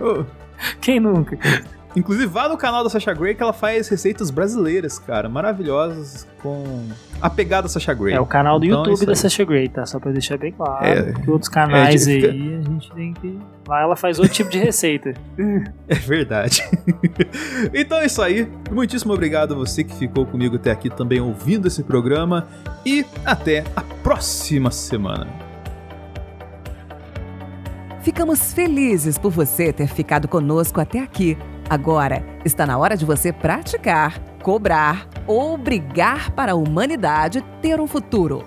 Quem 0.80 0.98
nunca? 0.98 1.38
Inclusive, 1.94 2.26
vá 2.26 2.48
no 2.48 2.56
canal 2.56 2.82
da 2.82 2.88
Sasha 2.88 3.12
Grey 3.12 3.34
que 3.34 3.42
ela 3.42 3.52
faz 3.52 3.86
receitas 3.88 4.30
brasileiras, 4.30 4.98
cara, 4.98 5.28
maravilhosas, 5.28 6.26
com 6.42 6.88
a 7.20 7.28
pegada 7.28 7.68
Sasha 7.68 7.92
Grey. 7.92 8.14
É 8.14 8.20
o 8.20 8.24
canal 8.24 8.58
do 8.58 8.64
então, 8.64 8.82
YouTube 8.86 9.04
da 9.04 9.14
Sasha 9.14 9.44
Grey, 9.44 9.68
tá? 9.68 9.84
Só 9.84 10.00
pra 10.00 10.10
deixar 10.10 10.38
bem 10.38 10.52
claro. 10.52 10.86
É, 10.86 11.12
que 11.12 11.30
outros 11.30 11.50
canais 11.50 12.08
é, 12.08 12.12
aí 12.12 12.56
a 12.58 12.62
gente 12.62 12.90
tem 12.92 13.12
que. 13.12 13.38
Lá 13.68 13.82
ela 13.82 13.94
faz 13.94 14.18
outro 14.18 14.32
tipo 14.32 14.48
de 14.48 14.58
receita. 14.58 15.12
É 15.86 15.94
verdade. 15.94 16.64
então 17.74 17.98
é 17.98 18.06
isso 18.06 18.22
aí. 18.22 18.50
Muitíssimo 18.70 19.12
obrigado 19.12 19.52
a 19.52 19.56
você 19.56 19.84
que 19.84 19.94
ficou 19.94 20.24
comigo 20.24 20.56
até 20.56 20.70
aqui 20.70 20.88
também 20.88 21.20
ouvindo 21.20 21.68
esse 21.68 21.82
programa. 21.82 22.48
E 22.86 23.04
até 23.26 23.64
a 23.76 23.82
próxima 24.02 24.70
semana. 24.70 25.41
Ficamos 28.02 28.52
felizes 28.52 29.16
por 29.16 29.30
você 29.30 29.72
ter 29.72 29.86
ficado 29.86 30.26
conosco 30.26 30.80
até 30.80 30.98
aqui. 30.98 31.38
Agora 31.70 32.26
está 32.44 32.66
na 32.66 32.76
hora 32.76 32.96
de 32.96 33.04
você 33.04 33.32
praticar, 33.32 34.18
cobrar 34.42 35.06
ou 35.24 35.56
brigar 35.56 36.32
para 36.32 36.50
a 36.50 36.56
humanidade 36.56 37.44
ter 37.62 37.80
um 37.80 37.86
futuro. 37.86 38.44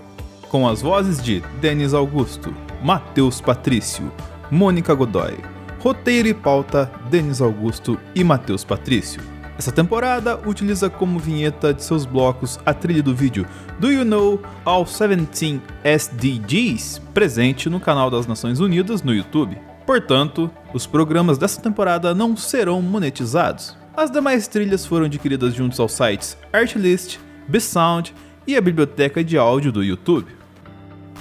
Com 0.50 0.68
as 0.68 0.82
vozes 0.82 1.24
de 1.24 1.40
Denis 1.62 1.94
Augusto, 1.94 2.54
Matheus 2.84 3.40
Patrício, 3.40 4.12
Mônica 4.52 4.94
Godoy, 4.94 5.38
roteiro 5.80 6.28
e 6.28 6.34
pauta 6.34 6.92
Denis 7.10 7.40
Augusto 7.40 7.98
e 8.14 8.26
Matheus 8.26 8.66
Patrício. 8.66 9.35
Essa 9.58 9.72
temporada 9.72 10.38
utiliza 10.46 10.90
como 10.90 11.18
vinheta 11.18 11.74
de 11.74 11.82
seus 11.82 12.06
blocos 12.06 12.60
a 12.66 12.74
trilha 12.74 13.02
do 13.02 13.16
vídeo 13.16 13.48
Do 13.80 13.90
You 13.90 14.04
Know 14.04 14.42
All 14.66 14.84
17 14.84 15.62
SDGs, 15.84 17.00
presente 17.14 17.70
no 17.70 17.80
canal 17.80 18.12
das 18.12 18.28
Nações 18.28 18.60
Unidas 18.60 19.02
no 19.02 19.14
YouTube. 19.14 19.58
Portanto, 19.86 20.52
os 20.74 20.86
programas 20.86 21.38
dessa 21.38 21.62
temporada 21.62 22.14
não 22.14 22.36
serão 22.36 22.82
monetizados. 22.82 23.78
As 23.96 24.12
demais 24.12 24.46
trilhas 24.48 24.86
foram 24.86 25.06
adquiridas 25.06 25.54
juntos 25.54 25.80
aos 25.80 25.94
sites 25.94 26.38
Artlist, 26.52 27.18
Bsound 27.48 28.14
e 28.46 28.58
a 28.58 28.62
biblioteca 28.62 29.24
de 29.24 29.38
áudio 29.38 29.72
do 29.72 29.82
YouTube. 29.82 30.28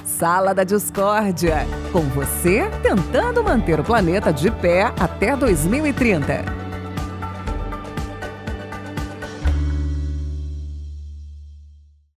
Sala 0.05 0.53
da 0.53 0.65
Discórdia, 0.65 1.67
com 1.93 2.01
você 2.01 2.69
tentando 2.83 3.45
manter 3.45 3.79
o 3.79 3.85
planeta 3.85 4.33
de 4.33 4.51
pé 4.51 4.93
até 4.99 5.37
2030. 5.37 6.64